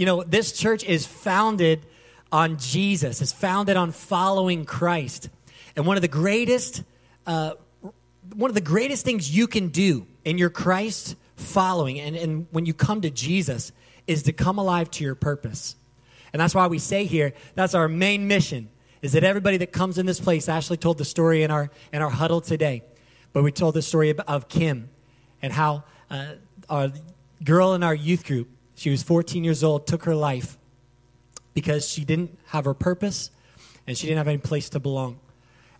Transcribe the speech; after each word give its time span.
you 0.00 0.06
know, 0.06 0.22
this 0.22 0.52
church 0.52 0.82
is 0.82 1.04
founded 1.04 1.84
on 2.32 2.56
Jesus, 2.56 3.20
is 3.20 3.34
founded 3.34 3.76
on 3.76 3.92
following 3.92 4.64
Christ. 4.64 5.28
And 5.76 5.84
one 5.84 5.98
of 5.98 6.00
the 6.00 6.08
greatest, 6.08 6.82
uh, 7.26 7.52
one 8.34 8.50
of 8.50 8.54
the 8.54 8.62
greatest 8.62 9.04
things 9.04 9.30
you 9.30 9.46
can 9.46 9.68
do 9.68 10.06
in 10.24 10.38
your 10.38 10.48
Christ 10.48 11.16
following 11.36 12.00
and, 12.00 12.16
and 12.16 12.46
when 12.50 12.64
you 12.64 12.72
come 12.72 13.02
to 13.02 13.10
Jesus 13.10 13.72
is 14.06 14.22
to 14.22 14.32
come 14.32 14.56
alive 14.56 14.90
to 14.92 15.04
your 15.04 15.14
purpose. 15.14 15.76
And 16.32 16.40
that's 16.40 16.54
why 16.54 16.66
we 16.66 16.78
say 16.78 17.04
here, 17.04 17.34
that's 17.54 17.74
our 17.74 17.86
main 17.86 18.26
mission, 18.26 18.70
is 19.02 19.12
that 19.12 19.22
everybody 19.22 19.58
that 19.58 19.70
comes 19.70 19.98
in 19.98 20.06
this 20.06 20.18
place, 20.18 20.48
Ashley 20.48 20.78
told 20.78 20.96
the 20.96 21.04
story 21.04 21.42
in 21.42 21.50
our, 21.50 21.70
in 21.92 22.00
our 22.00 22.08
huddle 22.08 22.40
today, 22.40 22.84
but 23.34 23.42
we 23.42 23.52
told 23.52 23.74
the 23.74 23.82
story 23.82 24.08
of, 24.08 24.18
of 24.20 24.48
Kim 24.48 24.88
and 25.42 25.52
how 25.52 25.84
uh, 26.08 26.36
our 26.70 26.90
girl 27.44 27.74
in 27.74 27.82
our 27.82 27.94
youth 27.94 28.24
group, 28.24 28.48
she 28.80 28.88
was 28.88 29.02
14 29.02 29.44
years 29.44 29.62
old, 29.62 29.86
took 29.86 30.04
her 30.04 30.14
life 30.14 30.56
because 31.52 31.86
she 31.86 32.02
didn't 32.02 32.38
have 32.46 32.64
her 32.64 32.72
purpose 32.72 33.30
and 33.86 33.94
she 33.94 34.06
didn't 34.06 34.16
have 34.16 34.28
any 34.28 34.38
place 34.38 34.70
to 34.70 34.80
belong. 34.80 35.20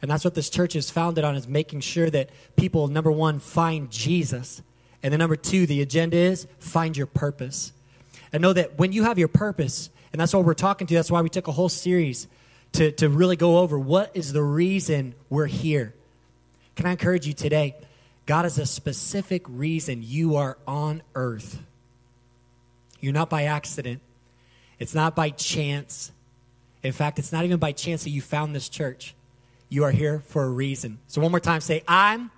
And 0.02 0.10
that's 0.10 0.22
what 0.22 0.34
this 0.34 0.50
church 0.50 0.76
is 0.76 0.90
founded 0.90 1.24
on 1.24 1.34
is 1.34 1.48
making 1.48 1.80
sure 1.80 2.10
that 2.10 2.28
people, 2.56 2.88
number 2.88 3.10
one, 3.10 3.38
find 3.38 3.90
Jesus. 3.90 4.60
And 5.02 5.14
then 5.14 5.18
number 5.18 5.36
two, 5.36 5.64
the 5.64 5.80
agenda 5.80 6.18
is 6.18 6.46
find 6.58 6.94
your 6.94 7.06
purpose. 7.06 7.72
And 8.34 8.42
know 8.42 8.52
that 8.52 8.78
when 8.78 8.92
you 8.92 9.04
have 9.04 9.18
your 9.18 9.28
purpose, 9.28 9.88
and 10.12 10.20
that's 10.20 10.34
what 10.34 10.44
we're 10.44 10.52
talking 10.52 10.86
to, 10.86 10.92
that's 10.92 11.10
why 11.10 11.22
we 11.22 11.30
took 11.30 11.48
a 11.48 11.52
whole 11.52 11.70
series 11.70 12.28
to, 12.72 12.92
to 12.92 13.08
really 13.08 13.36
go 13.36 13.60
over 13.60 13.78
what 13.78 14.10
is 14.12 14.34
the 14.34 14.42
reason 14.42 15.14
we're 15.30 15.46
here. 15.46 15.94
Can 16.76 16.84
I 16.84 16.90
encourage 16.90 17.26
you 17.26 17.32
today? 17.32 17.76
God 18.26 18.44
has 18.44 18.58
a 18.58 18.66
specific 18.66 19.46
reason 19.48 20.02
you 20.02 20.36
are 20.36 20.58
on 20.66 21.00
earth. 21.14 21.62
You're 23.00 23.12
not 23.12 23.30
by 23.30 23.44
accident, 23.44 24.00
it's 24.78 24.94
not 24.94 25.14
by 25.14 25.30
chance. 25.30 26.12
In 26.82 26.92
fact, 26.92 27.18
it's 27.18 27.30
not 27.30 27.44
even 27.44 27.58
by 27.58 27.72
chance 27.72 28.04
that 28.04 28.10
you 28.10 28.22
found 28.22 28.54
this 28.54 28.68
church. 28.70 29.14
You 29.68 29.84
are 29.84 29.90
here 29.90 30.20
for 30.20 30.44
a 30.44 30.48
reason. 30.48 30.98
So, 31.08 31.20
one 31.20 31.30
more 31.30 31.40
time, 31.40 31.60
say, 31.60 31.82
I'm 31.86 32.30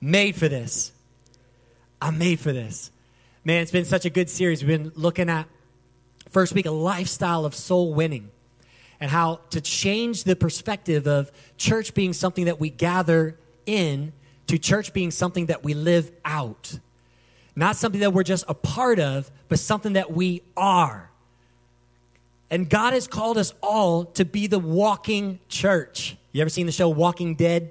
made 0.00 0.36
for 0.36 0.48
this. 0.48 0.92
I'm 2.00 2.18
made 2.18 2.40
for 2.40 2.52
this. 2.52 2.90
Man, 3.42 3.62
it's 3.62 3.70
been 3.70 3.86
such 3.86 4.04
a 4.04 4.10
good 4.10 4.28
series. 4.28 4.62
We've 4.62 4.82
been 4.82 4.92
looking 4.94 5.30
at 5.30 5.46
first 6.28 6.54
week 6.54 6.66
a 6.66 6.70
lifestyle 6.70 7.44
of 7.44 7.54
soul 7.54 7.94
winning 7.94 8.30
and 9.00 9.10
how 9.10 9.40
to 9.50 9.60
change 9.60 10.24
the 10.24 10.36
perspective 10.36 11.06
of 11.06 11.32
church 11.56 11.94
being 11.94 12.12
something 12.12 12.44
that 12.44 12.60
we 12.60 12.68
gather 12.68 13.38
in 13.66 14.12
to 14.46 14.58
church 14.58 14.92
being 14.92 15.10
something 15.10 15.46
that 15.46 15.64
we 15.64 15.74
live 15.74 16.10
out. 16.24 16.78
Not 17.56 17.76
something 17.76 18.00
that 18.00 18.12
we're 18.12 18.22
just 18.22 18.44
a 18.48 18.54
part 18.54 18.98
of, 19.00 19.30
but 19.48 19.58
something 19.58 19.94
that 19.94 20.12
we 20.12 20.42
are. 20.56 21.10
And 22.50 22.68
God 22.68 22.94
has 22.94 23.06
called 23.06 23.38
us 23.38 23.54
all 23.62 24.04
to 24.04 24.24
be 24.24 24.46
the 24.46 24.58
walking 24.58 25.38
church. 25.48 26.16
You 26.32 26.40
ever 26.40 26.50
seen 26.50 26.66
the 26.66 26.72
show 26.72 26.88
Walking 26.88 27.34
Dead? 27.34 27.70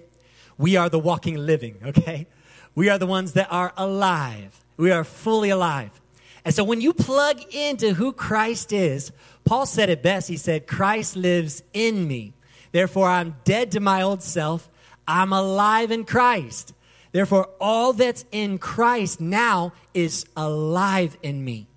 We 0.57 0.75
are 0.75 0.89
the 0.89 0.99
walking 0.99 1.35
living, 1.35 1.77
okay? 1.85 2.27
We 2.75 2.89
are 2.89 2.97
the 2.97 3.07
ones 3.07 3.33
that 3.33 3.47
are 3.51 3.73
alive. 3.77 4.63
We 4.77 4.91
are 4.91 5.03
fully 5.03 5.49
alive. 5.49 5.99
And 6.45 6.55
so 6.55 6.63
when 6.63 6.79
you 6.81 6.93
plug 6.93 7.41
into 7.53 7.93
who 7.93 8.13
Christ 8.13 8.71
is, 8.71 9.11
Paul 9.43 9.65
said 9.65 9.89
it 9.89 10.01
best. 10.01 10.29
He 10.29 10.37
said, 10.37 10.67
Christ 10.67 11.15
lives 11.15 11.63
in 11.73 12.07
me. 12.07 12.33
Therefore, 12.71 13.07
I'm 13.07 13.35
dead 13.43 13.71
to 13.71 13.79
my 13.79 14.01
old 14.01 14.21
self. 14.21 14.69
I'm 15.07 15.33
alive 15.33 15.91
in 15.91 16.05
Christ. 16.05 16.73
Therefore, 17.11 17.49
all 17.59 17.93
that's 17.93 18.25
in 18.31 18.57
Christ 18.59 19.19
now 19.19 19.73
is 19.93 20.25
alive 20.37 21.17
in 21.23 21.43
me. 21.43 21.67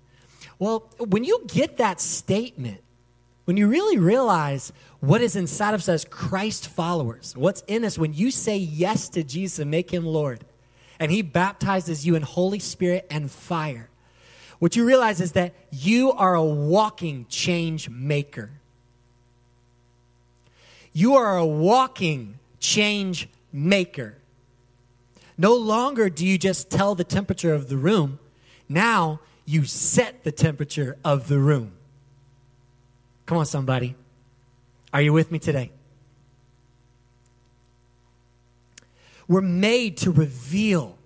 Well, 0.59 0.89
when 0.99 1.23
you 1.23 1.43
get 1.47 1.77
that 1.77 1.99
statement, 1.99 2.81
when 3.45 3.57
you 3.57 3.67
really 3.67 3.97
realize 3.97 4.71
what 4.99 5.21
is 5.21 5.35
inside 5.35 5.73
of 5.73 5.81
us 5.81 5.89
as 5.89 6.05
Christ 6.05 6.67
followers, 6.67 7.35
what's 7.35 7.61
in 7.67 7.83
us, 7.83 7.97
when 7.97 8.13
you 8.13 8.31
say 8.31 8.57
yes 8.57 9.09
to 9.09 9.23
Jesus 9.23 9.59
and 9.59 9.69
make 9.69 9.91
him 9.91 10.05
Lord, 10.05 10.45
and 10.99 11.11
he 11.11 11.21
baptizes 11.21 12.05
you 12.05 12.15
in 12.15 12.21
Holy 12.21 12.59
Spirit 12.59 13.05
and 13.09 13.29
fire, 13.29 13.89
what 14.59 14.77
you 14.77 14.85
realize 14.85 15.19
is 15.19 15.33
that 15.33 15.53
you 15.71 16.13
are 16.13 16.35
a 16.35 16.43
walking 16.43 17.25
change 17.27 17.89
maker. 17.89 18.51
You 20.93 21.15
are 21.15 21.37
a 21.37 21.45
walking 21.45 22.39
change 22.59 23.27
maker. 23.51 24.15
No 25.37 25.55
longer 25.55 26.09
do 26.09 26.25
you 26.25 26.37
just 26.37 26.69
tell 26.69 26.95
the 26.95 27.03
temperature 27.03 27.53
of 27.53 27.69
the 27.69 27.77
room, 27.77 28.19
now 28.69 29.19
you 29.45 29.65
set 29.65 30.23
the 30.23 30.31
temperature 30.31 30.97
of 31.03 31.27
the 31.27 31.39
room. 31.39 31.73
Come 33.25 33.37
on, 33.37 33.45
somebody. 33.45 33.95
Are 34.93 35.01
you 35.01 35.13
with 35.13 35.31
me 35.31 35.39
today? 35.39 35.71
We're 39.27 39.41
made 39.41 39.97
to 39.97 40.11
reveal, 40.11 40.97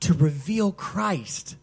to 0.00 0.12
reveal 0.12 0.72
Christ. 0.72 1.56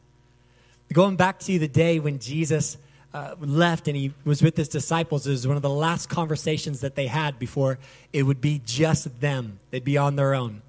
Going 0.92 1.16
back 1.18 1.40
to 1.40 1.60
the 1.60 1.68
day 1.68 2.00
when 2.00 2.20
Jesus 2.20 2.78
uh, 3.14 3.36
left 3.40 3.88
and 3.88 3.96
he 3.96 4.14
was 4.24 4.42
with 4.42 4.56
his 4.56 4.70
disciples, 4.70 5.28
it 5.28 5.32
was 5.32 5.48
one 5.48 5.58
of 5.58 5.62
the 5.62 5.70
last 5.70 6.10
conversations 6.10 6.82
that 6.82 6.96
they 6.96 7.08
had 7.08 7.38
before 7.38 7.78
it 8.14 8.24
would 8.24 8.42
be 8.42 8.62
just 8.66 9.20
them. 9.20 9.60
They'd 9.72 9.84
be 9.84 9.98
on 9.98 10.16
their 10.16 10.34
own. 10.34 10.62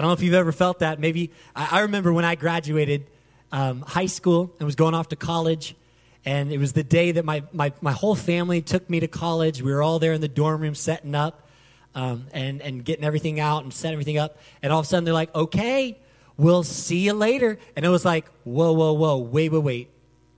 I 0.00 0.02
don't 0.02 0.08
know 0.08 0.14
if 0.14 0.22
you've 0.22 0.32
ever 0.32 0.50
felt 0.50 0.78
that. 0.78 0.98
Maybe 0.98 1.30
I, 1.54 1.68
I 1.72 1.80
remember 1.80 2.10
when 2.10 2.24
I 2.24 2.34
graduated 2.34 3.06
um, 3.52 3.82
high 3.82 4.06
school 4.06 4.50
and 4.58 4.64
was 4.64 4.74
going 4.74 4.94
off 4.94 5.08
to 5.08 5.16
college, 5.16 5.76
and 6.24 6.50
it 6.50 6.56
was 6.56 6.72
the 6.72 6.82
day 6.82 7.12
that 7.12 7.26
my, 7.26 7.42
my, 7.52 7.74
my 7.82 7.92
whole 7.92 8.14
family 8.14 8.62
took 8.62 8.88
me 8.88 9.00
to 9.00 9.08
college. 9.08 9.60
We 9.60 9.70
were 9.70 9.82
all 9.82 9.98
there 9.98 10.14
in 10.14 10.22
the 10.22 10.26
dorm 10.26 10.62
room 10.62 10.74
setting 10.74 11.14
up 11.14 11.46
um, 11.94 12.28
and, 12.32 12.62
and 12.62 12.82
getting 12.82 13.04
everything 13.04 13.40
out 13.40 13.62
and 13.62 13.74
setting 13.74 13.92
everything 13.92 14.16
up. 14.16 14.38
And 14.62 14.72
all 14.72 14.80
of 14.80 14.86
a 14.86 14.88
sudden, 14.88 15.04
they're 15.04 15.12
like, 15.12 15.34
okay, 15.34 15.98
we'll 16.38 16.62
see 16.62 17.00
you 17.00 17.12
later. 17.12 17.58
And 17.76 17.84
it 17.84 17.90
was 17.90 18.06
like, 18.06 18.24
whoa, 18.44 18.72
whoa, 18.72 18.94
whoa, 18.94 19.18
wait, 19.18 19.52
wait, 19.52 19.62
wait. 19.62 19.90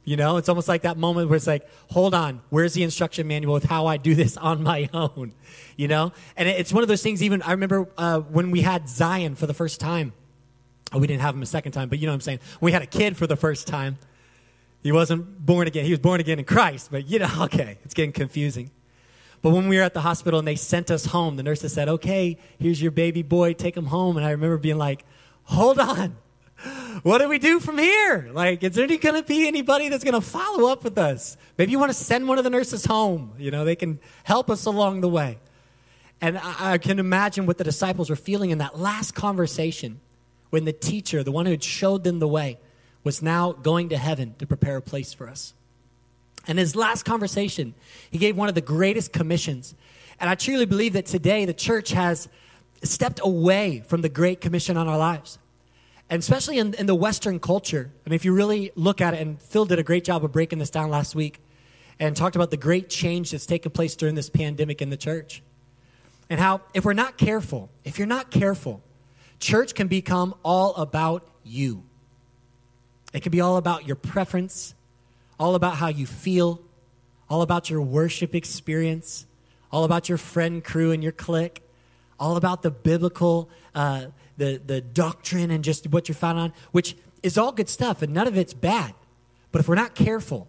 You 0.05 0.17
know, 0.17 0.37
it's 0.37 0.49
almost 0.49 0.67
like 0.67 0.83
that 0.83 0.97
moment 0.97 1.29
where 1.29 1.37
it's 1.37 1.47
like, 1.47 1.69
hold 1.91 2.13
on, 2.13 2.43
where's 2.51 2.75
the 2.75 2.83
instruction 2.83 3.29
manual 3.29 3.55
with 3.55 3.65
how 3.65 3.87
I 3.87 3.99
do 3.99 4.15
this 4.17 4.37
on 4.37 4.63
my 4.63 4.89
own? 4.95 5.33
You 5.77 5.89
know? 5.89 6.13
And 6.37 6.49
it's 6.49 6.73
one 6.73 6.83
of 6.83 6.89
those 6.89 7.03
things, 7.03 7.23
even 7.23 7.41
I 7.43 7.53
remember 7.53 7.89
uh, 7.97 8.21
when 8.21 8.51
we 8.51 8.63
had 8.63 8.89
Zion 8.89 9.37
for 9.37 9.47
the 9.47 9.55
first 9.55 9.79
time. 9.79 10.13
Oh, 10.93 10.99
we 10.99 11.07
didn't 11.07 11.23
have 11.23 11.35
him 11.35 11.43
a 11.43 11.47
second 11.47 11.73
time, 11.73 11.89
but 11.89 12.01
you 12.01 12.07
know 12.07 12.13
what 12.13 12.17
I'm 12.17 12.21
saying? 12.21 12.41
we 12.61 12.73
had 12.73 12.83
a 12.83 12.87
kid 12.87 13.17
for 13.17 13.27
the 13.27 13.37
first 13.37 13.67
time. 13.67 13.99
He 14.83 14.91
wasn't 14.91 15.47
born 15.47 15.69
again. 15.69 15.85
He 15.85 15.93
was 15.93 16.01
born 16.01 16.21
again 16.21 16.39
in 16.39 16.45
Christ, 16.45 16.89
but 16.91 17.09
you 17.09 17.21
know, 17.21 17.31
okay, 17.43 17.79
it's 17.85 17.95
getting 17.95 18.13
confusing. 18.13 18.71
But 19.41 19.51
when 19.51 19.69
we 19.69 19.77
were 19.77 19.83
at 19.83 19.95
the 19.95 20.01
hospital 20.01 20.39
and 20.39 20.47
they 20.47 20.57
sent 20.57 20.91
us 20.91 21.07
home, 21.07 21.37
the 21.37 21.43
nurses 21.43 21.73
said, 21.73 21.89
okay, 21.89 22.39
here's 22.59 22.83
your 22.83 22.93
baby 22.93 23.23
boy, 23.23 23.55
take 23.55 23.77
him 23.77 23.87
home. 23.87 24.17
And 24.17 24.27
I 24.27 24.31
remember 24.31 24.57
being 24.57 24.79
like, 24.79 25.05
hold 25.45 25.79
on 25.79 26.17
what 27.03 27.19
do 27.19 27.29
we 27.29 27.39
do 27.39 27.61
from 27.61 27.79
here? 27.79 28.31
Like, 28.33 28.63
is 28.63 28.75
there 28.75 28.87
going 28.87 29.15
to 29.15 29.23
be 29.23 29.47
anybody 29.47 29.89
that's 29.89 30.05
going 30.05 30.15
to 30.15 30.21
follow 30.21 30.71
up 30.71 30.85
with 30.85 30.99
us? 30.99 31.37
Maybe 31.59 31.73
you 31.73 31.79
want 31.79 31.91
to 31.91 31.97
send 31.97 32.29
one 32.29 32.39
of 32.39 32.45
the 32.45 32.51
nurses 32.51 32.85
home. 32.85 33.33
You 33.39 33.51
know, 33.51 33.65
they 33.65 33.77
can 33.77 33.99
help 34.25 34.51
us 34.51 34.67
along 34.67 35.01
the 35.01 35.09
way. 35.09 35.39
And 36.21 36.39
I, 36.39 36.73
I 36.73 36.79
can 36.79 36.99
imagine 36.99 37.47
what 37.47 37.59
the 37.59 37.65
disciples 37.65 38.11
were 38.11 38.17
feeling 38.17 38.51
in 38.51 38.59
that 38.59 38.79
last 38.79 39.15
conversation 39.15 40.01
when 40.51 40.65
the 40.65 40.73
teacher, 40.73 41.23
the 41.23 41.33
one 41.33 41.47
who 41.47 41.53
had 41.53 41.65
showed 41.65 42.05
them 42.05 42.19
the 42.19 42.29
way, 42.29 42.59
was 43.05 43.23
now 43.23 43.53
going 43.53 43.89
to 43.89 43.97
heaven 43.97 44.35
to 44.39 44.47
prepare 44.47 44.77
a 44.77 44.83
place 44.83 45.13
for 45.13 45.29
us. 45.29 45.55
And 46.47 46.59
his 46.59 46.77
last 46.77 47.05
conversation, 47.05 47.75
he 48.11 48.19
gave 48.19 48.37
one 48.37 48.49
of 48.49 48.55
the 48.55 48.61
greatest 48.61 49.13
commissions. 49.13 49.75
And 50.21 50.29
I 50.29 50.35
truly 50.35 50.67
believe 50.67 50.93
that 50.93 51.07
today 51.07 51.45
the 51.45 51.55
church 51.55 51.91
has 51.91 52.29
stepped 52.83 53.21
away 53.23 53.83
from 53.87 54.03
the 54.03 54.09
Great 54.09 54.41
Commission 54.41 54.77
on 54.77 54.89
our 54.89 54.99
lives 54.99 55.39
and 56.13 56.21
especially 56.21 56.59
in, 56.59 56.75
in 56.75 56.85
the 56.85 56.95
Western 56.95 57.41
culture. 57.41 57.91
I 58.05 58.11
mean, 58.11 58.15
if 58.15 58.27
you 58.27 58.35
really 58.35 58.71
look 58.75 59.01
at 59.01 59.15
it, 59.15 59.23
and 59.23 59.41
Phil 59.41 59.65
did 59.65 59.79
a 59.79 59.83
great 59.83 60.05
job 60.05 60.23
of 60.23 60.31
breaking 60.31 60.59
this 60.59 60.69
down 60.69 60.91
last 60.91 61.15
week 61.15 61.41
and 61.99 62.15
talked 62.15 62.37
about 62.37 62.51
the 62.51 62.59
great 62.59 62.91
change 62.91 63.31
that's 63.31 63.47
taken 63.47 63.73
place 63.73 63.97
during 63.97 64.15
this 64.15 64.29
pandemic 64.29 64.83
in 64.83 64.91
the 64.91 64.97
church. 64.99 65.43
And 66.29 66.39
how, 66.39 66.61
if 66.75 66.85
we're 66.85 66.93
not 66.93 67.17
careful, 67.17 67.71
if 67.83 67.97
you're 67.97 68.07
not 68.07 68.31
careful, 68.31 68.83
church 69.41 69.75
can 69.75 69.89
become 69.89 70.35
all 70.45 70.75
about 70.75 71.27
you. 71.45 71.83
It 73.15 73.23
can 73.23 73.33
be 73.33 73.41
all 73.41 73.57
about 73.57 73.87
your 73.87 73.97
preference, 73.97 74.75
all 75.41 75.55
about 75.55 75.77
how 75.77 75.89
you 75.89 76.05
feel, 76.05 76.61
all 77.31 77.41
about 77.41 77.71
your 77.71 77.81
worship 77.81 78.35
experience, 78.35 79.25
all 79.71 79.85
about 79.85 80.11
your 80.11 80.19
friend 80.19 80.63
crew 80.63 80.93
and 80.93 81.03
your 81.03 81.13
clique, 81.13 81.63
all 82.21 82.37
about 82.37 82.61
the 82.61 82.71
biblical 82.71 83.49
uh, 83.75 84.09
the, 84.43 84.61
the 84.67 84.81
doctrine 84.81 85.53
and 85.53 85.63
just 85.63 85.87
what 85.87 86.09
you're 86.09 86.17
found 86.17 86.37
on, 86.37 86.53
which 86.73 86.97
is 87.23 87.39
all 87.39 87.53
good 87.53 87.69
stuff 87.69 88.03
and 88.03 88.13
none 88.13 88.27
of 88.27 88.37
it's 88.37 88.53
bad. 88.53 88.93
But 89.53 89.61
if 89.61 89.69
we're 89.69 89.77
not 89.77 89.95
careful, 89.95 90.49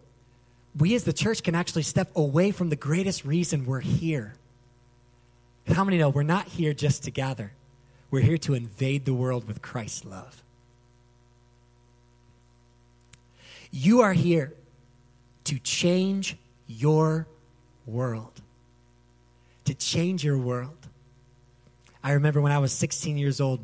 we 0.75 0.95
as 0.95 1.03
the 1.03 1.13
church 1.13 1.43
can 1.43 1.53
actually 1.53 1.83
step 1.83 2.09
away 2.15 2.49
from 2.49 2.69
the 2.69 2.75
greatest 2.75 3.23
reason 3.23 3.67
we're 3.67 3.81
here. 3.81 4.33
How 5.67 5.83
many 5.83 5.99
know 5.99 6.09
we're 6.09 6.23
not 6.23 6.47
here 6.47 6.73
just 6.73 7.03
to 7.03 7.11
gather? 7.11 7.53
We're 8.09 8.21
here 8.21 8.39
to 8.39 8.55
invade 8.55 9.05
the 9.05 9.13
world 9.13 9.47
with 9.47 9.61
Christ's 9.61 10.05
love. 10.05 10.41
You 13.69 14.01
are 14.01 14.13
here 14.13 14.53
to 15.43 15.59
change 15.59 16.35
your 16.65 17.27
world. 17.85 18.41
To 19.65 19.75
change 19.75 20.23
your 20.23 20.39
world. 20.39 20.87
I 22.03 22.13
remember 22.13 22.41
when 22.41 22.51
I 22.51 22.57
was 22.57 22.73
16 22.73 23.17
years 23.17 23.39
old, 23.39 23.61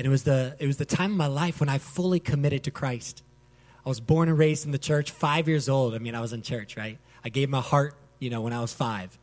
and 0.00 0.06
it 0.06 0.08
was 0.10 0.22
the, 0.22 0.56
it 0.58 0.66
was 0.66 0.78
the 0.78 0.86
time 0.86 1.10
of 1.10 1.18
my 1.18 1.26
life 1.26 1.60
when 1.60 1.68
I 1.68 1.76
fully 1.76 2.20
committed 2.20 2.64
to 2.64 2.70
Christ. 2.70 3.22
I 3.84 3.88
was 3.90 4.00
born 4.00 4.30
and 4.30 4.38
raised 4.38 4.64
in 4.64 4.72
the 4.72 4.78
church, 4.78 5.10
five 5.10 5.46
years 5.46 5.68
old. 5.68 5.94
I 5.94 5.98
mean, 5.98 6.14
I 6.14 6.22
was 6.22 6.32
in 6.32 6.40
church, 6.40 6.74
right? 6.74 6.96
I 7.22 7.28
gave 7.28 7.50
my 7.50 7.60
heart, 7.60 7.94
you 8.18 8.30
know, 8.30 8.40
when 8.40 8.54
I 8.54 8.62
was 8.62 8.72
five. 8.72 9.18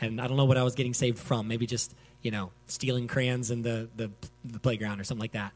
And 0.00 0.18
I 0.18 0.26
don't 0.26 0.38
know 0.38 0.46
what 0.46 0.56
I 0.56 0.62
was 0.62 0.74
getting 0.74 0.94
saved 0.94 1.18
from. 1.18 1.48
Maybe 1.48 1.66
just, 1.66 1.94
you 2.22 2.30
know, 2.30 2.50
stealing 2.66 3.08
crayons 3.08 3.50
in 3.50 3.60
the, 3.60 3.90
the, 3.94 4.10
the 4.42 4.58
playground 4.58 5.02
or 5.02 5.04
something 5.04 5.20
like 5.20 5.32
that. 5.32 5.52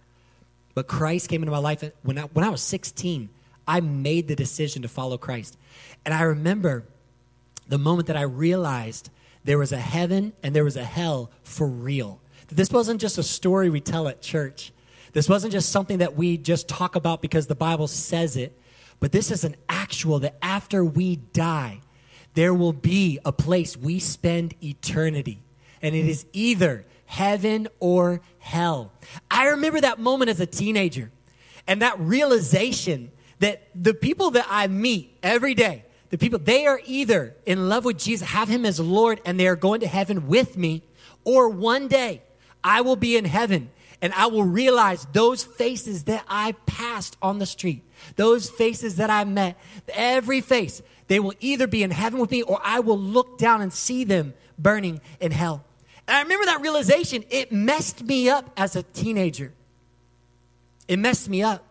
But 0.74 0.88
Christ 0.88 1.30
came 1.30 1.40
into 1.42 1.52
my 1.52 1.58
life 1.58 1.82
when 2.02 2.18
I, 2.18 2.24
when 2.24 2.44
I 2.44 2.50
was 2.50 2.60
16. 2.60 3.30
I 3.66 3.80
made 3.80 4.28
the 4.28 4.36
decision 4.36 4.82
to 4.82 4.88
follow 4.88 5.16
Christ. 5.16 5.56
And 6.04 6.12
I 6.12 6.20
remember 6.20 6.84
the 7.66 7.78
moment 7.78 8.08
that 8.08 8.16
I 8.18 8.24
realized 8.24 9.08
there 9.42 9.56
was 9.56 9.72
a 9.72 9.80
heaven 9.80 10.34
and 10.42 10.54
there 10.54 10.64
was 10.64 10.76
a 10.76 10.84
hell 10.84 11.30
for 11.42 11.66
real. 11.66 12.20
That 12.48 12.54
this 12.56 12.70
wasn't 12.70 13.00
just 13.00 13.18
a 13.18 13.22
story 13.22 13.70
we 13.70 13.80
tell 13.80 14.08
at 14.08 14.22
church. 14.22 14.72
This 15.12 15.28
wasn't 15.28 15.52
just 15.52 15.70
something 15.70 15.98
that 15.98 16.16
we 16.16 16.36
just 16.36 16.68
talk 16.68 16.94
about 16.94 17.22
because 17.22 17.46
the 17.46 17.54
Bible 17.54 17.88
says 17.88 18.36
it, 18.36 18.60
but 19.00 19.12
this 19.12 19.30
is 19.30 19.44
an 19.44 19.56
actual 19.68 20.18
that 20.20 20.36
after 20.42 20.84
we 20.84 21.16
die, 21.16 21.80
there 22.34 22.52
will 22.52 22.72
be 22.72 23.18
a 23.24 23.32
place 23.32 23.76
we 23.76 23.98
spend 23.98 24.54
eternity. 24.62 25.42
And 25.80 25.94
it 25.94 26.06
is 26.06 26.26
either 26.32 26.84
heaven 27.06 27.68
or 27.80 28.20
hell. 28.38 28.92
I 29.30 29.48
remember 29.48 29.80
that 29.80 29.98
moment 29.98 30.30
as 30.30 30.40
a 30.40 30.46
teenager 30.46 31.10
and 31.66 31.82
that 31.82 31.98
realization 31.98 33.10
that 33.38 33.68
the 33.74 33.94
people 33.94 34.32
that 34.32 34.46
I 34.50 34.66
meet 34.66 35.16
every 35.22 35.54
day, 35.54 35.84
the 36.10 36.18
people, 36.18 36.38
they 36.38 36.66
are 36.66 36.80
either 36.86 37.36
in 37.44 37.68
love 37.68 37.84
with 37.84 37.98
Jesus, 37.98 38.28
have 38.28 38.48
him 38.48 38.64
as 38.64 38.78
Lord, 38.80 39.20
and 39.24 39.38
they 39.38 39.46
are 39.46 39.56
going 39.56 39.80
to 39.80 39.86
heaven 39.86 40.28
with 40.28 40.56
me, 40.56 40.82
or 41.24 41.48
one 41.48 41.88
day 41.88 42.22
I 42.66 42.80
will 42.80 42.96
be 42.96 43.16
in 43.16 43.24
heaven 43.24 43.70
and 44.02 44.12
I 44.12 44.26
will 44.26 44.42
realize 44.42 45.06
those 45.12 45.44
faces 45.44 46.04
that 46.04 46.24
I 46.28 46.52
passed 46.66 47.16
on 47.22 47.38
the 47.38 47.46
street, 47.46 47.84
those 48.16 48.50
faces 48.50 48.96
that 48.96 49.08
I 49.08 49.24
met, 49.24 49.56
every 49.94 50.40
face, 50.40 50.82
they 51.06 51.20
will 51.20 51.34
either 51.38 51.68
be 51.68 51.84
in 51.84 51.92
heaven 51.92 52.18
with 52.18 52.32
me 52.32 52.42
or 52.42 52.60
I 52.64 52.80
will 52.80 52.98
look 52.98 53.38
down 53.38 53.62
and 53.62 53.72
see 53.72 54.02
them 54.02 54.34
burning 54.58 55.00
in 55.20 55.30
hell. 55.30 55.64
And 56.08 56.16
I 56.16 56.22
remember 56.22 56.46
that 56.46 56.60
realization, 56.60 57.24
it 57.30 57.52
messed 57.52 58.02
me 58.02 58.28
up 58.28 58.50
as 58.56 58.74
a 58.74 58.82
teenager. 58.82 59.52
It 60.88 60.98
messed 60.98 61.28
me 61.28 61.44
up 61.44 61.64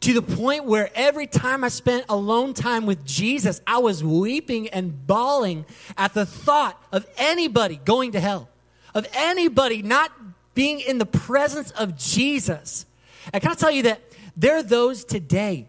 to 0.00 0.12
the 0.12 0.22
point 0.22 0.64
where 0.64 0.90
every 0.96 1.28
time 1.28 1.62
I 1.62 1.68
spent 1.68 2.06
alone 2.08 2.52
time 2.52 2.84
with 2.84 3.04
Jesus, 3.04 3.60
I 3.64 3.78
was 3.78 4.02
weeping 4.02 4.68
and 4.70 5.06
bawling 5.06 5.66
at 5.96 6.14
the 6.14 6.26
thought 6.26 6.82
of 6.90 7.06
anybody 7.16 7.80
going 7.84 8.12
to 8.12 8.20
hell, 8.20 8.48
of 8.94 9.06
anybody 9.12 9.82
not 9.82 10.12
being 10.54 10.80
in 10.80 10.98
the 10.98 11.06
presence 11.06 11.70
of 11.72 11.96
Jesus. 11.96 12.86
And 13.32 13.42
can 13.42 13.52
I 13.52 13.54
tell 13.54 13.70
you 13.70 13.84
that 13.84 14.00
there 14.36 14.56
are 14.56 14.62
those 14.62 15.04
today 15.04 15.68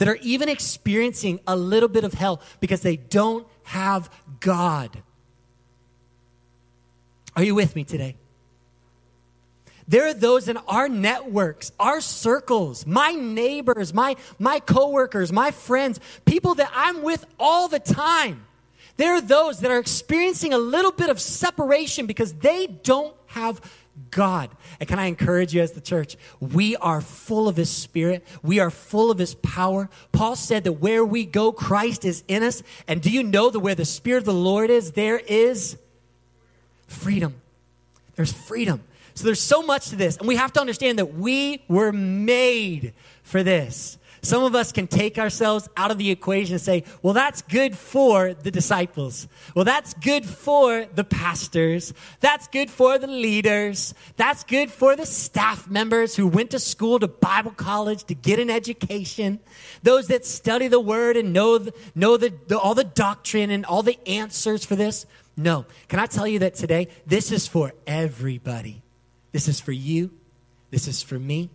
that 0.00 0.08
are 0.08 0.18
even 0.22 0.48
experiencing 0.48 1.40
a 1.46 1.54
little 1.54 1.88
bit 1.88 2.04
of 2.04 2.14
hell 2.14 2.40
because 2.58 2.80
they 2.80 2.96
don't 2.96 3.46
have 3.64 4.10
God. 4.40 5.02
Are 7.36 7.42
you 7.42 7.54
with 7.54 7.76
me 7.76 7.84
today? 7.84 8.16
There 9.86 10.06
are 10.06 10.14
those 10.14 10.48
in 10.48 10.56
our 10.56 10.88
networks, 10.88 11.72
our 11.78 12.00
circles, 12.00 12.86
my 12.86 13.12
neighbors, 13.12 13.92
my, 13.92 14.16
my 14.38 14.60
coworkers, 14.60 15.32
my 15.32 15.50
friends, 15.50 16.00
people 16.24 16.54
that 16.54 16.70
I'm 16.74 17.02
with 17.02 17.26
all 17.38 17.68
the 17.68 17.78
time. 17.78 18.46
There 19.00 19.14
are 19.14 19.22
those 19.22 19.60
that 19.60 19.70
are 19.70 19.78
experiencing 19.78 20.52
a 20.52 20.58
little 20.58 20.92
bit 20.92 21.08
of 21.08 21.18
separation 21.18 22.04
because 22.04 22.34
they 22.34 22.66
don't 22.66 23.16
have 23.28 23.58
God. 24.10 24.50
And 24.78 24.86
can 24.86 24.98
I 24.98 25.06
encourage 25.06 25.54
you 25.54 25.62
as 25.62 25.72
the 25.72 25.80
church? 25.80 26.18
We 26.38 26.76
are 26.76 27.00
full 27.00 27.48
of 27.48 27.56
His 27.56 27.70
Spirit. 27.70 28.26
We 28.42 28.58
are 28.58 28.68
full 28.68 29.10
of 29.10 29.16
His 29.16 29.34
power. 29.36 29.88
Paul 30.12 30.36
said 30.36 30.64
that 30.64 30.74
where 30.74 31.02
we 31.02 31.24
go, 31.24 31.50
Christ 31.50 32.04
is 32.04 32.24
in 32.28 32.42
us. 32.42 32.62
And 32.86 33.00
do 33.00 33.08
you 33.08 33.22
know 33.22 33.48
that 33.48 33.60
where 33.60 33.74
the 33.74 33.86
Spirit 33.86 34.18
of 34.18 34.24
the 34.26 34.34
Lord 34.34 34.68
is, 34.68 34.92
there 34.92 35.16
is 35.18 35.78
freedom. 36.86 37.40
There's 38.16 38.34
freedom. 38.34 38.82
So 39.14 39.24
there's 39.24 39.40
so 39.40 39.62
much 39.62 39.88
to 39.88 39.96
this. 39.96 40.18
And 40.18 40.28
we 40.28 40.36
have 40.36 40.52
to 40.52 40.60
understand 40.60 40.98
that 40.98 41.14
we 41.14 41.64
were 41.68 41.90
made 41.90 42.92
for 43.22 43.42
this. 43.42 43.96
Some 44.22 44.42
of 44.42 44.54
us 44.54 44.72
can 44.72 44.86
take 44.86 45.18
ourselves 45.18 45.68
out 45.76 45.90
of 45.90 45.98
the 45.98 46.10
equation 46.10 46.54
and 46.54 46.62
say, 46.62 46.84
well, 47.02 47.14
that's 47.14 47.42
good 47.42 47.76
for 47.76 48.34
the 48.34 48.50
disciples. 48.50 49.28
Well, 49.54 49.64
that's 49.64 49.94
good 49.94 50.26
for 50.26 50.84
the 50.94 51.04
pastors. 51.04 51.94
That's 52.20 52.46
good 52.48 52.70
for 52.70 52.98
the 52.98 53.06
leaders. 53.06 53.94
That's 54.16 54.44
good 54.44 54.70
for 54.70 54.94
the 54.94 55.06
staff 55.06 55.68
members 55.68 56.16
who 56.16 56.26
went 56.26 56.50
to 56.50 56.58
school 56.58 56.98
to 56.98 57.08
Bible 57.08 57.52
college 57.52 58.04
to 58.04 58.14
get 58.14 58.38
an 58.38 58.50
education. 58.50 59.40
Those 59.82 60.08
that 60.08 60.26
study 60.26 60.68
the 60.68 60.80
word 60.80 61.16
and 61.16 61.32
know, 61.32 61.58
the, 61.58 61.72
know 61.94 62.16
the, 62.16 62.32
the, 62.48 62.58
all 62.58 62.74
the 62.74 62.84
doctrine 62.84 63.50
and 63.50 63.64
all 63.64 63.82
the 63.82 63.98
answers 64.06 64.64
for 64.64 64.76
this. 64.76 65.06
No. 65.36 65.64
Can 65.88 65.98
I 65.98 66.06
tell 66.06 66.26
you 66.26 66.40
that 66.40 66.54
today, 66.54 66.88
this 67.06 67.32
is 67.32 67.46
for 67.46 67.72
everybody. 67.86 68.82
This 69.32 69.48
is 69.48 69.60
for 69.60 69.72
you. 69.72 70.10
This 70.70 70.86
is 70.86 71.02
for 71.02 71.18
me. 71.18 71.50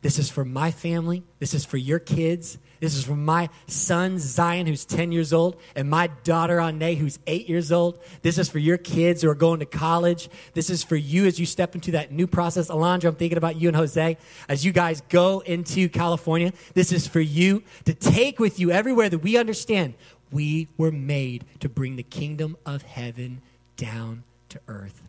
This 0.00 0.18
is 0.18 0.30
for 0.30 0.44
my 0.44 0.70
family. 0.70 1.24
This 1.40 1.54
is 1.54 1.64
for 1.64 1.76
your 1.76 1.98
kids. 1.98 2.58
This 2.80 2.94
is 2.94 3.04
for 3.04 3.16
my 3.16 3.48
son, 3.66 4.20
Zion, 4.20 4.68
who's 4.68 4.84
10 4.84 5.10
years 5.10 5.32
old, 5.32 5.56
and 5.74 5.90
my 5.90 6.06
daughter, 6.22 6.60
Ane, 6.60 6.96
who's 6.96 7.18
8 7.26 7.48
years 7.48 7.72
old. 7.72 7.98
This 8.22 8.38
is 8.38 8.48
for 8.48 8.60
your 8.60 8.78
kids 8.78 9.22
who 9.22 9.30
are 9.30 9.34
going 9.34 9.58
to 9.58 9.66
college. 9.66 10.28
This 10.54 10.70
is 10.70 10.84
for 10.84 10.94
you 10.94 11.26
as 11.26 11.40
you 11.40 11.46
step 11.46 11.74
into 11.74 11.90
that 11.92 12.12
new 12.12 12.28
process. 12.28 12.68
Alondra, 12.68 13.08
I'm 13.08 13.16
thinking 13.16 13.38
about 13.38 13.56
you 13.56 13.68
and 13.68 13.76
Jose 13.76 14.16
as 14.48 14.64
you 14.64 14.70
guys 14.70 15.00
go 15.08 15.40
into 15.40 15.88
California. 15.88 16.52
This 16.74 16.92
is 16.92 17.08
for 17.08 17.20
you 17.20 17.64
to 17.84 17.94
take 17.94 18.38
with 18.38 18.60
you 18.60 18.70
everywhere 18.70 19.08
that 19.08 19.18
we 19.18 19.36
understand 19.36 19.94
we 20.30 20.68
were 20.76 20.92
made 20.92 21.44
to 21.58 21.68
bring 21.68 21.96
the 21.96 22.04
kingdom 22.04 22.56
of 22.64 22.82
heaven 22.82 23.40
down 23.76 24.22
to 24.50 24.60
earth. 24.68 25.02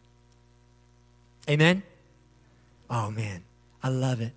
Amen? 1.47 1.83
Oh, 2.89 3.11
man, 3.11 3.43
I 3.83 3.89
love 3.89 4.21
it. 4.21 4.33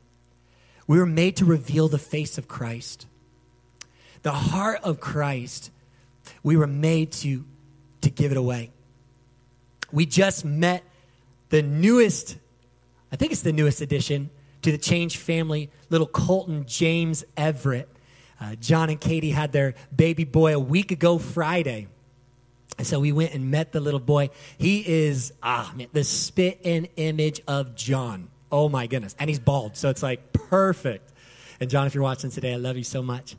We 0.92 0.98
were 0.98 1.06
made 1.06 1.36
to 1.36 1.46
reveal 1.46 1.88
the 1.88 1.96
face 1.96 2.36
of 2.36 2.48
Christ. 2.48 3.06
The 4.20 4.30
heart 4.30 4.80
of 4.82 5.00
Christ, 5.00 5.70
we 6.42 6.54
were 6.54 6.66
made 6.66 7.12
to, 7.12 7.46
to 8.02 8.10
give 8.10 8.30
it 8.30 8.36
away. 8.36 8.72
We 9.90 10.04
just 10.04 10.44
met 10.44 10.84
the 11.48 11.62
newest, 11.62 12.36
I 13.10 13.16
think 13.16 13.32
it's 13.32 13.40
the 13.40 13.54
newest 13.54 13.80
addition 13.80 14.28
to 14.60 14.70
the 14.70 14.76
Change 14.76 15.16
family, 15.16 15.70
little 15.88 16.06
Colton 16.06 16.66
James 16.66 17.24
Everett. 17.38 17.88
Uh, 18.38 18.56
John 18.56 18.90
and 18.90 19.00
Katie 19.00 19.30
had 19.30 19.50
their 19.52 19.72
baby 19.96 20.24
boy 20.24 20.54
a 20.54 20.60
week 20.60 20.90
ago 20.90 21.16
Friday. 21.16 21.88
And 22.76 22.86
so 22.86 23.00
we 23.00 23.12
went 23.12 23.32
and 23.32 23.50
met 23.50 23.72
the 23.72 23.80
little 23.80 23.98
boy. 23.98 24.28
He 24.58 24.86
is, 24.86 25.32
ah, 25.42 25.72
man, 25.74 25.86
the 25.94 26.04
spit 26.04 26.60
and 26.66 26.86
image 26.96 27.40
of 27.48 27.76
John. 27.76 28.28
Oh 28.52 28.68
my 28.68 28.86
goodness. 28.86 29.16
And 29.18 29.28
he's 29.30 29.40
bald, 29.40 29.76
so 29.76 29.88
it's 29.88 30.02
like 30.02 30.32
perfect. 30.32 31.10
And 31.58 31.70
John, 31.70 31.86
if 31.86 31.94
you're 31.94 32.04
watching 32.04 32.30
today, 32.30 32.52
I 32.52 32.56
love 32.56 32.76
you 32.76 32.84
so 32.84 33.02
much. 33.02 33.34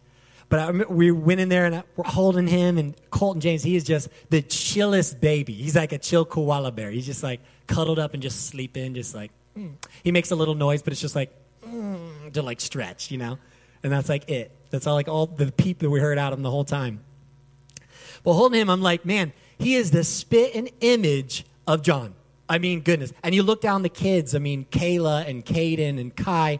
But 0.50 0.60
I, 0.60 0.72
we 0.72 1.12
went 1.12 1.40
in 1.40 1.50
there 1.50 1.66
and 1.66 1.76
I, 1.76 1.84
we're 1.96 2.04
holding 2.06 2.48
him, 2.48 2.78
and 2.78 2.96
Colton 3.10 3.42
James, 3.42 3.64
he 3.64 3.76
is 3.76 3.84
just 3.84 4.10
the 4.30 4.42
chillest 4.42 5.22
baby. 5.22 5.54
He's 5.54 5.76
like 5.76 5.92
a 5.92 5.98
chill 5.98 6.26
koala 6.26 6.72
bear. 6.72 6.92
He's 6.92 7.06
just 7.06 7.24
like 7.24 7.40
cuddled 7.68 8.00
up 8.00 8.14
and 8.14 8.22
just 8.22 8.48
sleeping, 8.48 8.94
just 8.94 9.16
like, 9.16 9.32
mm. 9.58 9.74
he 10.04 10.12
makes 10.12 10.32
a 10.32 10.36
little 10.36 10.56
noise, 10.56 10.82
but 10.82 10.94
it's 10.94 11.02
just 11.02 11.16
like, 11.16 11.32
mm, 11.66 12.34
to 12.34 12.42
like 12.42 12.60
stretch, 12.60 13.12
you 13.12 13.18
know? 13.18 13.38
And 13.84 13.92
that's 13.92 14.10
like 14.10 14.30
it. 14.30 14.52
That's 14.70 14.88
all 14.88 14.96
like 14.96 15.08
all 15.08 15.28
the 15.28 15.52
peep 15.52 15.80
that 15.80 15.90
we 15.90 16.00
heard 16.00 16.18
out 16.18 16.34
of 16.34 16.40
him 16.40 16.44
the 16.44 16.52
whole 16.52 16.66
time. 16.66 17.02
But 18.24 18.34
holding 18.34 18.60
him, 18.62 18.70
I'm 18.70 18.82
like, 18.82 19.06
man, 19.06 19.34
he 19.58 19.76
is 19.76 19.92
the 19.92 20.04
spit 20.04 20.56
and 20.56 20.70
image 20.82 21.46
of 21.68 21.82
John. 21.82 22.16
I 22.54 22.60
mean, 22.60 22.82
goodness. 22.82 23.12
And 23.24 23.34
you 23.34 23.42
look 23.42 23.62
down 23.62 23.82
the 23.82 23.90
kids, 23.90 24.36
I 24.36 24.38
mean, 24.38 24.68
Kayla 24.70 25.28
and 25.28 25.44
Caden 25.44 26.00
and 26.00 26.16
Kai, 26.16 26.60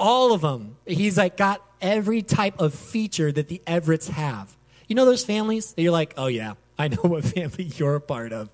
all 0.00 0.32
of 0.32 0.40
them. 0.40 0.78
He's 0.86 1.18
like 1.18 1.36
got 1.36 1.60
every 1.82 2.22
type 2.22 2.58
of 2.58 2.72
feature 2.72 3.30
that 3.30 3.48
the 3.48 3.60
Everetts 3.66 4.08
have. 4.08 4.56
You 4.88 4.96
know 4.96 5.04
those 5.04 5.22
families 5.22 5.74
that 5.74 5.82
you're 5.82 5.92
like, 5.92 6.14
oh 6.16 6.28
yeah, 6.28 6.54
I 6.78 6.88
know 6.88 7.02
what 7.02 7.24
family 7.24 7.64
you're 7.76 7.96
a 7.96 8.00
part 8.00 8.32
of. 8.32 8.48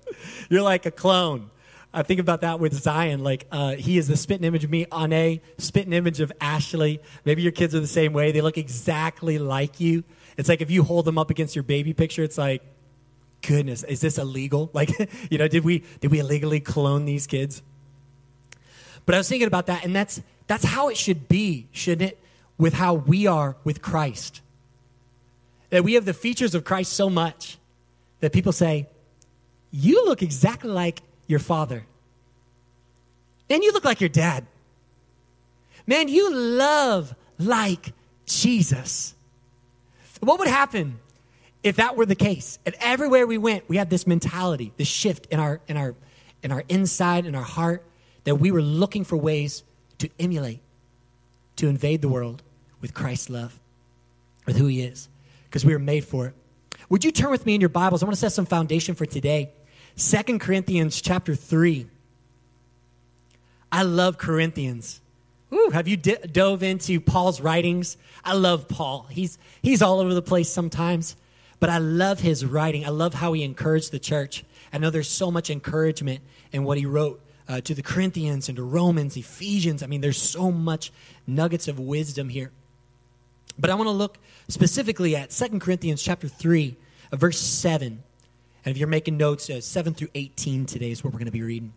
You're 0.49 0.63
like 0.63 0.85
a 0.85 0.91
clone. 0.91 1.49
I 1.93 2.03
think 2.03 2.19
about 2.19 2.41
that 2.41 2.59
with 2.59 2.73
Zion. 2.73 3.23
Like, 3.23 3.47
uh, 3.53 3.75
he 3.75 3.97
is 3.97 4.09
the 4.09 4.17
spitting 4.17 4.43
image 4.43 4.65
of 4.65 4.69
me. 4.69 4.85
Ane, 4.93 5.39
spitting 5.59 5.93
image 5.93 6.19
of 6.19 6.33
Ashley. 6.41 6.99
Maybe 7.23 7.41
your 7.41 7.53
kids 7.53 7.73
are 7.73 7.79
the 7.79 7.87
same 7.87 8.11
way. 8.11 8.33
They 8.33 8.41
look 8.41 8.57
exactly 8.57 9.39
like 9.39 9.79
you. 9.79 10.03
It's 10.35 10.49
like 10.49 10.59
if 10.59 10.69
you 10.69 10.83
hold 10.83 11.05
them 11.05 11.17
up 11.17 11.29
against 11.29 11.55
your 11.55 11.63
baby 11.63 11.93
picture, 11.93 12.23
it's 12.23 12.37
like, 12.37 12.63
goodness, 13.41 13.83
is 13.83 14.01
this 14.01 14.17
illegal? 14.17 14.69
Like, 14.73 14.91
you 15.29 15.37
know, 15.37 15.47
did 15.47 15.63
we 15.63 15.83
did 15.99 16.11
we 16.11 16.19
illegally 16.19 16.59
clone 16.59 17.05
these 17.05 17.27
kids? 17.27 17.61
But 19.05 19.15
I 19.15 19.17
was 19.17 19.27
thinking 19.29 19.47
about 19.47 19.65
that, 19.67 19.83
and 19.83 19.95
that's 19.95 20.21
that's 20.47 20.63
how 20.63 20.89
it 20.89 20.97
should 20.97 21.27
be, 21.27 21.67
shouldn't 21.71 22.11
it? 22.11 22.19
With 22.57 22.73
how 22.73 22.93
we 22.93 23.27
are 23.27 23.55
with 23.63 23.81
Christ. 23.81 24.41
that 25.69 25.83
we 25.83 25.93
have 25.93 26.05
the 26.05 26.13
features 26.13 26.53
of 26.53 26.63
Christ 26.63 26.93
so 26.93 27.09
much 27.09 27.57
that 28.19 28.31
people 28.31 28.51
say, 28.51 28.87
You 29.71 30.05
look 30.05 30.21
exactly 30.21 30.69
like 30.69 31.01
your 31.27 31.39
father. 31.39 31.85
Man, 33.49 33.63
you 33.63 33.71
look 33.73 33.85
like 33.85 33.99
your 33.99 34.09
dad. 34.09 34.45
Man, 35.87 36.07
you 36.07 36.33
love 36.33 37.15
like 37.37 37.93
Jesus. 38.25 39.15
What 40.19 40.39
would 40.39 40.47
happen 40.47 40.99
if 41.63 41.75
that 41.77 41.95
were 41.95 42.05
the 42.05 42.15
case? 42.15 42.59
And 42.65 42.75
everywhere 42.79 43.27
we 43.27 43.37
went, 43.37 43.67
we 43.69 43.77
had 43.77 43.89
this 43.89 44.07
mentality, 44.07 44.73
this 44.77 44.87
shift 44.87 45.27
in 45.27 45.39
our 45.39 45.61
in 45.67 45.77
our 45.77 45.95
in 46.43 46.51
our 46.51 46.63
inside, 46.69 47.25
in 47.25 47.35
our 47.35 47.43
heart, 47.43 47.85
that 48.23 48.35
we 48.35 48.51
were 48.51 48.61
looking 48.61 49.03
for 49.03 49.17
ways 49.17 49.63
to 49.99 50.09
emulate, 50.19 50.61
to 51.57 51.67
invade 51.67 52.01
the 52.01 52.09
world 52.09 52.41
with 52.81 52.93
Christ's 52.93 53.29
love, 53.29 53.59
with 54.45 54.57
who 54.57 54.65
He 54.65 54.81
is, 54.81 55.07
because 55.45 55.63
we 55.63 55.73
were 55.73 55.79
made 55.79 56.03
for 56.03 56.27
it. 56.27 56.33
Would 56.89 57.05
you 57.05 57.11
turn 57.11 57.31
with 57.31 57.45
me 57.45 57.55
in 57.55 57.61
your 57.61 57.69
Bibles? 57.69 58.03
I 58.03 58.05
want 58.05 58.15
to 58.15 58.19
set 58.19 58.31
some 58.31 58.45
foundation 58.45 58.95
for 58.95 59.05
today. 59.05 59.51
Second 59.95 60.39
Corinthians 60.39 61.01
chapter 61.01 61.35
3. 61.35 61.87
I 63.71 63.83
love 63.83 64.17
Corinthians. 64.17 64.99
Ooh, 65.53 65.69
have 65.71 65.87
you 65.87 65.97
d- 65.97 66.17
dove 66.31 66.63
into 66.63 66.99
Paul's 66.99 67.41
writings? 67.41 67.97
I 68.23 68.33
love 68.33 68.67
Paul. 68.67 69.05
He's, 69.09 69.37
he's 69.61 69.81
all 69.81 69.99
over 69.99 70.13
the 70.13 70.21
place 70.21 70.49
sometimes, 70.49 71.15
but 71.61 71.69
I 71.69 71.77
love 71.77 72.19
his 72.19 72.43
writing. 72.43 72.85
I 72.85 72.89
love 72.89 73.13
how 73.13 73.33
he 73.33 73.43
encouraged 73.43 73.91
the 73.91 73.99
church. 73.99 74.43
I 74.73 74.79
know 74.79 74.89
there's 74.89 75.07
so 75.07 75.29
much 75.29 75.51
encouragement 75.51 76.21
in 76.51 76.63
what 76.63 76.79
he 76.79 76.87
wrote 76.87 77.21
uh, 77.47 77.61
to 77.61 77.75
the 77.75 77.83
Corinthians 77.83 78.49
and 78.49 78.55
to 78.55 78.63
Romans, 78.63 79.15
Ephesians. 79.15 79.83
I 79.83 79.85
mean, 79.85 80.01
there's 80.01 80.21
so 80.21 80.51
much 80.51 80.91
nuggets 81.27 81.67
of 81.67 81.79
wisdom 81.79 82.29
here. 82.29 82.51
But 83.59 83.69
I 83.69 83.75
want 83.75 83.87
to 83.87 83.93
look 83.93 84.17
specifically 84.47 85.15
at 85.15 85.31
Second 85.31 85.59
Corinthians 85.59 86.01
chapter 86.01 86.27
3, 86.27 86.75
uh, 87.11 87.15
verse 87.15 87.37
7. 87.37 88.01
And 88.65 88.71
if 88.71 88.77
you're 88.77 88.87
making 88.87 89.17
notes, 89.17 89.47
uh, 89.47 89.61
7 89.61 89.93
through 89.93 90.09
18 90.15 90.65
today 90.65 90.89
is 90.89 91.03
what 91.03 91.13
we're 91.13 91.19
going 91.19 91.25
to 91.27 91.31
be 91.31 91.43
reading. 91.43 91.73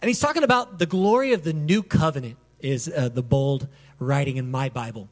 And 0.00 0.08
he's 0.08 0.20
talking 0.20 0.42
about 0.42 0.78
the 0.78 0.86
glory 0.86 1.34
of 1.34 1.44
the 1.44 1.52
new 1.52 1.82
covenant, 1.82 2.36
is 2.60 2.88
uh, 2.88 3.10
the 3.10 3.22
bold 3.22 3.68
writing 3.98 4.38
in 4.38 4.50
my 4.50 4.70
Bible. 4.70 5.08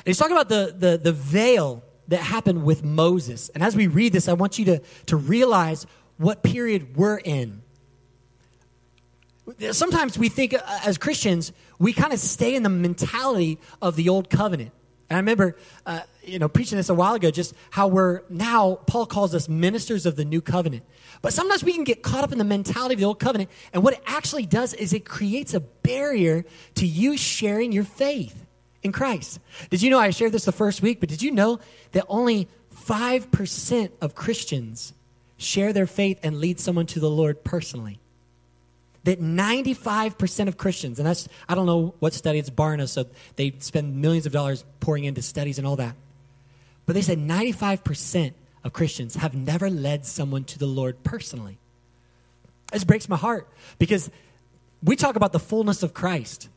And 0.00 0.06
he's 0.06 0.18
talking 0.18 0.36
about 0.36 0.48
the, 0.48 0.74
the, 0.76 0.98
the 0.98 1.12
veil 1.12 1.84
that 2.08 2.20
happened 2.20 2.64
with 2.64 2.82
Moses. 2.82 3.50
And 3.50 3.62
as 3.62 3.76
we 3.76 3.86
read 3.86 4.12
this, 4.12 4.28
I 4.28 4.32
want 4.32 4.58
you 4.58 4.64
to, 4.66 4.82
to 5.06 5.16
realize 5.16 5.86
what 6.16 6.42
period 6.42 6.96
we're 6.96 7.18
in. 7.18 7.62
Sometimes 9.72 10.18
we 10.18 10.28
think 10.28 10.54
uh, 10.54 10.60
as 10.84 10.98
Christians, 10.98 11.52
we 11.78 11.92
kind 11.92 12.12
of 12.12 12.18
stay 12.18 12.54
in 12.54 12.62
the 12.62 12.68
mentality 12.68 13.58
of 13.82 13.96
the 13.96 14.08
old 14.08 14.30
covenant. 14.30 14.72
And 15.08 15.16
I 15.16 15.20
remember, 15.20 15.56
uh, 15.86 16.00
you 16.22 16.38
know, 16.38 16.48
preaching 16.48 16.78
this 16.78 16.88
a 16.88 16.94
while 16.94 17.14
ago, 17.14 17.30
just 17.30 17.54
how 17.70 17.88
we're 17.88 18.22
now, 18.28 18.76
Paul 18.86 19.06
calls 19.06 19.34
us 19.34 19.48
ministers 19.48 20.06
of 20.06 20.16
the 20.16 20.24
new 20.24 20.40
covenant. 20.40 20.84
But 21.20 21.32
sometimes 21.32 21.64
we 21.64 21.72
can 21.72 21.84
get 21.84 22.02
caught 22.02 22.24
up 22.24 22.32
in 22.32 22.38
the 22.38 22.44
mentality 22.44 22.94
of 22.94 23.00
the 23.00 23.06
old 23.06 23.18
covenant. 23.18 23.50
And 23.72 23.82
what 23.82 23.94
it 23.94 24.02
actually 24.06 24.46
does 24.46 24.72
is 24.74 24.92
it 24.92 25.04
creates 25.04 25.52
a 25.52 25.60
barrier 25.60 26.44
to 26.76 26.86
you 26.86 27.16
sharing 27.16 27.72
your 27.72 27.84
faith 27.84 28.46
in 28.82 28.92
Christ. 28.92 29.40
Did 29.68 29.82
you 29.82 29.90
know, 29.90 29.98
I 29.98 30.10
shared 30.10 30.32
this 30.32 30.44
the 30.44 30.52
first 30.52 30.82
week, 30.82 31.00
but 31.00 31.08
did 31.08 31.22
you 31.22 31.30
know 31.30 31.60
that 31.92 32.04
only 32.08 32.48
5% 32.74 33.90
of 34.00 34.14
Christians 34.14 34.92
share 35.36 35.72
their 35.72 35.86
faith 35.86 36.18
and 36.22 36.38
lead 36.40 36.60
someone 36.60 36.86
to 36.86 37.00
the 37.00 37.10
Lord 37.10 37.44
personally? 37.44 38.00
that 39.04 39.20
95% 39.20 40.48
of 40.48 40.56
Christians, 40.56 40.98
and 40.98 41.06
that's, 41.06 41.28
I 41.48 41.54
don't 41.54 41.66
know 41.66 41.94
what 42.00 42.12
study, 42.12 42.38
it's 42.38 42.50
Barna, 42.50 42.88
so 42.88 43.06
they 43.36 43.54
spend 43.58 43.96
millions 43.96 44.26
of 44.26 44.32
dollars 44.32 44.64
pouring 44.80 45.04
into 45.04 45.22
studies 45.22 45.58
and 45.58 45.66
all 45.66 45.76
that. 45.76 45.94
But 46.86 46.94
they 46.94 47.02
said 47.02 47.18
95% 47.18 48.34
of 48.62 48.72
Christians 48.72 49.14
have 49.14 49.34
never 49.34 49.70
led 49.70 50.04
someone 50.04 50.44
to 50.44 50.58
the 50.58 50.66
Lord 50.66 51.02
personally. 51.02 51.58
This 52.72 52.84
breaks 52.84 53.08
my 53.08 53.16
heart 53.16 53.48
because 53.78 54.10
we 54.82 54.96
talk 54.96 55.16
about 55.16 55.32
the 55.32 55.38
fullness 55.38 55.82
of 55.82 55.94
Christ. 55.94 56.48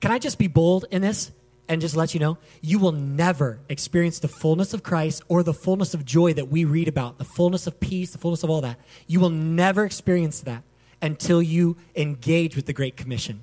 Can 0.00 0.12
I 0.12 0.18
just 0.18 0.38
be 0.38 0.46
bold 0.46 0.84
in 0.90 1.02
this 1.02 1.32
and 1.68 1.80
just 1.80 1.96
let 1.96 2.14
you 2.14 2.20
know? 2.20 2.38
You 2.60 2.78
will 2.78 2.92
never 2.92 3.60
experience 3.68 4.18
the 4.18 4.28
fullness 4.28 4.74
of 4.74 4.82
Christ 4.82 5.22
or 5.28 5.42
the 5.42 5.54
fullness 5.54 5.94
of 5.94 6.04
joy 6.04 6.32
that 6.34 6.48
we 6.48 6.64
read 6.64 6.88
about, 6.88 7.18
the 7.18 7.24
fullness 7.24 7.66
of 7.66 7.80
peace, 7.80 8.12
the 8.12 8.18
fullness 8.18 8.42
of 8.42 8.50
all 8.50 8.60
that. 8.60 8.78
You 9.06 9.20
will 9.20 9.30
never 9.30 9.84
experience 9.84 10.40
that 10.40 10.62
until 11.00 11.42
you 11.42 11.76
engage 11.96 12.56
with 12.56 12.66
the 12.66 12.72
Great 12.72 12.96
Commission. 12.96 13.42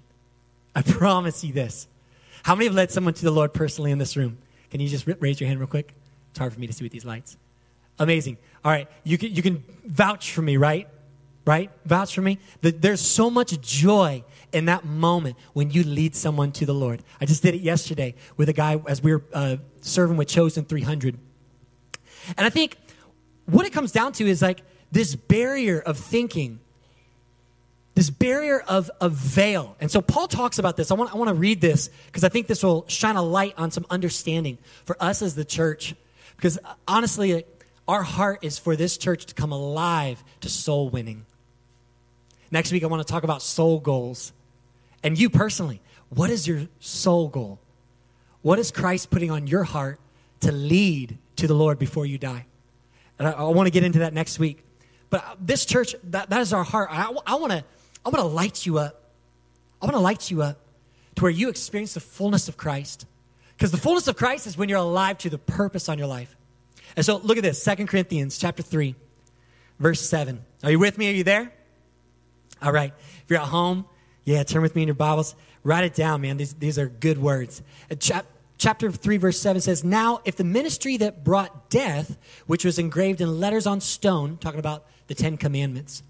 I 0.75 0.81
promise 0.83 1.43
you 1.43 1.53
this. 1.53 1.87
How 2.43 2.55
many 2.55 2.65
have 2.65 2.75
led 2.75 2.91
someone 2.91 3.13
to 3.13 3.23
the 3.23 3.31
Lord 3.31 3.53
personally 3.53 3.91
in 3.91 3.97
this 3.97 4.17
room? 4.17 4.37
Can 4.69 4.79
you 4.79 4.87
just 4.87 5.05
raise 5.19 5.39
your 5.39 5.47
hand 5.47 5.59
real 5.59 5.67
quick? 5.67 5.93
It's 6.29 6.39
hard 6.39 6.53
for 6.53 6.59
me 6.59 6.67
to 6.67 6.73
see 6.73 6.83
with 6.83 6.91
these 6.91 7.05
lights. 7.05 7.37
Amazing. 7.99 8.37
All 8.63 8.71
right, 8.71 8.87
you 9.03 9.17
can, 9.17 9.35
you 9.35 9.41
can 9.43 9.63
vouch 9.85 10.31
for 10.31 10.41
me, 10.41 10.57
right? 10.57 10.87
Right? 11.45 11.69
Vouch 11.85 12.15
for 12.15 12.21
me. 12.21 12.39
There's 12.61 13.01
so 13.01 13.29
much 13.29 13.59
joy 13.61 14.23
in 14.53 14.65
that 14.65 14.85
moment 14.85 15.37
when 15.53 15.71
you 15.71 15.83
lead 15.83 16.15
someone 16.15 16.51
to 16.53 16.65
the 16.65 16.73
Lord. 16.73 17.03
I 17.19 17.25
just 17.25 17.41
did 17.43 17.55
it 17.55 17.61
yesterday 17.61 18.15
with 18.37 18.49
a 18.49 18.53
guy 18.53 18.81
as 18.87 19.01
we 19.01 19.13
were 19.13 19.23
uh, 19.33 19.57
serving 19.81 20.17
with 20.17 20.27
Chosen 20.27 20.65
300. 20.65 21.17
And 22.37 22.45
I 22.45 22.49
think 22.49 22.77
what 23.45 23.65
it 23.65 23.73
comes 23.73 23.91
down 23.91 24.13
to 24.13 24.27
is 24.27 24.41
like 24.41 24.61
this 24.91 25.15
barrier 25.15 25.79
of 25.79 25.97
thinking 25.97 26.59
this 27.95 28.09
barrier 28.09 28.59
of 28.61 28.89
a 29.01 29.09
veil. 29.09 29.75
And 29.79 29.91
so 29.91 30.01
Paul 30.01 30.27
talks 30.27 30.59
about 30.59 30.77
this. 30.77 30.91
I 30.91 30.93
want, 30.93 31.13
I 31.13 31.17
want 31.17 31.27
to 31.27 31.33
read 31.33 31.59
this 31.59 31.89
because 32.05 32.23
I 32.23 32.29
think 32.29 32.47
this 32.47 32.63
will 32.63 32.85
shine 32.87 33.15
a 33.15 33.21
light 33.21 33.53
on 33.57 33.71
some 33.71 33.85
understanding 33.89 34.57
for 34.85 34.95
us 35.01 35.21
as 35.21 35.35
the 35.35 35.45
church. 35.45 35.93
Because 36.35 36.57
uh, 36.63 36.73
honestly, 36.87 37.43
our 37.87 38.03
heart 38.03 38.39
is 38.43 38.57
for 38.57 38.75
this 38.75 38.97
church 38.97 39.25
to 39.27 39.35
come 39.35 39.51
alive 39.51 40.23
to 40.39 40.49
soul 40.49 40.89
winning. 40.89 41.25
Next 42.49 42.71
week, 42.71 42.83
I 42.83 42.87
want 42.87 43.05
to 43.05 43.11
talk 43.11 43.23
about 43.23 43.41
soul 43.41 43.79
goals. 43.79 44.31
And 45.03 45.17
you 45.17 45.29
personally, 45.29 45.81
what 46.09 46.29
is 46.29 46.47
your 46.47 46.67
soul 46.79 47.27
goal? 47.27 47.59
What 48.41 48.59
is 48.59 48.71
Christ 48.71 49.09
putting 49.09 49.31
on 49.31 49.47
your 49.47 49.63
heart 49.63 49.99
to 50.41 50.51
lead 50.51 51.17
to 51.37 51.47
the 51.47 51.53
Lord 51.53 51.79
before 51.79 52.05
you 52.05 52.17
die? 52.17 52.45
And 53.19 53.27
I, 53.27 53.31
I 53.31 53.43
want 53.43 53.67
to 53.67 53.71
get 53.71 53.83
into 53.83 53.99
that 53.99 54.13
next 54.13 54.39
week. 54.39 54.63
But 55.09 55.23
uh, 55.23 55.35
this 55.39 55.65
church, 55.65 55.95
that, 56.05 56.29
that 56.29 56.41
is 56.41 56.53
our 56.53 56.63
heart. 56.63 56.89
I, 56.91 57.13
I 57.25 57.35
want 57.35 57.51
to 57.51 57.63
I 58.05 58.09
want 58.09 58.21
to 58.21 58.27
light 58.27 58.65
you 58.65 58.79
up. 58.79 59.11
I 59.81 59.85
want 59.85 59.95
to 59.95 59.99
light 59.99 60.31
you 60.31 60.41
up 60.41 60.57
to 61.15 61.23
where 61.23 61.31
you 61.31 61.49
experience 61.49 61.93
the 61.93 61.99
fullness 61.99 62.47
of 62.47 62.57
Christ. 62.57 63.05
Because 63.55 63.71
the 63.71 63.77
fullness 63.77 64.07
of 64.07 64.15
Christ 64.15 64.47
is 64.47 64.57
when 64.57 64.69
you're 64.69 64.79
alive 64.79 65.19
to 65.19 65.29
the 65.29 65.37
purpose 65.37 65.87
on 65.87 65.97
your 65.97 66.07
life. 66.07 66.35
And 66.95 67.05
so 67.05 67.17
look 67.17 67.37
at 67.37 67.43
this, 67.43 67.61
Second 67.61 67.87
Corinthians 67.87 68.37
chapter 68.37 68.63
3, 68.63 68.95
verse 69.79 70.01
7. 70.01 70.43
Are 70.63 70.71
you 70.71 70.79
with 70.79 70.97
me? 70.97 71.09
Are 71.09 71.13
you 71.13 71.23
there? 71.23 71.53
All 72.61 72.71
right. 72.71 72.93
If 73.23 73.29
you're 73.29 73.39
at 73.39 73.47
home, 73.47 73.85
yeah, 74.23 74.43
turn 74.43 74.61
with 74.61 74.75
me 74.75 74.83
in 74.83 74.87
your 74.87 74.95
Bibles. 74.95 75.35
Write 75.63 75.83
it 75.83 75.93
down, 75.93 76.21
man. 76.21 76.37
These, 76.37 76.53
these 76.55 76.77
are 76.77 76.87
good 76.87 77.17
words. 77.17 77.61
Uh, 77.89 77.95
chap, 77.95 78.25
chapter 78.57 78.91
3, 78.91 79.17
verse 79.17 79.39
7 79.39 79.61
says, 79.61 79.83
Now, 79.83 80.21
if 80.25 80.35
the 80.35 80.43
ministry 80.43 80.97
that 80.97 81.23
brought 81.23 81.69
death, 81.69 82.17
which 82.47 82.63
was 82.63 82.77
engraved 82.77 83.21
in 83.21 83.39
letters 83.39 83.65
on 83.65 83.81
stone, 83.81 84.37
talking 84.37 84.59
about 84.59 84.85
the 85.07 85.15
Ten 85.15 85.37
Commandments, 85.37 86.03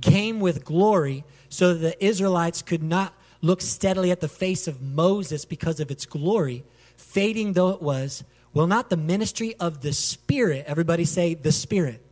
came 0.00 0.40
with 0.40 0.64
glory 0.64 1.24
so 1.48 1.74
that 1.74 1.80
the 1.80 2.04
Israelites 2.04 2.62
could 2.62 2.82
not 2.82 3.14
look 3.42 3.60
steadily 3.60 4.10
at 4.10 4.20
the 4.20 4.28
face 4.28 4.68
of 4.68 4.80
Moses 4.80 5.44
because 5.44 5.80
of 5.80 5.90
its 5.90 6.06
glory, 6.06 6.64
fading 6.96 7.54
though 7.54 7.70
it 7.70 7.82
was, 7.82 8.24
will 8.52 8.66
not 8.66 8.90
the 8.90 8.96
ministry 8.96 9.54
of 9.56 9.80
the 9.80 9.92
Spirit, 9.92 10.64
everybody 10.66 11.04
say 11.04 11.34
the 11.34 11.52
Spirit, 11.52 12.04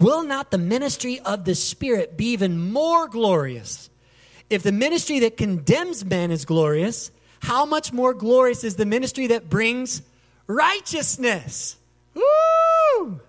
will 0.00 0.22
not 0.22 0.50
the 0.50 0.58
ministry 0.58 1.20
of 1.20 1.44
the 1.44 1.54
Spirit 1.54 2.16
be 2.16 2.26
even 2.26 2.72
more 2.72 3.08
glorious? 3.08 3.90
If 4.50 4.62
the 4.62 4.72
ministry 4.72 5.20
that 5.20 5.36
condemns 5.36 6.04
men 6.04 6.30
is 6.30 6.44
glorious, 6.44 7.10
how 7.40 7.64
much 7.64 7.92
more 7.92 8.14
glorious 8.14 8.64
is 8.64 8.76
the 8.76 8.86
ministry 8.86 9.28
that 9.28 9.48
brings 9.48 10.02
righteousness? 10.46 11.76
Woo! 12.14 13.20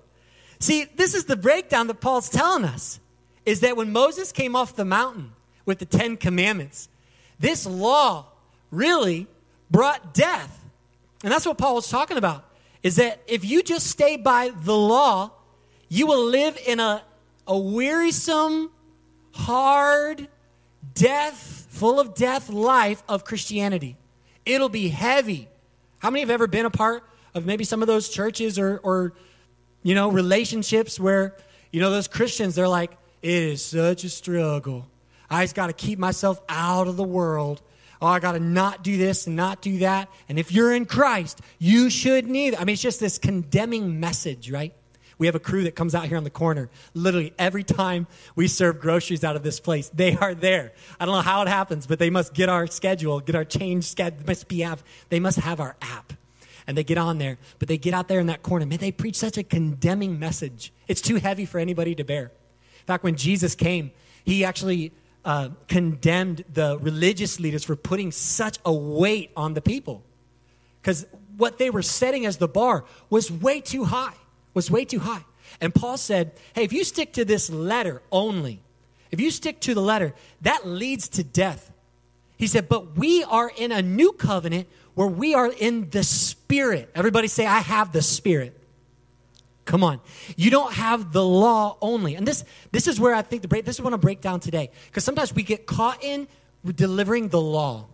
See, 0.59 0.85
this 0.95 1.13
is 1.13 1.25
the 1.25 1.35
breakdown 1.35 1.87
that 1.87 2.01
Paul's 2.01 2.29
telling 2.29 2.65
us 2.65 2.99
is 3.45 3.61
that 3.61 3.75
when 3.75 3.91
Moses 3.91 4.31
came 4.31 4.55
off 4.55 4.75
the 4.75 4.85
mountain 4.85 5.33
with 5.65 5.79
the 5.79 5.85
10 5.85 6.17
commandments, 6.17 6.89
this 7.39 7.65
law 7.65 8.27
really 8.71 9.27
brought 9.69 10.13
death. 10.13 10.63
And 11.23 11.31
that's 11.31 11.45
what 11.45 11.57
Paul 11.57 11.75
was 11.75 11.89
talking 11.89 12.17
about. 12.17 12.45
Is 12.83 12.97
that 12.97 13.21
if 13.27 13.45
you 13.45 13.63
just 13.63 13.87
stay 13.87 14.17
by 14.17 14.51
the 14.63 14.75
law, 14.75 15.31
you 15.89 16.07
will 16.07 16.25
live 16.25 16.57
in 16.65 16.79
a, 16.79 17.03
a 17.47 17.57
wearisome, 17.57 18.71
hard, 19.31 20.27
death, 20.93 21.67
full 21.69 21.99
of 21.99 22.15
death 22.15 22.49
life 22.49 23.03
of 23.07 23.23
Christianity. 23.23 23.97
It'll 24.45 24.69
be 24.69 24.89
heavy. 24.89 25.47
How 25.99 26.09
many 26.09 26.21
have 26.21 26.29
ever 26.29 26.47
been 26.47 26.65
a 26.65 26.69
part 26.69 27.03
of 27.33 27.45
maybe 27.45 27.63
some 27.63 27.81
of 27.81 27.87
those 27.87 28.09
churches 28.09 28.59
or, 28.59 28.79
or 28.83 29.13
you 29.83 29.95
know, 29.95 30.09
relationships 30.09 30.99
where, 30.99 31.35
you 31.71 31.79
know, 31.81 31.91
those 31.91 32.07
Christians, 32.07 32.55
they're 32.55 32.67
like, 32.67 32.91
it 33.21 33.31
is 33.31 33.63
such 33.63 34.03
a 34.03 34.09
struggle. 34.09 34.87
I 35.29 35.43
just 35.43 35.55
got 35.55 35.67
to 35.67 35.73
keep 35.73 35.97
myself 35.97 36.41
out 36.47 36.87
of 36.87 36.97
the 36.97 37.03
world. 37.03 37.61
oh, 38.01 38.07
I 38.07 38.19
got 38.19 38.33
to 38.33 38.39
not 38.39 38.83
do 38.83 38.97
this 38.97 39.27
and 39.27 39.35
not 39.35 39.61
do 39.61 39.79
that. 39.79 40.09
And 40.27 40.37
if 40.37 40.51
you're 40.51 40.73
in 40.73 40.85
Christ, 40.85 41.39
you 41.57 41.89
should 41.89 42.27
neither. 42.27 42.57
I 42.57 42.65
mean, 42.65 42.73
it's 42.73 42.81
just 42.81 42.99
this 42.99 43.17
condemning 43.17 43.99
message, 43.99 44.51
right? 44.51 44.73
We 45.23 45.27
have 45.27 45.35
a 45.35 45.39
crew 45.39 45.63
that 45.63 45.73
comes 45.73 45.95
out 45.95 46.07
here 46.07 46.17
on 46.17 46.25
the 46.25 46.29
corner. 46.29 46.69
Literally 46.93 47.33
every 47.39 47.63
time 47.63 48.07
we 48.35 48.49
serve 48.49 48.81
groceries 48.81 49.23
out 49.23 49.37
of 49.37 49.41
this 49.41 49.57
place, 49.57 49.87
they 49.87 50.17
are 50.17 50.35
there. 50.35 50.73
I 50.99 51.05
don't 51.05 51.15
know 51.15 51.21
how 51.21 51.43
it 51.43 51.47
happens, 51.47 51.87
but 51.87 51.97
they 51.97 52.09
must 52.09 52.33
get 52.33 52.49
our 52.49 52.67
schedule, 52.67 53.21
get 53.21 53.33
our 53.33 53.45
change 53.45 53.85
schedule. 53.85 54.19
Must 54.27 54.49
be 54.49 54.59
have, 54.59 54.83
they 55.07 55.21
must 55.21 55.39
have 55.39 55.61
our 55.61 55.77
app, 55.81 56.11
and 56.67 56.77
they 56.77 56.83
get 56.83 56.97
on 56.97 57.19
there. 57.19 57.37
But 57.57 57.69
they 57.69 57.77
get 57.77 57.93
out 57.93 58.09
there 58.09 58.19
in 58.19 58.27
that 58.27 58.43
corner. 58.43 58.65
Man, 58.65 58.79
they 58.79 58.91
preach 58.91 59.15
such 59.15 59.37
a 59.37 59.43
condemning 59.43 60.19
message. 60.19 60.73
It's 60.89 60.99
too 60.99 61.15
heavy 61.15 61.45
for 61.45 61.57
anybody 61.57 61.95
to 61.95 62.03
bear. 62.03 62.23
In 62.25 62.85
fact, 62.85 63.05
when 63.05 63.15
Jesus 63.15 63.55
came, 63.55 63.91
he 64.25 64.43
actually 64.43 64.91
uh, 65.23 65.51
condemned 65.69 66.43
the 66.51 66.77
religious 66.79 67.39
leaders 67.39 67.63
for 67.63 67.77
putting 67.77 68.11
such 68.11 68.59
a 68.65 68.73
weight 68.73 69.31
on 69.37 69.53
the 69.53 69.61
people, 69.61 70.03
because 70.81 71.05
what 71.37 71.59
they 71.59 71.69
were 71.69 71.81
setting 71.81 72.25
as 72.25 72.35
the 72.35 72.49
bar 72.49 72.83
was 73.09 73.31
way 73.31 73.61
too 73.61 73.85
high 73.85 74.15
was 74.53 74.69
way 74.69 74.85
too 74.85 74.99
high. 74.99 75.23
And 75.61 75.73
Paul 75.73 75.97
said, 75.97 76.31
hey, 76.53 76.63
if 76.63 76.73
you 76.73 76.83
stick 76.83 77.13
to 77.13 77.25
this 77.25 77.49
letter 77.49 78.01
only, 78.11 78.61
if 79.11 79.21
you 79.21 79.31
stick 79.31 79.59
to 79.61 79.73
the 79.73 79.81
letter, 79.81 80.13
that 80.41 80.67
leads 80.67 81.07
to 81.09 81.23
death. 81.23 81.71
He 82.37 82.47
said, 82.47 82.67
but 82.67 82.97
we 82.97 83.23
are 83.23 83.51
in 83.55 83.71
a 83.71 83.81
new 83.81 84.11
covenant 84.11 84.67
where 84.95 85.07
we 85.07 85.33
are 85.33 85.51
in 85.51 85.89
the 85.89 86.03
Spirit. 86.03 86.89
Everybody 86.95 87.27
say, 87.27 87.45
I 87.45 87.59
have 87.59 87.91
the 87.91 88.01
Spirit. 88.01 88.59
Come 89.65 89.83
on. 89.83 90.01
You 90.35 90.51
don't 90.51 90.73
have 90.73 91.13
the 91.13 91.23
law 91.23 91.77
only. 91.81 92.15
And 92.15 92.27
this, 92.27 92.43
this 92.71 92.87
is 92.87 92.99
where 92.99 93.13
I 93.13 93.21
think 93.21 93.43
the 93.43 93.47
break, 93.47 93.65
this 93.65 93.77
is 93.77 93.81
what 93.81 93.93
I 93.93 93.97
break 93.97 94.19
down 94.19 94.39
today. 94.39 94.71
Because 94.87 95.03
sometimes 95.03 95.33
we 95.33 95.43
get 95.43 95.65
caught 95.65 96.03
in 96.03 96.27
delivering 96.75 97.29
the 97.29 97.39
law. 97.39 97.85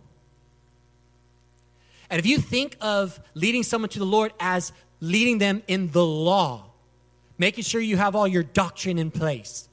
And 2.08 2.18
if 2.18 2.26
you 2.26 2.38
think 2.38 2.76
of 2.80 3.20
leading 3.34 3.62
someone 3.62 3.88
to 3.90 4.00
the 4.00 4.04
Lord 4.04 4.32
as 4.40 4.72
leading 5.00 5.38
them 5.38 5.62
in 5.66 5.90
the 5.90 6.04
law, 6.04 6.64
making 7.38 7.64
sure 7.64 7.80
you 7.80 7.96
have 7.96 8.14
all 8.14 8.28
your 8.28 8.42
doctrine 8.42 8.98
in 8.98 9.10
place. 9.10 9.68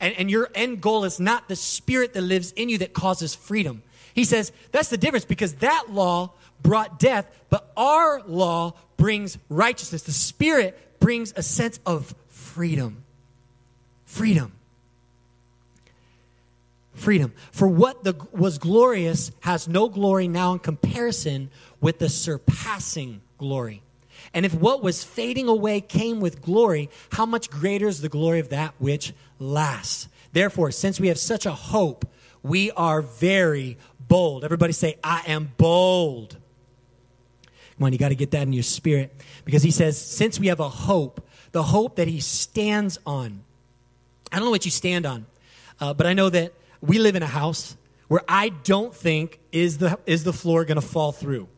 And, 0.00 0.14
and 0.18 0.30
your 0.30 0.50
end 0.54 0.80
goal 0.80 1.04
is 1.04 1.18
not 1.18 1.48
the 1.48 1.56
spirit 1.56 2.12
that 2.14 2.20
lives 2.20 2.52
in 2.52 2.68
you 2.68 2.78
that 2.78 2.92
causes 2.92 3.34
freedom. 3.34 3.82
He 4.14 4.24
says 4.24 4.52
that's 4.72 4.88
the 4.88 4.96
difference 4.96 5.24
because 5.24 5.54
that 5.56 5.86
law 5.90 6.32
brought 6.62 6.98
death, 6.98 7.30
but 7.50 7.70
our 7.76 8.22
law 8.22 8.74
brings 8.96 9.38
righteousness. 9.48 10.02
The 10.02 10.12
spirit 10.12 11.00
brings 11.00 11.32
a 11.36 11.42
sense 11.42 11.80
of 11.86 12.14
freedom. 12.28 13.04
Freedom. 14.04 14.52
Freedom. 16.94 17.32
For 17.52 17.68
what 17.68 18.04
the, 18.04 18.14
was 18.32 18.56
glorious 18.56 19.30
has 19.40 19.68
no 19.68 19.88
glory 19.88 20.28
now 20.28 20.54
in 20.54 20.58
comparison 20.58 21.50
with 21.80 21.98
the 21.98 22.08
surpassing 22.08 23.20
glory. 23.36 23.82
And 24.36 24.44
if 24.44 24.52
what 24.52 24.82
was 24.82 25.02
fading 25.02 25.48
away 25.48 25.80
came 25.80 26.20
with 26.20 26.42
glory, 26.42 26.90
how 27.10 27.24
much 27.24 27.48
greater 27.48 27.88
is 27.88 28.02
the 28.02 28.10
glory 28.10 28.38
of 28.38 28.50
that 28.50 28.74
which 28.78 29.14
lasts? 29.38 30.08
Therefore, 30.34 30.70
since 30.70 31.00
we 31.00 31.08
have 31.08 31.18
such 31.18 31.46
a 31.46 31.52
hope, 31.52 32.06
we 32.42 32.70
are 32.72 33.00
very 33.00 33.78
bold. 33.98 34.44
Everybody 34.44 34.74
say, 34.74 34.98
I 35.02 35.22
am 35.26 35.54
bold. 35.56 36.36
Come 37.78 37.86
on, 37.86 37.94
you 37.94 37.98
got 37.98 38.10
to 38.10 38.14
get 38.14 38.32
that 38.32 38.42
in 38.42 38.52
your 38.52 38.62
spirit. 38.62 39.10
Because 39.46 39.62
he 39.62 39.70
says, 39.70 39.98
since 39.98 40.38
we 40.38 40.48
have 40.48 40.60
a 40.60 40.68
hope, 40.68 41.26
the 41.52 41.62
hope 41.62 41.96
that 41.96 42.06
he 42.06 42.20
stands 42.20 42.98
on. 43.06 43.42
I 44.30 44.36
don't 44.36 44.44
know 44.44 44.50
what 44.50 44.66
you 44.66 44.70
stand 44.70 45.06
on, 45.06 45.24
uh, 45.80 45.94
but 45.94 46.06
I 46.06 46.12
know 46.12 46.28
that 46.28 46.52
we 46.82 46.98
live 46.98 47.16
in 47.16 47.22
a 47.22 47.26
house 47.26 47.74
where 48.08 48.22
I 48.28 48.50
don't 48.50 48.94
think 48.94 49.40
is 49.50 49.78
the, 49.78 49.98
is 50.04 50.24
the 50.24 50.34
floor 50.34 50.66
going 50.66 50.78
to 50.78 50.86
fall 50.86 51.12
through. 51.12 51.48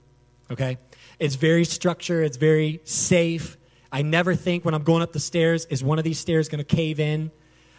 Okay? 0.49 0.79
It's 1.19 1.35
very 1.35 1.65
structured, 1.65 2.25
it's 2.25 2.37
very 2.37 2.81
safe. 2.85 3.57
I 3.91 4.03
never 4.03 4.35
think 4.35 4.65
when 4.65 4.75
I'm 4.75 4.85
going 4.85 5.03
up 5.03 5.13
the 5.13 5.21
stairs, 5.21 5.65
is 5.67 5.83
one 5.83 5.99
of 5.99 6.05
these 6.05 6.19
stairs 6.19 6.49
going 6.49 6.65
to 6.65 6.77
cave 6.77 7.01
in? 7.01 7.31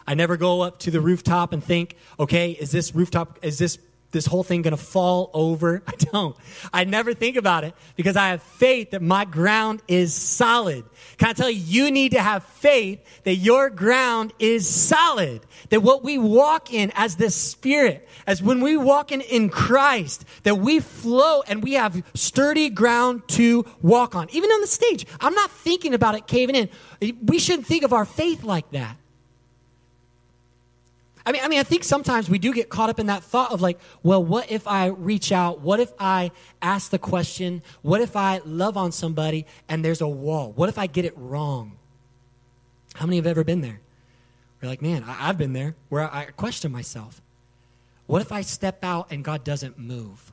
I 0.08 0.16
never 0.16 0.38
go 0.38 0.62
up 0.62 0.80
to 0.80 0.92
the 0.92 1.00
rooftop 1.00 1.54
and 1.54 1.64
think, 1.64 1.96
okay, 2.20 2.52
is 2.52 2.72
this 2.72 2.96
rooftop, 2.96 3.40
is 3.44 3.60
this 3.60 3.78
this 4.12 4.26
whole 4.26 4.44
thing 4.44 4.62
going 4.62 4.76
to 4.76 4.84
fall 4.84 5.30
over? 5.34 5.82
I 5.88 5.94
don't. 5.96 6.36
I 6.74 6.84
never 6.84 7.14
think 7.14 7.36
about 7.36 7.64
it 7.64 7.74
because 7.96 8.16
I 8.16 8.30
have 8.30 8.42
faith 8.42 8.92
that 8.92 9.02
my 9.02 9.26
ground 9.26 9.82
is 9.88 10.14
solid. 10.14 10.86
Can 11.18 11.30
I 11.30 11.34
tell 11.34 11.50
you, 11.50 11.60
you 11.60 11.92
need 11.92 12.12
to 12.12 12.22
have 12.22 12.44
faith 12.44 13.00
that 13.24 13.36
your 13.36 13.70
ground 13.70 14.34
is 14.40 14.68
solid. 14.68 15.42
That 15.70 15.82
what 15.84 16.04
we 16.04 16.18
walk 16.18 16.74
in 16.74 16.92
as 16.96 17.16
the 17.16 17.30
Spirit, 17.30 18.08
as 18.26 18.42
when 18.42 18.62
we 18.62 18.78
walk 18.78 19.12
in 19.12 19.22
in 19.22 19.50
Christ, 19.50 20.26
that 20.44 20.56
we 20.56 20.80
flow 20.80 21.42
and 21.44 21.64
we 21.64 21.74
have 21.74 22.02
sturdy 22.14 22.70
ground 22.70 23.28
to 23.30 23.66
walk 23.82 24.16
on. 24.16 24.28
Even 24.32 24.50
on 24.50 24.62
the 24.62 24.68
stage, 24.68 25.06
I'm 25.20 25.34
not 25.34 25.52
thinking 25.52 25.94
about 25.94 26.16
it 26.16 26.28
caving 26.28 26.56
in. 26.56 26.70
We 27.24 27.40
shouldn't 27.40 27.68
think 27.68 27.84
of 27.84 27.94
our 27.94 28.06
faith 28.06 28.44
like 28.44 28.70
that. 28.72 28.99
I 31.30 31.32
mean, 31.32 31.42
I 31.44 31.48
mean, 31.48 31.60
I 31.60 31.64
think 31.64 31.84
sometimes 31.84 32.28
we 32.28 32.40
do 32.40 32.52
get 32.52 32.70
caught 32.70 32.90
up 32.90 33.00
in 33.00 33.06
that 33.06 33.24
thought 33.24 33.52
of 33.52 33.62
like, 33.62 33.78
well, 34.02 34.24
what 34.24 34.52
if 34.52 34.68
I 34.68 34.88
reach 34.88 35.32
out? 35.32 35.62
What 35.62 35.80
if 35.80 35.94
I 36.00 36.32
ask 36.60 36.90
the 36.90 36.98
question? 36.98 37.62
What 37.84 38.02
if 38.02 38.16
I 38.16 38.42
love 38.46 38.78
on 38.78 38.92
somebody 38.92 39.46
and 39.68 39.86
there's 39.86 40.02
a 40.02 40.08
wall? 40.08 40.54
What 40.56 40.70
if 40.70 40.80
I 40.80 40.88
get 40.88 41.06
it 41.06 41.14
wrong? 41.16 41.78
How 42.96 43.06
many 43.06 43.18
have 43.18 43.28
ever 43.28 43.44
been 43.44 43.62
there? 43.62 43.80
We're 44.60 44.70
like, 44.70 44.82
man, 44.82 45.04
I, 45.04 45.28
have 45.28 45.38
been 45.38 45.54
there 45.54 45.76
where 45.90 46.12
I 46.12 46.26
question 46.36 46.72
myself. 46.72 47.22
What 48.08 48.24
if 48.24 48.32
I 48.32 48.42
step 48.42 48.84
out 48.84 49.12
and 49.12 49.24
God 49.24 49.44
doesn't 49.44 49.78
move? 49.78 50.32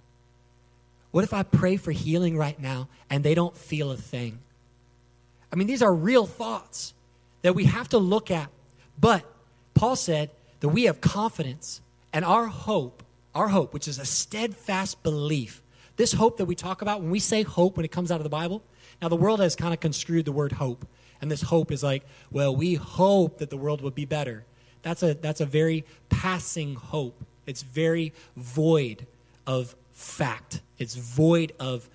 What 1.11 1.25
if 1.25 1.35
I 1.35 1.43
pray 1.43 1.77
for 1.77 1.93
healing 1.93 2.39
right 2.39 2.59
now 2.59 2.89
and 3.11 3.23
they 3.23 3.35
don't 3.35 3.55
feel 3.55 3.91
a 3.91 3.99
thing? 3.99 4.39
I 5.53 5.57
mean, 5.57 5.67
these 5.67 5.83
are 5.83 5.95
real 5.95 6.25
thoughts 6.25 6.95
that 7.43 7.55
we 7.55 7.65
have 7.65 7.91
to 7.91 7.99
look 7.99 8.31
at. 8.31 8.49
But 8.99 9.31
Paul 9.75 9.95
said, 9.95 10.31
that 10.67 10.73
we 10.73 10.87
have 10.87 11.01
confidence 11.01 11.81
and 12.13 12.25
our 12.25 12.47
hope, 12.47 13.05
our 13.37 13.47
hope, 13.47 13.73
which 13.73 13.87
is 13.87 14.01
a 14.01 14.05
steadfast 14.05 15.01
belief. 15.05 15.63
This 15.95 16.13
hope 16.13 16.39
that 16.39 16.47
we 16.47 16.57
talk 16.57 16.83
about, 16.83 17.03
when 17.03 17.11
we 17.13 17.21
say 17.21 17.45
hope 17.45 17.77
when 17.77 17.85
it 17.85 17.93
comes 17.93 18.11
out 18.11 18.17
of 18.17 18.25
the 18.25 18.29
Bible, 18.29 18.65
now 19.01 19.07
the 19.07 19.15
world 19.15 19.39
has 19.39 19.55
kind 19.55 19.73
of 19.73 19.79
construed 19.79 20.25
the 20.25 20.33
word 20.33 20.51
hope. 20.51 20.85
And 21.21 21.31
this 21.31 21.41
hope 21.41 21.71
is 21.71 21.85
like, 21.85 22.03
well, 22.33 22.57
we 22.57 22.75
hope 22.75 23.39
that 23.39 23.49
the 23.49 23.57
world 23.57 23.81
will 23.81 23.93
be 23.93 24.07
better. 24.07 24.45
That's 24.83 25.05
a, 25.05 25.15
that's 25.15 25.41
a 25.41 25.47
very 25.47 25.85
passing 26.09 26.75
hope. 26.75 27.25
It's 27.47 27.63
very 27.63 28.13
void 28.37 29.07
of 29.47 29.77
fact, 29.93 30.63
it's 30.81 30.97
void 30.97 31.53
of 31.61 31.89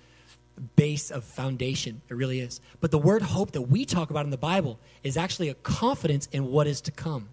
base 0.76 1.10
of 1.10 1.24
foundation. 1.24 2.00
It 2.08 2.14
really 2.14 2.40
is. 2.40 2.62
But 2.80 2.90
the 2.90 2.98
word 2.98 3.20
hope 3.20 3.52
that 3.52 3.62
we 3.62 3.84
talk 3.84 4.08
about 4.08 4.24
in 4.24 4.30
the 4.30 4.38
Bible 4.38 4.78
is 5.02 5.18
actually 5.18 5.50
a 5.50 5.54
confidence 5.56 6.26
in 6.32 6.46
what 6.46 6.66
is 6.66 6.80
to 6.82 6.90
come. 6.90 7.28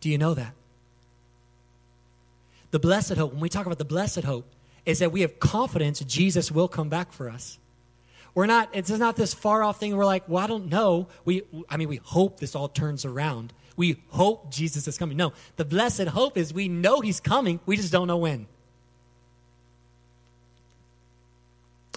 Do 0.00 0.08
you 0.08 0.18
know 0.18 0.34
that? 0.34 0.54
The 2.70 2.78
blessed 2.78 3.14
hope, 3.14 3.32
when 3.32 3.40
we 3.40 3.48
talk 3.48 3.66
about 3.66 3.78
the 3.78 3.84
blessed 3.84 4.24
hope, 4.24 4.46
is 4.84 4.98
that 5.00 5.12
we 5.12 5.22
have 5.22 5.38
confidence 5.38 6.00
Jesus 6.00 6.50
will 6.50 6.68
come 6.68 6.88
back 6.88 7.12
for 7.12 7.28
us. 7.28 7.58
We're 8.34 8.46
not, 8.46 8.68
it's 8.72 8.90
not 8.90 9.16
this 9.16 9.34
far 9.34 9.62
off 9.62 9.80
thing. 9.80 9.96
We're 9.96 10.04
like, 10.04 10.28
well, 10.28 10.42
I 10.42 10.46
don't 10.46 10.68
know. 10.68 11.08
We, 11.24 11.42
I 11.68 11.76
mean, 11.76 11.88
we 11.88 11.96
hope 11.96 12.38
this 12.38 12.54
all 12.54 12.68
turns 12.68 13.04
around. 13.04 13.52
We 13.76 14.02
hope 14.08 14.52
Jesus 14.52 14.86
is 14.86 14.98
coming. 14.98 15.16
No, 15.16 15.32
the 15.56 15.64
blessed 15.64 16.08
hope 16.08 16.36
is 16.36 16.52
we 16.52 16.68
know 16.68 17.00
he's 17.00 17.20
coming. 17.20 17.60
We 17.66 17.76
just 17.76 17.92
don't 17.92 18.06
know 18.06 18.18
when. 18.18 18.46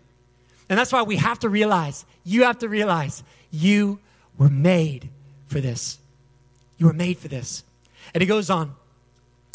And 0.68 0.76
that's 0.76 0.92
why 0.92 1.04
we 1.04 1.14
have 1.18 1.38
to 1.38 1.48
realize, 1.48 2.04
you 2.24 2.42
have 2.42 2.58
to 2.58 2.68
realize, 2.68 3.22
you 3.52 4.00
were 4.36 4.48
made 4.48 5.08
for 5.46 5.60
this. 5.60 6.00
You 6.78 6.86
were 6.86 6.92
made 6.92 7.18
for 7.18 7.28
this. 7.28 7.62
And 8.12 8.20
he 8.20 8.26
goes 8.26 8.50
on, 8.50 8.62
and 8.62 8.74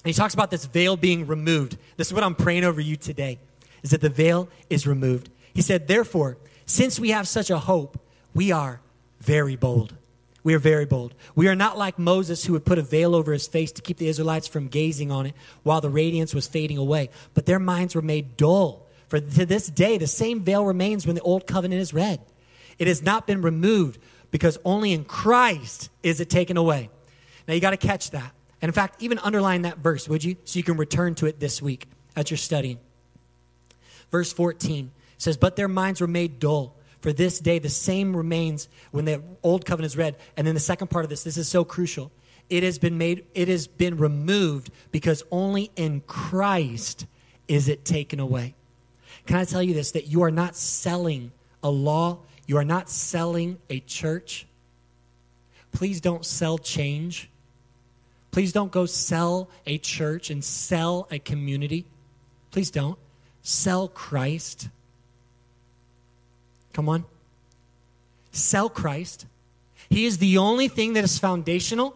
he 0.06 0.14
talks 0.14 0.34
about 0.34 0.50
this 0.50 0.64
veil 0.64 0.96
being 0.96 1.28
removed. 1.28 1.78
This 1.98 2.08
is 2.08 2.14
what 2.14 2.24
I'm 2.24 2.36
praying 2.36 2.64
over 2.64 2.80
you 2.80 2.96
today, 2.96 3.38
is 3.84 3.90
that 3.90 4.00
the 4.00 4.08
veil 4.08 4.48
is 4.70 4.88
removed. 4.88 5.30
He 5.54 5.62
said, 5.62 5.90
therefore, 5.90 6.38
since 6.66 7.02
we 7.02 7.10
have 7.10 7.28
such 7.28 7.50
a 7.50 7.60
hope, 7.60 8.00
we 8.34 8.54
are 8.54 8.80
very 9.20 9.58
bold. 9.58 9.94
We 10.44 10.56
are 10.56 10.60
very 10.60 10.86
bold. 10.86 11.14
We 11.36 11.48
are 11.48 11.56
not 11.56 11.78
like 11.78 12.00
Moses, 12.00 12.44
who 12.44 12.54
would 12.54 12.66
put 12.66 12.80
a 12.80 12.84
veil 12.84 13.14
over 13.14 13.32
his 13.32 13.48
face 13.48 13.72
to 13.74 13.82
keep 13.82 13.98
the 13.98 14.08
Israelites 14.08 14.48
from 14.48 14.68
gazing 14.68 15.12
on 15.12 15.28
it 15.28 15.36
while 15.64 15.82
the 15.82 15.90
radiance 15.90 16.34
was 16.34 16.48
fading 16.48 16.78
away. 16.78 17.10
But 17.34 17.46
their 17.46 17.60
minds 17.60 17.94
were 17.94 18.02
made 18.02 18.38
dull. 18.38 18.88
For 19.08 19.20
to 19.20 19.46
this 19.46 19.68
day, 19.68 19.98
the 19.98 20.08
same 20.08 20.42
veil 20.42 20.66
remains 20.66 21.06
when 21.06 21.16
the 21.16 21.22
old 21.22 21.46
covenant 21.46 21.82
is 21.82 21.94
read. 21.94 22.22
It 22.80 22.88
has 22.88 23.04
not 23.04 23.28
been 23.28 23.42
removed 23.42 24.00
because 24.32 24.58
only 24.66 24.94
in 24.94 25.04
Christ 25.04 25.90
is 26.02 26.20
it 26.20 26.30
taken 26.30 26.58
away. 26.58 26.90
Now 27.48 27.54
you 27.54 27.60
got 27.60 27.72
to 27.72 27.78
catch 27.78 28.12
that. 28.12 28.34
And 28.62 28.70
in 28.70 28.74
fact, 28.74 29.02
even 29.02 29.20
underline 29.20 29.64
that 29.64 29.80
verse, 29.80 30.08
would 30.08 30.24
you? 30.24 30.38
So 30.46 30.58
you 30.58 30.64
can 30.64 30.78
return 30.78 31.14
to 31.16 31.26
it 31.26 31.40
this 31.40 31.62
week 31.62 31.88
as 32.16 32.32
you're 32.32 32.38
studying. 32.38 32.80
Verse 34.12 34.32
14 34.34 34.92
says, 35.18 35.38
But 35.38 35.56
their 35.56 35.68
minds 35.68 36.02
were 36.02 36.08
made 36.08 36.40
dull. 36.40 36.76
For 37.02 37.12
this 37.12 37.40
day, 37.40 37.60
the 37.60 37.70
same 37.70 38.16
remains 38.16 38.70
when 38.92 39.06
the 39.06 39.22
old 39.44 39.66
covenant 39.66 39.92
is 39.92 39.98
read. 39.98 40.18
And 40.38 40.46
then 40.46 40.54
the 40.54 40.60
second 40.60 40.90
part 40.90 41.04
of 41.04 41.10
this, 41.10 41.24
this 41.24 41.38
is 41.38 41.48
so 41.48 41.64
crucial. 41.64 42.12
It 42.50 42.64
has 42.64 42.78
been 42.78 42.98
made, 42.98 43.26
it 43.34 43.48
has 43.48 43.68
been 43.68 43.98
removed 43.98 44.72
because 44.92 45.24
only 45.32 45.72
in 45.76 46.02
Christ 46.02 47.08
is 47.48 47.68
it 47.68 47.86
taken 47.86 48.20
away. 48.20 48.56
Can 49.26 49.38
I 49.38 49.46
tell 49.46 49.64
you 49.64 49.74
this? 49.74 49.92
That 49.92 50.08
you 50.08 50.22
are 50.24 50.32
not 50.32 50.56
selling 50.56 51.32
a 51.64 51.70
law, 51.70 52.20
you 52.46 52.58
are 52.58 52.66
not 52.66 52.90
selling 52.90 53.58
a 53.70 53.80
church. 53.80 54.48
Please 55.72 56.02
don't 56.02 56.26
sell 56.26 56.58
change. 56.58 57.30
Please 58.32 58.52
don't 58.52 58.72
go 58.72 58.86
sell 58.86 59.50
a 59.66 59.78
church 59.78 60.30
and 60.30 60.44
sell 60.44 61.08
a 61.12 61.20
community. 61.20 61.86
Please 62.52 62.72
don't. 62.72 62.98
Sell 63.42 63.88
Christ. 63.88 64.70
Come 66.74 66.90
on. 66.90 67.06
Sell 68.32 68.70
Christ. 68.70 69.26
He 69.90 70.06
is 70.06 70.20
the 70.20 70.38
only 70.38 70.68
thing 70.68 70.94
that 70.94 71.04
is 71.04 71.18
foundational. 71.18 71.96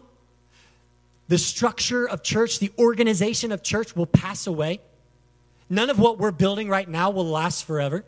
The 1.28 1.38
structure 1.38 2.08
of 2.08 2.22
church, 2.22 2.58
the 2.58 2.70
organization 2.78 3.52
of 3.52 3.62
church 3.62 3.96
will 3.96 4.06
pass 4.06 4.46
away. 4.46 4.80
None 5.68 5.90
of 5.90 5.98
what 5.98 6.18
we're 6.18 6.30
building 6.30 6.68
right 6.68 6.88
now 6.88 7.10
will 7.10 7.26
last 7.26 7.64
forever. 7.64 8.04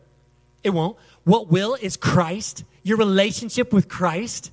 It 0.63 0.69
won't. 0.69 0.97
What 1.23 1.49
will 1.49 1.75
is 1.75 1.97
Christ, 1.97 2.63
your 2.83 2.97
relationship 2.97 3.73
with 3.73 3.89
Christ, 3.89 4.51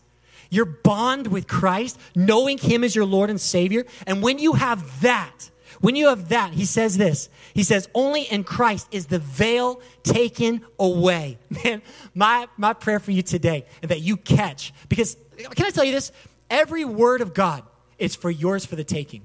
your 0.50 0.64
bond 0.64 1.28
with 1.28 1.46
Christ, 1.46 1.98
knowing 2.14 2.58
Him 2.58 2.82
as 2.82 2.94
your 2.94 3.04
Lord 3.04 3.30
and 3.30 3.40
Savior. 3.40 3.84
And 4.06 4.22
when 4.22 4.38
you 4.38 4.54
have 4.54 5.00
that, 5.02 5.50
when 5.80 5.96
you 5.96 6.08
have 6.08 6.28
that, 6.30 6.52
he 6.52 6.64
says 6.64 6.96
this. 6.96 7.28
He 7.54 7.62
says, 7.62 7.88
only 7.94 8.22
in 8.22 8.44
Christ 8.44 8.88
is 8.90 9.06
the 9.06 9.18
veil 9.18 9.80
taken 10.02 10.62
away. 10.78 11.38
Man, 11.64 11.82
my, 12.14 12.48
my 12.56 12.72
prayer 12.72 12.98
for 12.98 13.10
you 13.10 13.22
today 13.22 13.66
that 13.82 14.00
you 14.00 14.16
catch, 14.16 14.72
because 14.88 15.16
can 15.54 15.66
I 15.66 15.70
tell 15.70 15.84
you 15.84 15.92
this? 15.92 16.12
Every 16.48 16.84
word 16.84 17.20
of 17.20 17.34
God 17.34 17.62
is 17.98 18.14
for 18.14 18.30
yours 18.30 18.64
for 18.64 18.76
the 18.76 18.84
taking. 18.84 19.22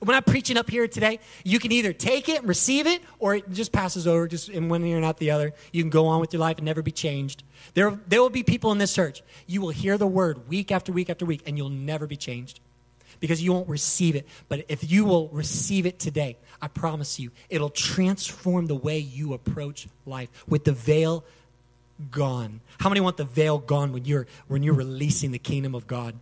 When 0.00 0.16
I'm 0.16 0.22
preaching 0.22 0.56
up 0.56 0.70
here 0.70 0.88
today, 0.88 1.20
you 1.44 1.58
can 1.58 1.72
either 1.72 1.92
take 1.92 2.30
it 2.30 2.42
receive 2.42 2.86
it, 2.86 3.02
or 3.18 3.34
it 3.34 3.50
just 3.50 3.70
passes 3.70 4.06
over, 4.06 4.26
just 4.26 4.48
in 4.48 4.70
one 4.70 4.82
ear 4.82 4.96
and 4.96 5.04
out 5.04 5.18
the 5.18 5.30
other. 5.30 5.52
You 5.72 5.82
can 5.82 5.90
go 5.90 6.06
on 6.06 6.20
with 6.20 6.32
your 6.32 6.40
life 6.40 6.56
and 6.56 6.64
never 6.64 6.80
be 6.80 6.90
changed. 6.90 7.42
There, 7.74 7.98
there 8.08 8.22
will 8.22 8.30
be 8.30 8.42
people 8.42 8.72
in 8.72 8.78
this 8.78 8.94
church. 8.94 9.22
You 9.46 9.60
will 9.60 9.70
hear 9.70 9.98
the 9.98 10.06
word 10.06 10.48
week 10.48 10.72
after 10.72 10.90
week 10.90 11.10
after 11.10 11.26
week, 11.26 11.42
and 11.46 11.58
you'll 11.58 11.68
never 11.68 12.06
be 12.06 12.16
changed 12.16 12.60
because 13.20 13.42
you 13.42 13.52
won't 13.52 13.68
receive 13.68 14.16
it. 14.16 14.26
But 14.48 14.64
if 14.68 14.90
you 14.90 15.04
will 15.04 15.28
receive 15.28 15.86
it 15.86 15.98
today, 15.98 16.36
I 16.60 16.68
promise 16.68 17.20
you, 17.20 17.30
it'll 17.48 17.70
transform 17.70 18.66
the 18.66 18.74
way 18.74 18.98
you 18.98 19.34
approach 19.34 19.86
life 20.06 20.30
with 20.48 20.64
the 20.64 20.72
veil 20.72 21.24
gone. 22.10 22.60
How 22.78 22.88
many 22.88 23.00
want 23.00 23.18
the 23.18 23.24
veil 23.24 23.58
gone 23.58 23.92
when 23.92 24.04
you're 24.04 24.26
when 24.48 24.62
you're 24.62 24.74
releasing 24.74 25.30
the 25.30 25.38
kingdom 25.38 25.74
of 25.74 25.86
God? 25.86 26.14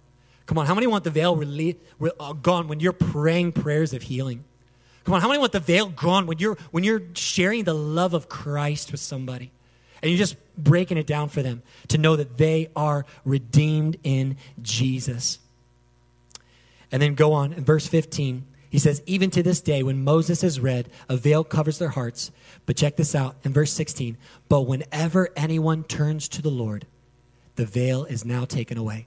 Come 0.46 0.58
on, 0.58 0.66
how 0.66 0.74
many 0.74 0.86
want 0.86 1.04
the 1.04 1.10
veil 1.10 1.36
rele- 1.36 1.76
re- 1.98 2.10
uh, 2.18 2.32
gone 2.32 2.68
when 2.68 2.80
you're 2.80 2.92
praying 2.92 3.52
prayers 3.52 3.92
of 3.92 4.02
healing? 4.02 4.44
Come 5.04 5.14
on, 5.14 5.20
how 5.20 5.28
many 5.28 5.38
want 5.38 5.52
the 5.52 5.60
veil 5.60 5.88
gone 5.88 6.26
when 6.26 6.38
you're 6.38 6.56
when 6.70 6.84
you're 6.84 7.02
sharing 7.14 7.64
the 7.64 7.74
love 7.74 8.14
of 8.14 8.28
Christ 8.28 8.90
with 8.90 9.00
somebody? 9.00 9.52
And 10.02 10.10
you're 10.10 10.18
just 10.18 10.36
breaking 10.56 10.96
it 10.96 11.06
down 11.06 11.28
for 11.28 11.42
them 11.42 11.62
to 11.88 11.98
know 11.98 12.16
that 12.16 12.38
they 12.38 12.70
are 12.76 13.04
redeemed 13.24 13.98
in 14.04 14.36
Jesus. 14.62 15.38
And 16.90 17.02
then 17.02 17.14
go 17.14 17.32
on 17.32 17.52
in 17.52 17.64
verse 17.64 17.86
15. 17.86 18.44
He 18.70 18.78
says, 18.78 19.02
Even 19.06 19.30
to 19.30 19.42
this 19.42 19.60
day, 19.60 19.82
when 19.82 20.04
Moses 20.04 20.44
is 20.44 20.60
read, 20.60 20.88
a 21.08 21.16
veil 21.16 21.44
covers 21.44 21.78
their 21.78 21.88
hearts. 21.88 22.30
But 22.66 22.76
check 22.76 22.96
this 22.96 23.14
out 23.14 23.36
in 23.44 23.52
verse 23.52 23.72
16. 23.72 24.16
But 24.48 24.62
whenever 24.62 25.30
anyone 25.36 25.84
turns 25.84 26.28
to 26.28 26.42
the 26.42 26.50
Lord, 26.50 26.86
the 27.56 27.66
veil 27.66 28.04
is 28.04 28.24
now 28.24 28.44
taken 28.44 28.78
away. 28.78 29.06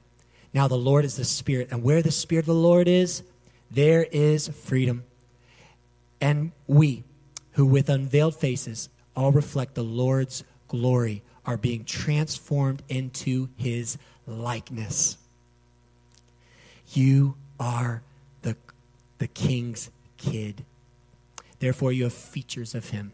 Now 0.53 0.67
the 0.67 0.77
Lord 0.77 1.05
is 1.05 1.15
the 1.15 1.23
Spirit, 1.23 1.69
and 1.71 1.83
where 1.83 2.01
the 2.01 2.11
Spirit 2.11 2.41
of 2.41 2.47
the 2.47 2.53
Lord 2.53 2.87
is, 2.87 3.23
there 3.69 4.03
is 4.11 4.49
freedom. 4.49 5.03
And 6.19 6.51
we, 6.67 7.03
who 7.53 7.65
with 7.65 7.89
unveiled 7.89 8.35
faces 8.35 8.89
all 9.15 9.31
reflect 9.31 9.75
the 9.75 9.83
Lord's 9.83 10.43
glory, 10.67 11.23
are 11.45 11.57
being 11.57 11.85
transformed 11.85 12.83
into 12.89 13.49
his 13.57 13.97
likeness. 14.27 15.17
You 16.93 17.35
are 17.61 18.01
the, 18.41 18.57
the 19.19 19.27
king's 19.27 19.91
kid. 20.17 20.65
Therefore, 21.59 21.93
you 21.93 22.03
have 22.03 22.13
features 22.13 22.73
of 22.73 22.89
him. 22.89 23.13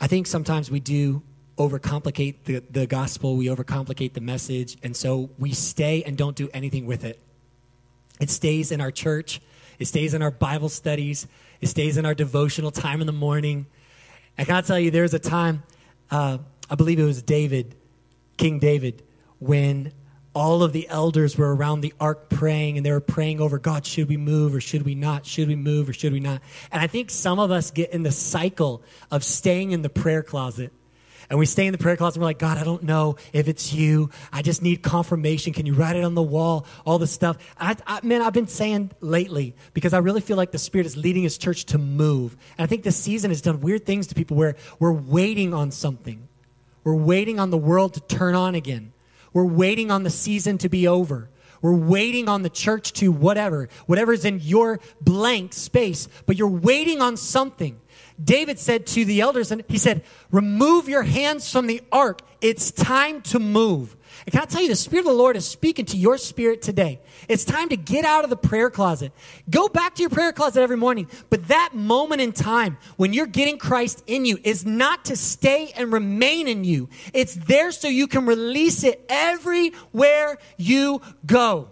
I 0.00 0.08
think 0.08 0.26
sometimes 0.26 0.68
we 0.68 0.80
do 0.80 1.22
overcomplicate 1.56 2.34
the, 2.44 2.58
the 2.70 2.88
gospel, 2.88 3.36
we 3.36 3.46
overcomplicate 3.46 4.14
the 4.14 4.20
message, 4.20 4.76
and 4.82 4.96
so 4.96 5.30
we 5.38 5.52
stay 5.52 6.02
and 6.02 6.18
don't 6.18 6.34
do 6.34 6.50
anything 6.52 6.86
with 6.86 7.04
it. 7.04 7.20
It 8.20 8.28
stays 8.28 8.72
in 8.72 8.80
our 8.80 8.90
church, 8.90 9.40
it 9.78 9.86
stays 9.86 10.12
in 10.12 10.22
our 10.22 10.32
Bible 10.32 10.68
studies, 10.68 11.28
it 11.60 11.68
stays 11.68 11.96
in 11.96 12.04
our 12.04 12.14
devotional 12.14 12.72
time 12.72 13.00
in 13.00 13.06
the 13.06 13.12
morning. 13.12 13.66
I 14.36 14.44
can 14.44 14.64
tell 14.64 14.78
you, 14.78 14.90
there 14.90 15.02
was 15.02 15.14
a 15.14 15.20
time, 15.20 15.62
uh, 16.10 16.38
I 16.68 16.74
believe 16.74 16.98
it 16.98 17.04
was 17.04 17.22
David, 17.22 17.76
King 18.36 18.58
David, 18.58 19.04
when 19.38 19.92
all 20.34 20.62
of 20.62 20.72
the 20.72 20.88
elders 20.88 21.36
were 21.36 21.54
around 21.54 21.82
the 21.82 21.92
ark 22.00 22.30
praying 22.30 22.76
and 22.76 22.86
they 22.86 22.90
were 22.90 23.00
praying 23.00 23.40
over 23.40 23.58
God, 23.58 23.84
should 23.84 24.08
we 24.08 24.16
move 24.16 24.54
or 24.54 24.60
should 24.60 24.82
we 24.82 24.94
not? 24.94 25.26
Should 25.26 25.48
we 25.48 25.56
move 25.56 25.88
or 25.88 25.92
should 25.92 26.12
we 26.12 26.20
not? 26.20 26.40
And 26.70 26.80
I 26.80 26.86
think 26.86 27.10
some 27.10 27.38
of 27.38 27.50
us 27.50 27.70
get 27.70 27.92
in 27.92 28.02
the 28.02 28.12
cycle 28.12 28.82
of 29.10 29.24
staying 29.24 29.72
in 29.72 29.82
the 29.82 29.90
prayer 29.90 30.22
closet. 30.22 30.72
And 31.28 31.38
we 31.38 31.46
stay 31.46 31.66
in 31.66 31.72
the 31.72 31.78
prayer 31.78 31.96
closet 31.96 32.16
and 32.16 32.22
we're 32.22 32.28
like, 32.28 32.38
God, 32.38 32.58
I 32.58 32.64
don't 32.64 32.82
know 32.82 33.16
if 33.32 33.48
it's 33.48 33.72
you. 33.72 34.10
I 34.32 34.42
just 34.42 34.60
need 34.60 34.82
confirmation. 34.82 35.52
Can 35.52 35.64
you 35.64 35.72
write 35.72 35.96
it 35.96 36.04
on 36.04 36.14
the 36.14 36.22
wall? 36.22 36.66
All 36.84 36.98
this 36.98 37.10
stuff. 37.10 37.38
I, 37.58 37.76
I, 37.86 38.00
man, 38.02 38.20
I've 38.20 38.34
been 38.34 38.48
saying 38.48 38.90
lately 39.00 39.54
because 39.72 39.94
I 39.94 39.98
really 39.98 40.20
feel 40.20 40.36
like 40.36 40.50
the 40.50 40.58
Spirit 40.58 40.86
is 40.86 40.96
leading 40.96 41.22
His 41.22 41.38
church 41.38 41.64
to 41.66 41.78
move. 41.78 42.36
And 42.58 42.64
I 42.64 42.66
think 42.66 42.82
this 42.82 42.96
season 42.96 43.30
has 43.30 43.40
done 43.40 43.60
weird 43.60 43.86
things 43.86 44.08
to 44.08 44.14
people 44.14 44.36
where 44.36 44.56
we're 44.78 44.92
waiting 44.92 45.54
on 45.54 45.70
something. 45.70 46.28
We're 46.84 46.94
waiting 46.94 47.38
on 47.38 47.50
the 47.50 47.58
world 47.58 47.94
to 47.94 48.00
turn 48.00 48.34
on 48.34 48.54
again. 48.54 48.92
We're 49.32 49.44
waiting 49.44 49.90
on 49.90 50.02
the 50.02 50.10
season 50.10 50.58
to 50.58 50.68
be 50.68 50.86
over. 50.86 51.28
We're 51.60 51.74
waiting 51.74 52.28
on 52.28 52.42
the 52.42 52.50
church 52.50 52.92
to 52.94 53.12
whatever, 53.12 53.68
whatever 53.86 54.12
is 54.12 54.24
in 54.24 54.40
your 54.40 54.80
blank 55.00 55.52
space, 55.52 56.08
but 56.26 56.36
you're 56.36 56.48
waiting 56.48 57.00
on 57.00 57.16
something. 57.16 57.80
David 58.22 58.58
said 58.58 58.86
to 58.88 59.04
the 59.04 59.20
elders, 59.20 59.52
and 59.52 59.62
he 59.68 59.78
said, 59.78 60.02
Remove 60.30 60.88
your 60.88 61.04
hands 61.04 61.50
from 61.50 61.68
the 61.68 61.80
ark. 61.92 62.20
It's 62.40 62.70
time 62.70 63.22
to 63.22 63.38
move. 63.38 63.96
And 64.26 64.32
can 64.32 64.42
I 64.42 64.44
tell 64.44 64.62
you, 64.62 64.68
the 64.68 64.76
Spirit 64.76 65.00
of 65.00 65.06
the 65.06 65.18
Lord 65.18 65.36
is 65.36 65.46
speaking 65.46 65.84
to 65.86 65.96
your 65.96 66.16
spirit 66.16 66.62
today. 66.62 67.00
It's 67.28 67.44
time 67.44 67.68
to 67.70 67.76
get 67.76 68.04
out 68.04 68.24
of 68.24 68.30
the 68.30 68.36
prayer 68.36 68.70
closet. 68.70 69.12
Go 69.50 69.68
back 69.68 69.94
to 69.96 70.02
your 70.02 70.10
prayer 70.10 70.32
closet 70.32 70.60
every 70.60 70.76
morning. 70.76 71.08
But 71.30 71.48
that 71.48 71.70
moment 71.74 72.20
in 72.20 72.32
time 72.32 72.78
when 72.96 73.12
you're 73.12 73.26
getting 73.26 73.58
Christ 73.58 74.04
in 74.06 74.24
you 74.24 74.38
is 74.44 74.64
not 74.64 75.06
to 75.06 75.16
stay 75.16 75.72
and 75.76 75.92
remain 75.92 76.46
in 76.46 76.64
you, 76.64 76.88
it's 77.12 77.34
there 77.34 77.72
so 77.72 77.88
you 77.88 78.06
can 78.06 78.26
release 78.26 78.84
it 78.84 79.04
everywhere 79.08 80.38
you 80.56 81.02
go. 81.26 81.68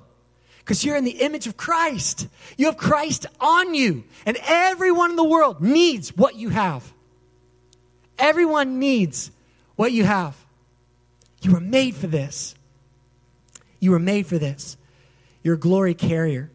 Because 0.59 0.85
you're 0.85 0.97
in 0.97 1.05
the 1.05 1.21
image 1.23 1.47
of 1.47 1.57
Christ. 1.57 2.29
You 2.57 2.67
have 2.67 2.77
Christ 2.77 3.27
on 3.41 3.75
you. 3.75 4.05
And 4.27 4.37
everyone 4.47 5.11
in 5.11 5.17
the 5.17 5.25
world 5.25 5.61
needs 5.61 6.17
what 6.17 6.37
you 6.37 6.49
have. 6.49 6.93
Everyone 8.19 8.79
needs 8.79 9.31
what 9.77 9.93
you 9.93 10.05
have. 10.05 10.37
You 11.41 11.53
were 11.53 11.61
made 11.61 11.95
for 11.95 12.07
this. 12.07 12.55
You 13.79 13.93
were 13.93 13.99
made 13.99 14.27
for 14.27 14.39
this. 14.39 14.77
You're 15.43 15.55
a 15.55 15.59
glory 15.59 15.95
carrier. 15.95 16.51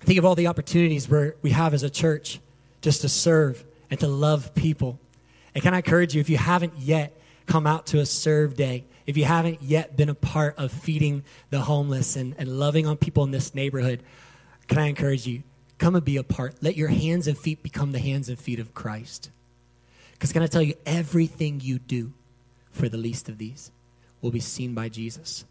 Think 0.00 0.18
of 0.18 0.24
all 0.24 0.34
the 0.34 0.46
opportunities 0.46 1.08
where 1.08 1.36
we 1.42 1.50
have 1.50 1.74
as 1.74 1.82
a 1.82 1.90
church 1.90 2.40
just 2.80 3.02
to 3.02 3.08
serve 3.08 3.64
and 3.90 4.00
to 4.00 4.08
love 4.08 4.54
people. 4.54 4.98
And 5.54 5.62
can 5.62 5.74
I 5.74 5.78
encourage 5.78 6.14
you, 6.14 6.20
if 6.20 6.30
you 6.30 6.38
haven't 6.38 6.74
yet 6.78 7.20
come 7.46 7.66
out 7.66 7.86
to 7.88 7.98
a 7.98 8.06
serve 8.06 8.56
day, 8.56 8.84
if 9.06 9.16
you 9.16 9.24
haven't 9.24 9.62
yet 9.62 9.96
been 9.96 10.08
a 10.08 10.14
part 10.14 10.56
of 10.58 10.70
feeding 10.70 11.24
the 11.50 11.60
homeless 11.60 12.16
and, 12.16 12.34
and 12.38 12.58
loving 12.58 12.86
on 12.86 12.96
people 12.96 13.24
in 13.24 13.30
this 13.30 13.54
neighborhood, 13.54 14.02
can 14.68 14.78
I 14.78 14.86
encourage 14.86 15.26
you, 15.26 15.42
come 15.78 15.94
and 15.94 16.04
be 16.04 16.16
a 16.16 16.22
part. 16.22 16.56
Let 16.62 16.76
your 16.76 16.88
hands 16.88 17.26
and 17.26 17.36
feet 17.36 17.62
become 17.62 17.92
the 17.92 17.98
hands 17.98 18.28
and 18.28 18.38
feet 18.38 18.60
of 18.60 18.74
Christ. 18.74 19.30
Because 20.12 20.32
can 20.32 20.42
I 20.42 20.46
tell 20.46 20.62
you, 20.62 20.74
everything 20.84 21.60
you 21.60 21.78
do 21.78 22.12
for 22.78 22.88
the 22.88 22.96
least 22.96 23.28
of 23.28 23.38
these 23.38 23.72
will 24.22 24.30
be 24.30 24.40
seen 24.40 24.72
by 24.72 24.88
Jesus. 24.88 25.44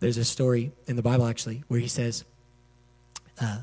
There's 0.00 0.18
a 0.18 0.24
story 0.24 0.72
in 0.86 0.96
the 0.96 1.02
Bible, 1.02 1.26
actually, 1.26 1.64
where 1.68 1.80
he 1.80 1.88
says, 1.88 2.24
uh, 3.40 3.60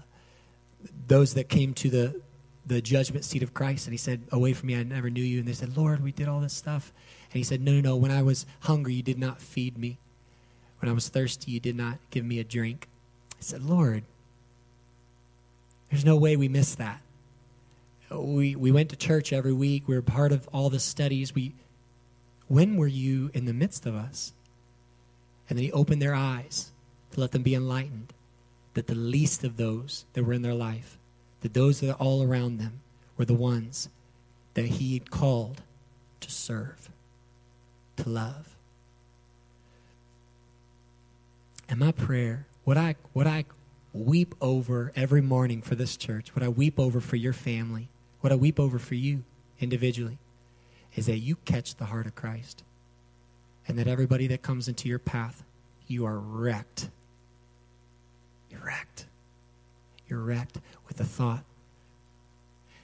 Those 1.08 1.36
that 1.36 1.50
came 1.50 1.74
to 1.76 1.90
the, 1.90 2.22
the 2.66 2.82
judgment 2.82 3.26
seat 3.26 3.44
of 3.44 3.54
Christ, 3.54 3.86
and 3.86 3.94
he 3.94 3.98
said, 3.98 4.22
Away 4.32 4.54
from 4.54 4.68
me, 4.68 4.76
I 4.76 4.84
never 4.84 5.10
knew 5.10 5.24
you. 5.24 5.40
And 5.40 5.48
they 5.48 5.54
said, 5.54 5.78
Lord, 5.78 6.04
we 6.04 6.12
did 6.12 6.28
all 6.28 6.40
this 6.40 6.54
stuff. 6.54 6.92
And 7.32 7.38
he 7.38 7.44
said, 7.44 7.62
No, 7.62 7.74
no, 7.74 7.82
no. 7.82 7.96
When 7.96 8.12
I 8.12 8.24
was 8.24 8.48
hungry, 8.62 8.94
you 8.94 9.04
did 9.04 9.20
not 9.20 9.40
feed 9.40 9.78
me. 9.78 10.00
When 10.80 10.90
I 10.90 10.94
was 10.94 11.08
thirsty, 11.08 11.52
you 11.52 11.60
did 11.60 11.76
not 11.76 11.98
give 12.10 12.26
me 12.26 12.40
a 12.40 12.44
drink. 12.44 12.88
I 13.34 13.42
said, 13.42 13.64
Lord, 13.64 14.04
there's 15.90 16.04
no 16.04 16.18
way 16.18 16.36
we 16.36 16.50
missed 16.50 16.80
that. 16.80 17.02
We, 18.10 18.56
we 18.56 18.72
went 18.72 18.90
to 18.90 18.96
church 18.96 19.32
every 19.32 19.54
week. 19.54 19.88
We 19.88 19.96
were 19.96 20.02
part 20.02 20.32
of 20.32 20.48
all 20.52 20.70
the 20.70 20.80
studies. 20.80 21.34
We, 21.34 21.54
when 22.54 22.78
were 22.78 22.86
you 22.86 23.32
in 23.34 23.46
the 23.46 23.54
midst 23.54 23.88
of 23.88 23.96
us? 23.96 24.32
And 25.50 25.58
then 25.58 25.64
he 25.66 25.72
opened 25.72 26.04
their 26.04 26.14
eyes 26.14 26.72
to 27.12 27.20
let 27.20 27.32
them 27.32 27.42
be 27.42 27.56
enlightened 27.56 28.14
that 28.76 28.86
the 28.86 28.94
least 28.94 29.44
of 29.44 29.58
those 29.58 30.06
that 30.14 30.24
were 30.24 30.34
in 30.34 30.44
their 30.44 30.54
life, 30.54 31.00
that 31.42 31.56
those 31.56 31.80
that 31.80 31.90
are 31.90 31.96
all 31.96 32.22
around 32.22 32.60
them, 32.60 32.82
were 33.18 33.26
the 33.26 33.34
ones 33.34 33.90
that 34.54 34.66
he 34.66 34.94
had 34.94 35.10
called 35.10 35.64
to 36.20 36.30
serve, 36.30 36.92
to 37.98 38.08
love. 38.08 38.56
And 41.68 41.80
my 41.80 41.92
prayer, 41.92 42.46
what 42.66 42.78
I, 42.78 42.98
what 43.14 43.26
I 43.26 43.46
weep 43.94 44.36
over 44.40 44.92
every 44.96 45.22
morning 45.22 45.64
for 45.64 45.74
this 45.74 45.98
church, 45.98 46.36
what 46.36 46.44
I 46.44 46.50
weep 46.50 46.80
over 46.80 47.00
for 47.02 47.16
your 47.16 47.34
family, 47.34 47.90
what 48.22 48.32
I 48.32 48.36
weep 48.36 48.60
over 48.60 48.78
for 48.78 48.94
you 48.94 49.24
individually, 49.60 50.20
is 50.96 51.08
that 51.08 51.18
you 51.18 51.36
catch 51.38 51.76
the 51.76 51.86
heart 51.86 52.06
of 52.06 52.16
Christ. 52.16 52.64
And 53.68 53.80
that 53.80 53.88
everybody 53.88 54.28
that 54.28 54.42
comes 54.42 54.68
into 54.68 54.90
your 54.90 55.00
path, 55.00 55.44
you 55.88 56.06
are 56.06 56.20
wrecked. 56.20 56.90
You're 58.50 58.62
wrecked. 58.66 59.06
You're 60.08 60.20
wrecked 60.20 60.60
with 60.88 60.98
the 60.98 61.06
thought 61.06 61.44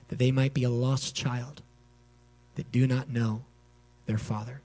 that 0.07 0.19
they 0.19 0.31
might 0.31 0.53
be 0.53 0.63
a 0.63 0.69
lost 0.69 1.15
child 1.15 1.61
that 2.55 2.71
do 2.71 2.87
not 2.87 3.09
know 3.09 3.43
their 4.05 4.17
father. 4.17 4.61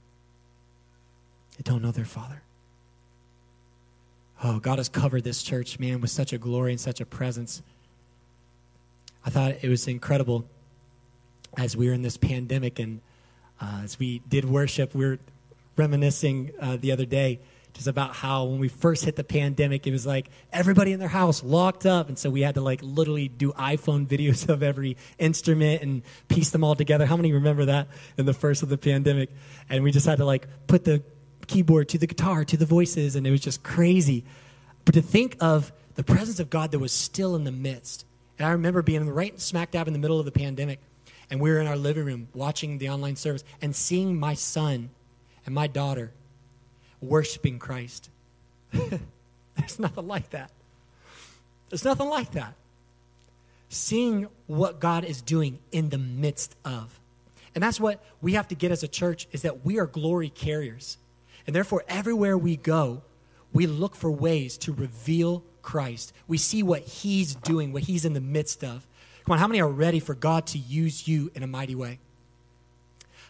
They 1.57 1.63
don't 1.63 1.81
know 1.81 1.91
their 1.91 2.05
father. 2.05 2.41
Oh, 4.43 4.59
God 4.59 4.79
has 4.79 4.89
covered 4.89 5.23
this 5.23 5.43
church, 5.43 5.79
man, 5.79 6.01
with 6.01 6.09
such 6.11 6.33
a 6.33 6.37
glory 6.37 6.71
and 6.71 6.79
such 6.79 6.99
a 6.99 7.05
presence. 7.05 7.61
I 9.25 9.29
thought 9.29 9.63
it 9.63 9.69
was 9.69 9.87
incredible 9.87 10.45
as 11.57 11.77
we 11.77 11.87
were 11.87 11.93
in 11.93 12.01
this 12.01 12.17
pandemic 12.17 12.79
and 12.79 13.01
uh, 13.61 13.81
as 13.83 13.99
we 13.99 14.19
did 14.27 14.45
worship, 14.45 14.93
we 14.93 15.05
were 15.05 15.19
reminiscing 15.77 16.51
uh, 16.59 16.77
the 16.77 16.91
other 16.91 17.05
day 17.05 17.39
just 17.73 17.87
about 17.87 18.15
how 18.15 18.45
when 18.45 18.59
we 18.59 18.69
first 18.69 19.03
hit 19.03 19.17
the 19.17 19.23
pandemic, 19.23 19.85
it 19.85 19.91
was 19.91 20.05
like 20.05 20.29
everybody 20.53 20.93
in 20.93 20.99
their 20.99 21.09
house 21.09 21.43
locked 21.43 21.85
up. 21.85 22.07
And 22.07 22.17
so 22.17 22.29
we 22.29 22.41
had 22.41 22.55
to 22.55 22.61
like 22.61 22.79
literally 22.81 23.27
do 23.27 23.51
iPhone 23.51 24.07
videos 24.07 24.47
of 24.47 24.63
every 24.63 24.95
instrument 25.19 25.81
and 25.81 26.01
piece 26.29 26.51
them 26.51 26.63
all 26.63 26.75
together. 26.75 27.05
How 27.05 27.17
many 27.17 27.33
remember 27.33 27.65
that 27.65 27.89
in 28.17 28.25
the 28.25 28.33
first 28.33 28.63
of 28.63 28.69
the 28.69 28.77
pandemic? 28.77 29.29
And 29.69 29.83
we 29.83 29.91
just 29.91 30.05
had 30.05 30.19
to 30.19 30.25
like 30.25 30.47
put 30.67 30.85
the 30.85 31.03
keyboard 31.47 31.89
to 31.89 31.97
the 31.97 32.07
guitar 32.07 32.45
to 32.45 32.57
the 32.57 32.65
voices, 32.65 33.15
and 33.15 33.27
it 33.27 33.31
was 33.31 33.41
just 33.41 33.61
crazy. 33.61 34.23
But 34.85 34.93
to 34.95 35.01
think 35.01 35.35
of 35.41 35.71
the 35.95 36.03
presence 36.03 36.39
of 36.39 36.49
God 36.49 36.71
that 36.71 36.79
was 36.79 36.91
still 36.91 37.35
in 37.35 37.43
the 37.43 37.51
midst. 37.51 38.05
And 38.37 38.47
I 38.47 38.51
remember 38.51 38.81
being 38.81 39.09
right 39.09 39.39
smack 39.39 39.71
dab 39.71 39.87
in 39.87 39.93
the 39.93 39.99
middle 39.99 40.19
of 40.19 40.25
the 40.25 40.31
pandemic, 40.31 40.79
and 41.29 41.39
we 41.39 41.49
were 41.49 41.59
in 41.59 41.67
our 41.67 41.75
living 41.75 42.05
room 42.05 42.27
watching 42.33 42.77
the 42.77 42.89
online 42.89 43.15
service 43.15 43.43
and 43.61 43.75
seeing 43.75 44.19
my 44.19 44.33
son 44.33 44.89
and 45.45 45.53
my 45.55 45.67
daughter 45.67 46.11
worshiping 47.01 47.59
Christ. 47.59 48.09
There's 48.71 49.79
nothing 49.79 50.07
like 50.07 50.29
that. 50.31 50.51
There's 51.69 51.85
nothing 51.85 52.09
like 52.09 52.31
that. 52.31 52.53
Seeing 53.69 54.27
what 54.47 54.79
God 54.79 55.03
is 55.03 55.21
doing 55.21 55.59
in 55.71 55.89
the 55.89 55.97
midst 55.97 56.55
of. 56.63 56.99
And 57.53 57.63
that's 57.63 57.79
what 57.79 58.03
we 58.21 58.33
have 58.33 58.47
to 58.49 58.55
get 58.55 58.71
as 58.71 58.83
a 58.83 58.87
church 58.87 59.27
is 59.31 59.41
that 59.43 59.65
we 59.65 59.79
are 59.79 59.85
glory 59.85 60.29
carriers. 60.29 60.97
And 61.47 61.55
therefore 61.55 61.83
everywhere 61.87 62.37
we 62.37 62.57
go, 62.57 63.01
we 63.53 63.65
look 63.67 63.95
for 63.95 64.11
ways 64.11 64.57
to 64.59 64.73
reveal 64.73 65.43
Christ. 65.61 66.13
We 66.27 66.37
see 66.37 66.61
what 66.61 66.81
he's 66.81 67.35
doing, 67.35 67.71
what 67.71 67.83
he's 67.83 68.05
in 68.05 68.13
the 68.13 68.21
midst 68.21 68.63
of. 68.63 68.85
Come 69.25 69.33
on, 69.33 69.39
how 69.39 69.47
many 69.47 69.61
are 69.61 69.67
ready 69.67 69.99
for 69.99 70.13
God 70.13 70.47
to 70.47 70.57
use 70.57 71.07
you 71.07 71.31
in 71.35 71.43
a 71.43 71.47
mighty 71.47 71.75
way? 71.75 71.99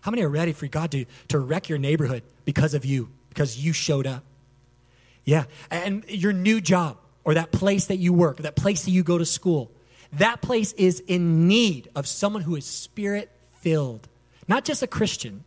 How 0.01 0.11
many 0.11 0.23
are 0.23 0.29
ready 0.29 0.53
for 0.53 0.67
God 0.67 0.91
to, 0.91 1.05
to 1.29 1.39
wreck 1.39 1.69
your 1.69 1.77
neighborhood 1.79 2.23
because 2.45 2.73
of 2.73 2.85
you? 2.85 3.09
because 3.35 3.57
you 3.63 3.73
showed 3.73 4.07
up. 4.07 4.23
Yeah. 5.25 5.43
And 5.69 6.05
your 6.07 6.31
new 6.31 6.61
job 6.61 6.97
or 7.25 7.33
that 7.33 7.51
place 7.51 7.87
that 7.87 7.97
you 7.97 8.13
work, 8.13 8.37
that 8.37 8.55
place 8.55 8.85
that 8.85 8.91
you 8.91 9.03
go 9.03 9.17
to 9.17 9.25
school, 9.25 9.69
that 10.13 10.41
place 10.41 10.71
is 10.73 11.01
in 11.01 11.47
need 11.47 11.89
of 11.95 12.07
someone 12.07 12.41
who 12.41 12.55
is 12.55 12.65
spirit 12.65 13.29
filled. 13.59 14.07
Not 14.47 14.63
just 14.63 14.81
a 14.81 14.87
Christian, 14.87 15.43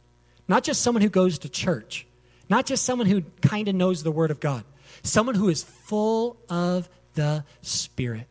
not 0.46 0.64
just 0.64 0.82
someone 0.82 1.00
who 1.00 1.08
goes 1.08 1.38
to 1.40 1.48
church, 1.48 2.06
not 2.50 2.66
just 2.66 2.84
someone 2.84 3.06
who 3.06 3.22
kind 3.40 3.68
of 3.68 3.74
knows 3.74 4.02
the 4.02 4.10
Word 4.10 4.30
of 4.30 4.38
God, 4.38 4.64
someone 5.02 5.34
who 5.34 5.48
is 5.48 5.62
full 5.62 6.36
of 6.50 6.88
the 7.14 7.44
Spirit. 7.62 8.26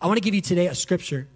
I 0.00 0.06
want 0.06 0.16
to 0.16 0.22
give 0.22 0.34
you 0.34 0.40
today 0.40 0.66
a 0.66 0.74
scripture. 0.74 1.28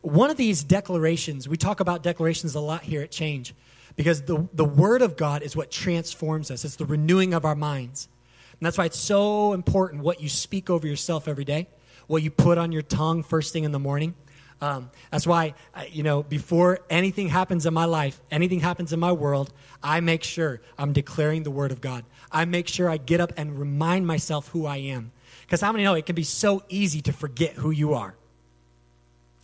One 0.00 0.30
of 0.30 0.36
these 0.36 0.64
declarations, 0.64 1.48
we 1.48 1.56
talk 1.56 1.80
about 1.80 2.02
declarations 2.02 2.54
a 2.54 2.60
lot 2.60 2.82
here 2.82 3.02
at 3.02 3.10
Change 3.10 3.54
because 3.96 4.22
the, 4.22 4.48
the 4.52 4.64
Word 4.64 5.02
of 5.02 5.16
God 5.16 5.42
is 5.42 5.56
what 5.56 5.70
transforms 5.70 6.50
us, 6.50 6.64
it's 6.64 6.76
the 6.76 6.86
renewing 6.86 7.34
of 7.34 7.44
our 7.44 7.54
minds. 7.54 8.08
And 8.52 8.66
that's 8.66 8.78
why 8.78 8.86
it's 8.86 8.98
so 8.98 9.52
important 9.52 10.02
what 10.02 10.20
you 10.20 10.28
speak 10.28 10.70
over 10.70 10.86
yourself 10.86 11.28
every 11.28 11.44
day, 11.44 11.68
what 12.06 12.22
you 12.22 12.30
put 12.30 12.58
on 12.58 12.72
your 12.72 12.82
tongue 12.82 13.22
first 13.22 13.52
thing 13.52 13.64
in 13.64 13.72
the 13.72 13.78
morning. 13.78 14.14
Um, 14.60 14.90
that's 15.10 15.26
why, 15.26 15.54
you 15.90 16.04
know, 16.04 16.22
before 16.22 16.78
anything 16.88 17.28
happens 17.28 17.66
in 17.66 17.74
my 17.74 17.84
life, 17.84 18.20
anything 18.30 18.60
happens 18.60 18.92
in 18.92 19.00
my 19.00 19.10
world, 19.10 19.52
I 19.82 19.98
make 19.98 20.22
sure 20.22 20.60
I'm 20.78 20.92
declaring 20.92 21.42
the 21.42 21.50
Word 21.50 21.72
of 21.72 21.80
God. 21.80 22.04
I 22.30 22.44
make 22.44 22.68
sure 22.68 22.88
I 22.88 22.96
get 22.96 23.20
up 23.20 23.32
and 23.36 23.58
remind 23.58 24.06
myself 24.06 24.48
who 24.48 24.66
I 24.66 24.76
am. 24.76 25.10
Because 25.52 25.60
how 25.60 25.70
many 25.70 25.84
know 25.84 25.92
it 25.92 26.06
can 26.06 26.14
be 26.14 26.22
so 26.22 26.62
easy 26.70 27.02
to 27.02 27.12
forget 27.12 27.52
who 27.56 27.70
you 27.70 27.92
are? 27.92 28.14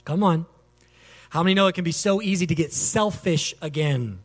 Come 0.07 0.25
on. 0.25 0.47
How 1.29 1.43
many 1.43 1.53
know 1.53 1.67
it 1.67 1.75
can 1.75 1.85
be 1.85 1.93
so 1.93 2.23
easy 2.23 2.47
to 2.47 2.55
get 2.55 2.73
selfish 2.73 3.55
again? 3.61 4.21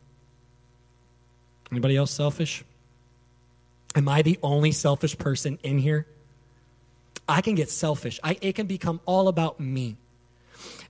Anybody 1.70 1.98
else 1.98 2.10
selfish? 2.10 2.64
Am 3.94 4.08
I 4.08 4.22
the 4.22 4.38
only 4.42 4.72
selfish 4.72 5.18
person 5.18 5.58
in 5.62 5.76
here? 5.76 6.06
I 7.28 7.42
can 7.42 7.54
get 7.54 7.68
selfish. 7.68 8.18
I, 8.24 8.38
it 8.40 8.54
can 8.54 8.66
become 8.66 8.98
all 9.04 9.28
about 9.28 9.60
me. 9.60 9.98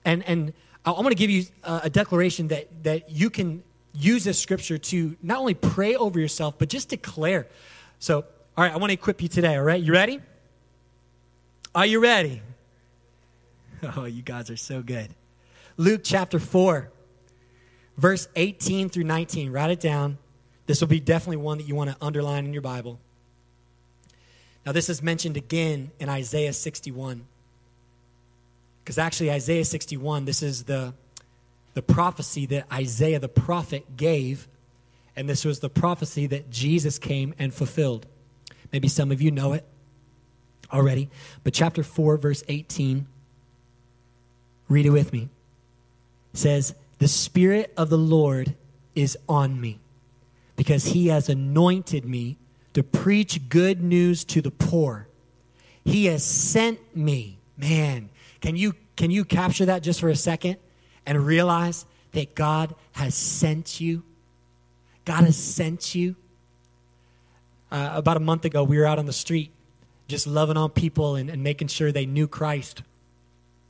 And, 0.05 0.23
and 0.23 0.53
I, 0.85 0.91
want 0.91 1.09
to 1.09 1.15
give 1.15 1.29
you 1.29 1.43
a 1.65 1.89
declaration 1.89 2.47
that, 2.47 2.69
that 2.85 3.11
you 3.11 3.29
can 3.29 3.63
use 3.93 4.23
this 4.23 4.39
scripture 4.39 4.77
to 4.77 5.17
not 5.21 5.39
only 5.39 5.55
pray 5.55 5.97
over 5.97 6.21
yourself, 6.21 6.55
but 6.57 6.69
just 6.69 6.87
declare. 6.87 7.47
So, 7.99 8.23
all 8.55 8.63
right, 8.63 8.71
I 8.71 8.77
want 8.77 8.91
to 8.91 8.93
equip 8.93 9.21
you 9.21 9.27
today, 9.27 9.57
all 9.57 9.63
right? 9.63 9.83
You 9.83 9.91
ready? 9.91 10.21
Are 11.75 11.85
you 11.85 11.99
ready? 11.99 12.41
Oh, 13.97 14.05
you 14.05 14.21
guys 14.21 14.49
are 14.49 14.55
so 14.55 14.81
good. 14.81 15.09
Luke 15.75 16.01
chapter 16.05 16.39
4, 16.39 16.89
verse 17.97 18.29
18 18.37 18.87
through 18.87 19.03
19. 19.03 19.51
Write 19.51 19.71
it 19.71 19.81
down. 19.81 20.17
This 20.67 20.79
will 20.79 20.87
be 20.87 21.01
definitely 21.01 21.37
one 21.37 21.57
that 21.57 21.67
you 21.67 21.75
want 21.75 21.89
to 21.89 21.97
underline 21.99 22.45
in 22.45 22.53
your 22.53 22.61
Bible. 22.61 22.97
Now, 24.65 24.71
this 24.71 24.89
is 24.89 25.03
mentioned 25.03 25.35
again 25.35 25.91
in 25.99 26.07
Isaiah 26.07 26.53
61. 26.53 27.25
Because 28.83 28.97
actually, 28.97 29.29
Isaiah 29.29 29.65
61, 29.65 30.23
this 30.23 30.41
is 30.41 30.63
the, 30.63 30.93
the 31.73 31.81
prophecy 31.81 32.45
that 32.45 32.71
Isaiah 32.71 33.19
the 33.19 33.27
prophet 33.27 33.97
gave. 33.97 34.47
And 35.17 35.27
this 35.27 35.43
was 35.43 35.59
the 35.59 35.69
prophecy 35.69 36.25
that 36.27 36.49
Jesus 36.49 36.97
came 36.97 37.35
and 37.37 37.53
fulfilled. 37.53 38.05
Maybe 38.71 38.87
some 38.87 39.11
of 39.11 39.21
you 39.21 39.29
know 39.29 39.51
it 39.51 39.65
already. 40.71 41.09
But 41.43 41.53
chapter 41.53 41.83
4, 41.83 42.17
verse 42.17 42.43
18, 42.47 43.07
read 44.69 44.85
it 44.85 44.91
with 44.91 45.13
me. 45.13 45.29
Says, 46.33 46.75
The 46.99 47.07
Spirit 47.07 47.73
of 47.77 47.89
the 47.89 47.97
Lord 47.97 48.55
is 48.95 49.17
on 49.27 49.59
me 49.59 49.79
because 50.55 50.87
he 50.87 51.07
has 51.07 51.29
anointed 51.29 52.05
me 52.05 52.37
to 52.73 52.83
preach 52.83 53.49
good 53.49 53.81
news 53.81 54.23
to 54.25 54.41
the 54.41 54.51
poor. 54.51 55.07
He 55.83 56.05
has 56.05 56.23
sent 56.23 56.79
me. 56.95 57.39
Man, 57.57 58.09
can 58.41 58.55
you 58.55 58.73
can 58.95 59.11
you 59.11 59.23
capture 59.23 59.65
that 59.65 59.83
just 59.83 59.99
for 59.99 60.09
a 60.09 60.15
second 60.15 60.57
and 61.05 61.25
realize 61.25 61.85
that 62.11 62.35
God 62.35 62.75
has 62.93 63.15
sent 63.15 63.79
you? 63.79 64.03
God 65.05 65.23
has 65.23 65.37
sent 65.37 65.95
you. 65.95 66.15
Uh, 67.71 67.91
about 67.93 68.17
a 68.17 68.21
month 68.21 68.45
ago, 68.45 68.63
we 68.63 68.77
were 68.77 68.85
out 68.85 68.99
on 68.99 69.05
the 69.05 69.13
street 69.13 69.51
just 70.07 70.27
loving 70.27 70.57
on 70.57 70.69
people 70.69 71.15
and, 71.15 71.29
and 71.29 71.43
making 71.43 71.67
sure 71.67 71.91
they 71.91 72.05
knew 72.05 72.27
Christ. 72.27 72.83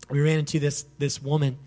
We 0.09 0.21
ran 0.21 0.39
into 0.39 0.59
this, 0.59 0.85
this 0.97 1.21
woman 1.21 1.57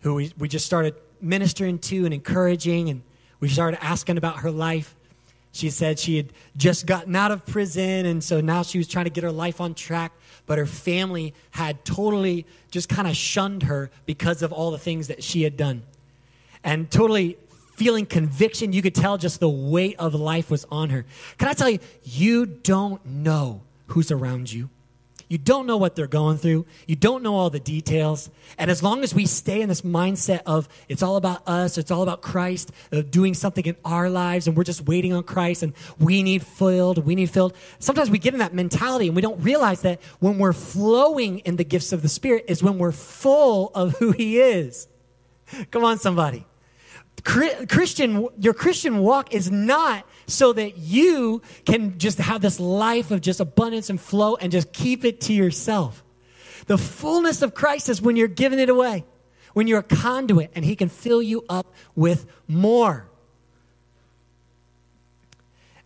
who 0.00 0.14
we, 0.14 0.32
we 0.38 0.48
just 0.48 0.66
started 0.66 0.94
ministering 1.20 1.78
to 1.78 2.04
and 2.04 2.14
encouraging, 2.14 2.88
and 2.88 3.02
we 3.40 3.48
started 3.48 3.82
asking 3.82 4.16
about 4.16 4.38
her 4.38 4.50
life. 4.50 4.94
She 5.50 5.70
said 5.70 5.98
she 5.98 6.16
had 6.16 6.32
just 6.56 6.86
gotten 6.86 7.16
out 7.16 7.32
of 7.32 7.44
prison, 7.44 8.06
and 8.06 8.22
so 8.22 8.40
now 8.40 8.62
she 8.62 8.78
was 8.78 8.86
trying 8.86 9.06
to 9.06 9.10
get 9.10 9.24
her 9.24 9.32
life 9.32 9.60
on 9.60 9.74
track, 9.74 10.12
but 10.46 10.58
her 10.58 10.66
family 10.66 11.34
had 11.50 11.84
totally 11.84 12.46
just 12.70 12.88
kind 12.88 13.08
of 13.08 13.16
shunned 13.16 13.64
her 13.64 13.90
because 14.06 14.42
of 14.42 14.52
all 14.52 14.70
the 14.70 14.78
things 14.78 15.08
that 15.08 15.24
she 15.24 15.42
had 15.42 15.56
done. 15.56 15.82
And 16.62 16.90
totally 16.90 17.38
feeling 17.74 18.06
conviction. 18.06 18.72
You 18.72 18.82
could 18.82 18.94
tell 18.94 19.16
just 19.18 19.40
the 19.40 19.48
weight 19.48 19.96
of 19.98 20.14
life 20.14 20.50
was 20.50 20.66
on 20.70 20.90
her. 20.90 21.06
Can 21.38 21.48
I 21.48 21.52
tell 21.54 21.70
you, 21.70 21.78
you 22.02 22.44
don't 22.44 23.04
know 23.06 23.62
who's 23.88 24.10
around 24.10 24.52
you. 24.52 24.70
You 25.30 25.36
don't 25.36 25.66
know 25.66 25.76
what 25.76 25.94
they're 25.94 26.06
going 26.06 26.38
through. 26.38 26.64
You 26.86 26.96
don't 26.96 27.22
know 27.22 27.34
all 27.34 27.50
the 27.50 27.60
details. 27.60 28.30
And 28.56 28.70
as 28.70 28.82
long 28.82 29.04
as 29.04 29.14
we 29.14 29.26
stay 29.26 29.60
in 29.60 29.68
this 29.68 29.82
mindset 29.82 30.40
of 30.46 30.70
it's 30.88 31.02
all 31.02 31.16
about 31.16 31.46
us, 31.46 31.76
it's 31.76 31.90
all 31.90 32.02
about 32.02 32.22
Christ, 32.22 32.72
of 32.92 33.10
doing 33.10 33.34
something 33.34 33.64
in 33.66 33.76
our 33.84 34.08
lives, 34.08 34.46
and 34.46 34.56
we're 34.56 34.64
just 34.64 34.86
waiting 34.86 35.12
on 35.12 35.24
Christ, 35.24 35.62
and 35.62 35.74
we 35.98 36.22
need 36.22 36.42
filled, 36.42 37.04
we 37.04 37.14
need 37.14 37.28
filled. 37.28 37.54
Sometimes 37.78 38.08
we 38.08 38.18
get 38.18 38.32
in 38.32 38.40
that 38.40 38.54
mentality 38.54 39.08
and 39.08 39.14
we 39.14 39.20
don't 39.20 39.42
realize 39.42 39.82
that 39.82 40.00
when 40.18 40.38
we're 40.38 40.54
flowing 40.54 41.40
in 41.40 41.56
the 41.56 41.64
gifts 41.64 41.92
of 41.92 42.00
the 42.00 42.08
Spirit 42.08 42.46
is 42.48 42.62
when 42.62 42.78
we're 42.78 42.90
full 42.90 43.70
of 43.74 43.98
who 43.98 44.12
He 44.12 44.40
is. 44.40 44.88
Come 45.70 45.84
on, 45.84 45.98
somebody. 45.98 46.46
Christian, 47.24 48.28
your 48.38 48.54
Christian 48.54 49.00
walk 49.00 49.34
is 49.34 49.50
not 49.50 50.06
so 50.28 50.52
that 50.52 50.76
you 50.76 51.42
can 51.64 51.98
just 51.98 52.18
have 52.18 52.40
this 52.40 52.60
life 52.60 53.10
of 53.10 53.20
just 53.20 53.40
abundance 53.40 53.90
and 53.90 54.00
flow 54.00 54.36
and 54.36 54.52
just 54.52 54.72
keep 54.72 55.04
it 55.04 55.22
to 55.22 55.32
yourself. 55.32 56.04
The 56.66 56.78
fullness 56.78 57.40
of 57.42 57.54
Christ 57.54 57.88
is 57.88 58.00
when 58.00 58.14
you're 58.14 58.28
giving 58.28 58.58
it 58.58 58.68
away, 58.68 59.04
when 59.54 59.66
you're 59.66 59.78
a 59.80 59.82
conduit 59.82 60.50
and 60.54 60.64
He 60.64 60.76
can 60.76 60.90
fill 60.90 61.22
you 61.22 61.44
up 61.48 61.72
with 61.96 62.26
more. 62.46 63.08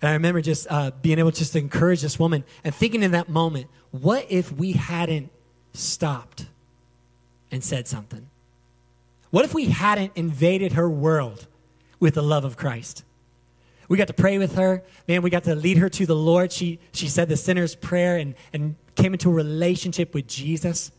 And 0.01 0.09
I 0.09 0.15
remember 0.15 0.41
just 0.41 0.67
uh, 0.69 0.91
being 1.01 1.21
able 1.21 1.31
just 1.31 1.53
to 1.53 1.61
encourage 1.61 2.03
this 2.03 2.19
woman 2.19 2.43
and 2.65 2.75
thinking 2.75 3.05
in 3.05 3.13
that 3.13 3.29
moment, 3.29 3.69
what 3.93 4.27
if 4.29 4.51
we 4.51 4.73
hadn't 4.73 5.31
stopped 5.73 6.47
and 7.53 7.63
said 7.63 7.87
something? 7.87 8.29
What 9.31 9.45
if 9.45 9.55
we 9.55 9.67
hadn't 9.67 10.13
invaded 10.17 10.73
her 10.73 10.91
world 10.91 11.47
with 12.01 12.15
the 12.15 12.23
love 12.23 12.45
of 12.45 12.57
Christ? 12.57 13.05
We 13.93 13.99
got 13.99 14.07
to 14.07 14.15
pray 14.15 14.39
with 14.39 14.55
her. 14.55 14.83
Man, 15.07 15.21
we 15.21 15.29
got 15.29 15.45
to 15.45 15.55
lead 15.55 15.77
her 15.77 15.91
to 15.91 16.07
the 16.07 16.17
Lord. 16.17 16.51
She, 16.51 16.79
she 16.95 17.09
said 17.09 17.29
the 17.29 17.37
sinner's 17.37 17.75
prayer 17.75 18.17
and, 18.17 18.35
and 18.51 18.75
came 18.95 19.13
into 19.13 19.29
a 19.29 19.33
relationship 19.35 20.15
with 20.15 20.27
Jesus. 20.27 20.91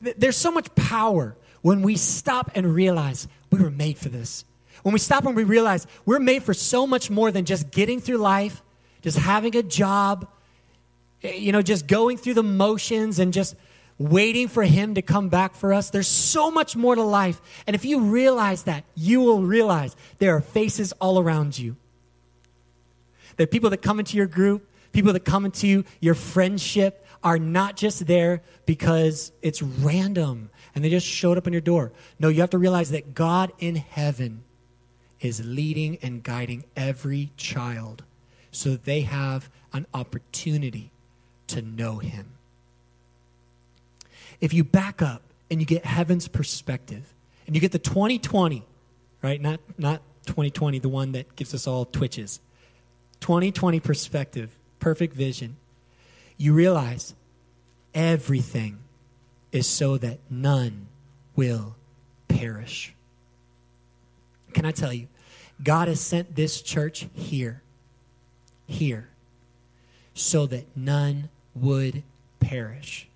There's 0.00 0.36
so 0.36 0.50
much 0.50 0.74
power 0.74 1.36
when 1.62 1.82
we 1.82 1.94
stop 1.94 2.50
and 2.56 2.74
realize 2.74 3.28
we 3.52 3.60
were 3.60 3.70
made 3.70 3.96
for 3.96 4.08
this. 4.08 4.44
When 4.82 4.92
we 4.92 4.98
stop 4.98 5.24
and 5.24 5.36
we 5.36 5.44
realize 5.44 5.86
we're 6.04 6.18
made 6.18 6.42
for 6.42 6.52
so 6.52 6.84
much 6.84 7.10
more 7.10 7.30
than 7.30 7.44
just 7.44 7.70
getting 7.70 8.00
through 8.00 8.18
life, 8.18 8.60
just 9.00 9.16
having 9.16 9.54
a 9.54 9.62
job, 9.62 10.26
eh, 11.22 11.34
you 11.34 11.52
know, 11.52 11.62
just 11.62 11.86
going 11.86 12.16
through 12.16 12.34
the 12.34 12.42
motions 12.42 13.20
and 13.20 13.32
just 13.32 13.54
waiting 13.98 14.48
for 14.48 14.62
Him 14.64 14.94
to 14.94 15.02
come 15.02 15.28
back 15.28 15.54
for 15.54 15.72
us. 15.72 15.90
There's 15.90 16.08
so 16.08 16.50
much 16.50 16.76
more 16.76 16.94
to 16.94 17.02
life. 17.02 17.40
And 17.66 17.74
if 17.74 17.84
you 17.84 18.00
realize 18.00 18.64
that, 18.64 18.84
you 18.94 19.20
will 19.20 19.42
realize 19.42 19.96
there 20.18 20.36
are 20.36 20.40
faces 20.40 20.92
all 21.00 21.18
around 21.18 21.58
you. 21.58 21.76
The 23.36 23.46
people 23.46 23.70
that 23.70 23.82
come 23.82 23.98
into 23.98 24.16
your 24.16 24.26
group, 24.26 24.68
people 24.92 25.12
that 25.12 25.24
come 25.24 25.44
into 25.44 25.84
your 26.00 26.14
friendship 26.14 27.06
are 27.22 27.38
not 27.38 27.76
just 27.76 28.06
there 28.06 28.42
because 28.66 29.32
it's 29.42 29.62
random 29.62 30.50
and 30.74 30.84
they 30.84 30.90
just 30.90 31.06
showed 31.06 31.38
up 31.38 31.46
on 31.46 31.52
your 31.52 31.62
door. 31.62 31.92
No, 32.18 32.28
you 32.28 32.40
have 32.40 32.50
to 32.50 32.58
realize 32.58 32.90
that 32.90 33.14
God 33.14 33.52
in 33.58 33.76
heaven 33.76 34.44
is 35.20 35.44
leading 35.44 35.98
and 36.02 36.22
guiding 36.22 36.64
every 36.76 37.30
child 37.36 38.04
so 38.50 38.76
they 38.76 39.00
have 39.02 39.48
an 39.72 39.86
opportunity 39.94 40.92
to 41.46 41.62
know 41.62 41.98
Him 41.98 42.34
if 44.44 44.52
you 44.52 44.62
back 44.62 45.00
up 45.00 45.22
and 45.50 45.58
you 45.58 45.64
get 45.64 45.86
heaven's 45.86 46.28
perspective 46.28 47.14
and 47.46 47.56
you 47.56 47.62
get 47.62 47.72
the 47.72 47.78
2020, 47.78 48.62
right? 49.22 49.40
Not, 49.40 49.58
not 49.78 50.02
2020, 50.26 50.80
the 50.80 50.88
one 50.90 51.12
that 51.12 51.34
gives 51.34 51.54
us 51.54 51.66
all 51.66 51.86
twitches. 51.86 52.40
2020 53.20 53.80
perspective, 53.80 54.54
perfect 54.80 55.14
vision. 55.14 55.56
You 56.36 56.52
realize 56.52 57.14
everything 57.94 58.80
is 59.50 59.66
so 59.66 59.96
that 59.96 60.18
none 60.28 60.88
will 61.34 61.74
perish. 62.28 62.92
Can 64.52 64.66
I 64.66 64.72
tell 64.72 64.92
you, 64.92 65.08
God 65.62 65.88
has 65.88 66.00
sent 66.00 66.36
this 66.36 66.60
church 66.60 67.06
here, 67.14 67.62
here, 68.66 69.08
so 70.12 70.44
that 70.44 70.66
none 70.76 71.30
would 71.54 72.02
perish. 72.40 73.08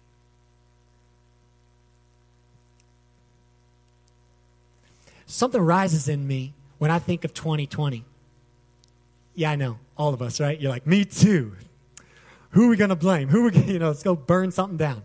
Something 5.28 5.60
rises 5.60 6.08
in 6.08 6.26
me 6.26 6.54
when 6.78 6.90
I 6.90 6.98
think 6.98 7.24
of 7.24 7.32
2020. 7.32 8.04
Yeah, 9.34 9.52
I 9.52 9.56
know, 9.56 9.78
all 9.96 10.12
of 10.12 10.20
us, 10.20 10.40
right? 10.40 10.60
You're 10.60 10.70
like, 10.70 10.86
me 10.86 11.04
too. 11.04 11.54
Who 12.50 12.66
are 12.66 12.68
we 12.70 12.76
going 12.76 12.90
to 12.90 12.96
blame? 12.96 13.28
Who 13.28 13.42
are 13.42 13.44
we 13.44 13.50
going 13.52 13.66
to, 13.66 13.72
you 13.72 13.78
know, 13.78 13.88
let's 13.88 14.02
go 14.02 14.16
burn 14.16 14.50
something 14.50 14.76
down. 14.76 15.02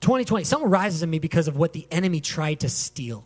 2020, 0.00 0.44
something 0.44 0.68
rises 0.68 1.02
in 1.02 1.10
me 1.10 1.18
because 1.18 1.46
of 1.46 1.56
what 1.56 1.72
the 1.72 1.86
enemy 1.90 2.20
tried 2.20 2.60
to 2.60 2.68
steal. 2.68 3.24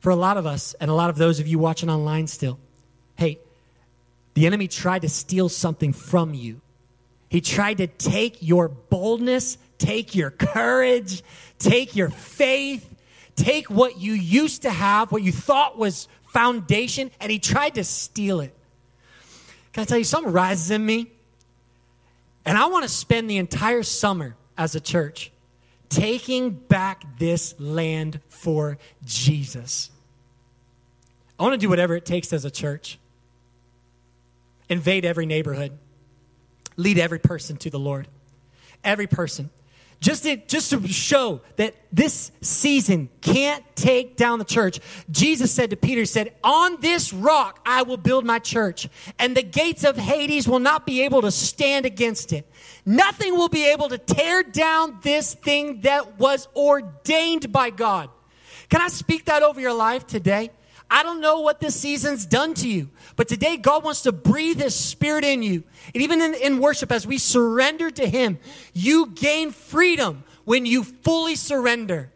For 0.00 0.10
a 0.10 0.16
lot 0.16 0.36
of 0.36 0.46
us, 0.46 0.74
and 0.80 0.90
a 0.90 0.94
lot 0.94 1.10
of 1.10 1.16
those 1.16 1.40
of 1.40 1.46
you 1.46 1.58
watching 1.58 1.90
online 1.90 2.26
still, 2.26 2.58
hey, 3.16 3.40
the 4.34 4.46
enemy 4.46 4.68
tried 4.68 5.02
to 5.02 5.08
steal 5.08 5.48
something 5.48 5.92
from 5.92 6.32
you. 6.32 6.60
He 7.28 7.40
tried 7.40 7.78
to 7.78 7.86
take 7.86 8.38
your 8.40 8.68
boldness 8.68 9.58
take 9.78 10.14
your 10.14 10.30
courage, 10.30 11.22
take 11.58 11.96
your 11.96 12.10
faith, 12.10 12.94
take 13.36 13.70
what 13.70 13.98
you 13.98 14.12
used 14.12 14.62
to 14.62 14.70
have, 14.70 15.10
what 15.12 15.22
you 15.22 15.32
thought 15.32 15.78
was 15.78 16.08
foundation, 16.28 17.10
and 17.20 17.32
he 17.32 17.38
tried 17.38 17.74
to 17.76 17.84
steal 17.84 18.40
it. 18.40 18.54
Can 19.72 19.82
I 19.82 19.84
tell 19.84 19.98
you, 19.98 20.04
something 20.04 20.32
rises 20.32 20.70
in 20.70 20.84
me? 20.84 21.10
And 22.44 22.56
I 22.56 22.66
want 22.66 22.84
to 22.84 22.88
spend 22.88 23.30
the 23.30 23.36
entire 23.36 23.82
summer 23.82 24.36
as 24.56 24.74
a 24.74 24.80
church 24.80 25.30
taking 25.88 26.50
back 26.50 27.18
this 27.18 27.54
land 27.58 28.20
for 28.28 28.78
Jesus. 29.04 29.90
I 31.38 31.42
want 31.42 31.54
to 31.54 31.58
do 31.58 31.68
whatever 31.68 31.94
it 31.94 32.04
takes 32.04 32.32
as 32.32 32.44
a 32.44 32.50
church. 32.50 32.98
Invade 34.68 35.04
every 35.04 35.26
neighborhood. 35.26 35.78
Lead 36.76 36.98
every 36.98 37.18
person 37.18 37.56
to 37.58 37.70
the 37.70 37.78
Lord. 37.78 38.08
Every 38.84 39.06
person 39.06 39.50
just 40.00 40.22
to, 40.22 40.36
just 40.36 40.70
to 40.70 40.86
show 40.86 41.40
that 41.56 41.74
this 41.92 42.30
season 42.40 43.08
can't 43.20 43.64
take 43.74 44.16
down 44.16 44.38
the 44.38 44.44
church, 44.44 44.78
Jesus 45.10 45.50
said 45.50 45.70
to 45.70 45.76
Peter, 45.76 46.00
he 46.00 46.06
said, 46.06 46.34
On 46.44 46.80
this 46.80 47.12
rock 47.12 47.60
I 47.66 47.82
will 47.82 47.96
build 47.96 48.24
my 48.24 48.38
church, 48.38 48.88
and 49.18 49.36
the 49.36 49.42
gates 49.42 49.84
of 49.84 49.96
Hades 49.96 50.46
will 50.46 50.60
not 50.60 50.86
be 50.86 51.02
able 51.02 51.22
to 51.22 51.30
stand 51.30 51.84
against 51.84 52.32
it. 52.32 52.48
Nothing 52.86 53.36
will 53.36 53.48
be 53.48 53.66
able 53.66 53.88
to 53.88 53.98
tear 53.98 54.42
down 54.42 54.98
this 55.02 55.34
thing 55.34 55.80
that 55.80 56.18
was 56.18 56.48
ordained 56.54 57.52
by 57.52 57.70
God. 57.70 58.10
Can 58.68 58.80
I 58.80 58.88
speak 58.88 59.24
that 59.24 59.42
over 59.42 59.60
your 59.60 59.74
life 59.74 60.06
today? 60.06 60.50
I 60.90 61.02
don't 61.02 61.20
know 61.20 61.40
what 61.40 61.60
this 61.60 61.78
season's 61.78 62.24
done 62.24 62.54
to 62.54 62.68
you, 62.68 62.88
but 63.16 63.28
today 63.28 63.56
God 63.56 63.84
wants 63.84 64.02
to 64.02 64.12
breathe 64.12 64.60
His 64.60 64.74
Spirit 64.74 65.24
in 65.24 65.42
you. 65.42 65.62
And 65.94 66.02
even 66.02 66.22
in, 66.22 66.34
in 66.34 66.58
worship, 66.60 66.90
as 66.90 67.06
we 67.06 67.18
surrender 67.18 67.90
to 67.90 68.08
Him, 68.08 68.38
you 68.72 69.06
gain 69.06 69.50
freedom 69.50 70.24
when 70.44 70.64
you 70.64 70.84
fully 70.84 71.34
surrender. 71.34 72.10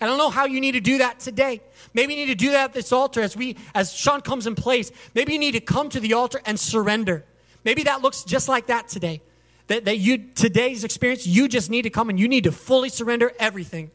I 0.00 0.06
don't 0.06 0.18
know 0.18 0.30
how 0.30 0.46
you 0.46 0.60
need 0.60 0.72
to 0.72 0.80
do 0.80 0.98
that 0.98 1.20
today. 1.20 1.60
Maybe 1.92 2.14
you 2.14 2.26
need 2.26 2.32
to 2.32 2.44
do 2.44 2.50
that 2.52 2.64
at 2.64 2.72
this 2.72 2.92
altar 2.92 3.20
as 3.20 3.36
we, 3.36 3.56
as 3.74 3.92
Sean 3.92 4.20
comes 4.22 4.46
in 4.46 4.54
place. 4.54 4.90
Maybe 5.14 5.34
you 5.34 5.38
need 5.38 5.52
to 5.52 5.60
come 5.60 5.88
to 5.90 6.00
the 6.00 6.14
altar 6.14 6.40
and 6.46 6.58
surrender. 6.58 7.24
Maybe 7.64 7.84
that 7.84 8.02
looks 8.02 8.24
just 8.24 8.48
like 8.48 8.66
that 8.66 8.88
today. 8.88 9.20
That, 9.68 9.86
that 9.86 9.98
you 9.98 10.18
today's 10.18 10.84
experience, 10.84 11.26
you 11.26 11.48
just 11.48 11.70
need 11.70 11.82
to 11.82 11.90
come 11.90 12.10
and 12.10 12.18
you 12.18 12.28
need 12.28 12.44
to 12.44 12.52
fully 12.52 12.90
surrender 12.90 13.32
everything. 13.38 13.90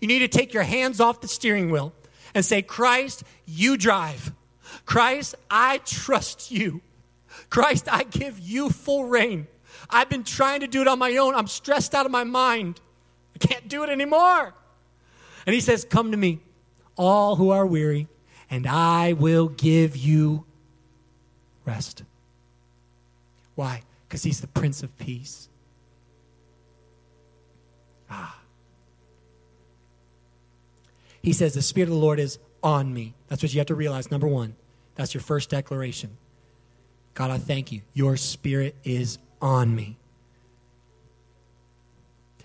You 0.00 0.08
need 0.08 0.18
to 0.18 0.28
take 0.28 0.52
your 0.52 0.64
hands 0.64 1.00
off 1.00 1.20
the 1.20 1.28
steering 1.28 1.70
wheel 1.70 1.94
and 2.34 2.44
say, 2.44 2.62
Christ, 2.62 3.24
you 3.46 3.76
drive. 3.76 4.32
Christ, 4.84 5.34
I 5.50 5.78
trust 5.78 6.50
you. 6.50 6.82
Christ, 7.50 7.88
I 7.90 8.04
give 8.04 8.38
you 8.38 8.70
full 8.70 9.04
reign. 9.04 9.46
I've 9.88 10.08
been 10.08 10.24
trying 10.24 10.60
to 10.60 10.66
do 10.66 10.80
it 10.80 10.88
on 10.88 10.98
my 10.98 11.16
own. 11.16 11.34
I'm 11.34 11.46
stressed 11.46 11.94
out 11.94 12.06
of 12.06 12.12
my 12.12 12.24
mind. 12.24 12.80
I 13.34 13.38
can't 13.38 13.68
do 13.68 13.82
it 13.82 13.90
anymore. 13.90 14.54
And 15.46 15.54
he 15.54 15.60
says, 15.60 15.84
Come 15.84 16.10
to 16.10 16.16
me, 16.16 16.40
all 16.96 17.36
who 17.36 17.50
are 17.50 17.66
weary, 17.66 18.08
and 18.50 18.66
I 18.66 19.12
will 19.12 19.48
give 19.48 19.96
you 19.96 20.44
rest. 21.64 22.02
Why? 23.54 23.82
Because 24.08 24.22
he's 24.22 24.40
the 24.40 24.46
Prince 24.46 24.82
of 24.82 24.96
Peace. 24.98 25.48
Ah. 28.10 28.43
He 31.24 31.32
says, 31.32 31.54
The 31.54 31.62
Spirit 31.62 31.88
of 31.88 31.94
the 31.94 32.00
Lord 32.00 32.20
is 32.20 32.38
on 32.62 32.92
me. 32.92 33.14
That's 33.28 33.42
what 33.42 33.52
you 33.54 33.58
have 33.58 33.66
to 33.68 33.74
realize. 33.74 34.10
Number 34.10 34.28
one, 34.28 34.54
that's 34.94 35.14
your 35.14 35.22
first 35.22 35.48
declaration. 35.48 36.18
God, 37.14 37.30
I 37.30 37.38
thank 37.38 37.72
you. 37.72 37.80
Your 37.94 38.18
Spirit 38.18 38.76
is 38.84 39.18
on 39.40 39.74
me. 39.74 39.96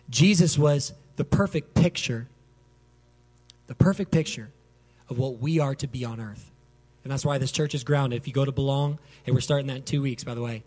Jesus 0.09 0.57
was 0.57 0.93
the 1.17 1.25
perfect 1.25 1.75
picture 1.75 2.27
the 3.67 3.75
perfect 3.75 4.09
picture 4.09 4.49
of 5.09 5.19
what 5.19 5.37
we 5.37 5.59
are 5.59 5.75
to 5.75 5.85
be 5.85 6.03
on 6.03 6.19
earth. 6.19 6.49
And 7.03 7.13
that's 7.13 7.23
why 7.23 7.37
this 7.37 7.51
church 7.51 7.75
is 7.75 7.83
grounded. 7.83 8.19
If 8.19 8.27
you 8.27 8.33
go 8.33 8.43
to 8.43 8.51
Belong, 8.51 8.97
hey, 9.23 9.31
we're 9.31 9.41
starting 9.41 9.67
that 9.67 9.75
in 9.75 9.83
two 9.83 10.01
weeks, 10.01 10.23
by 10.23 10.33
the 10.33 10.41
way. 10.41 10.63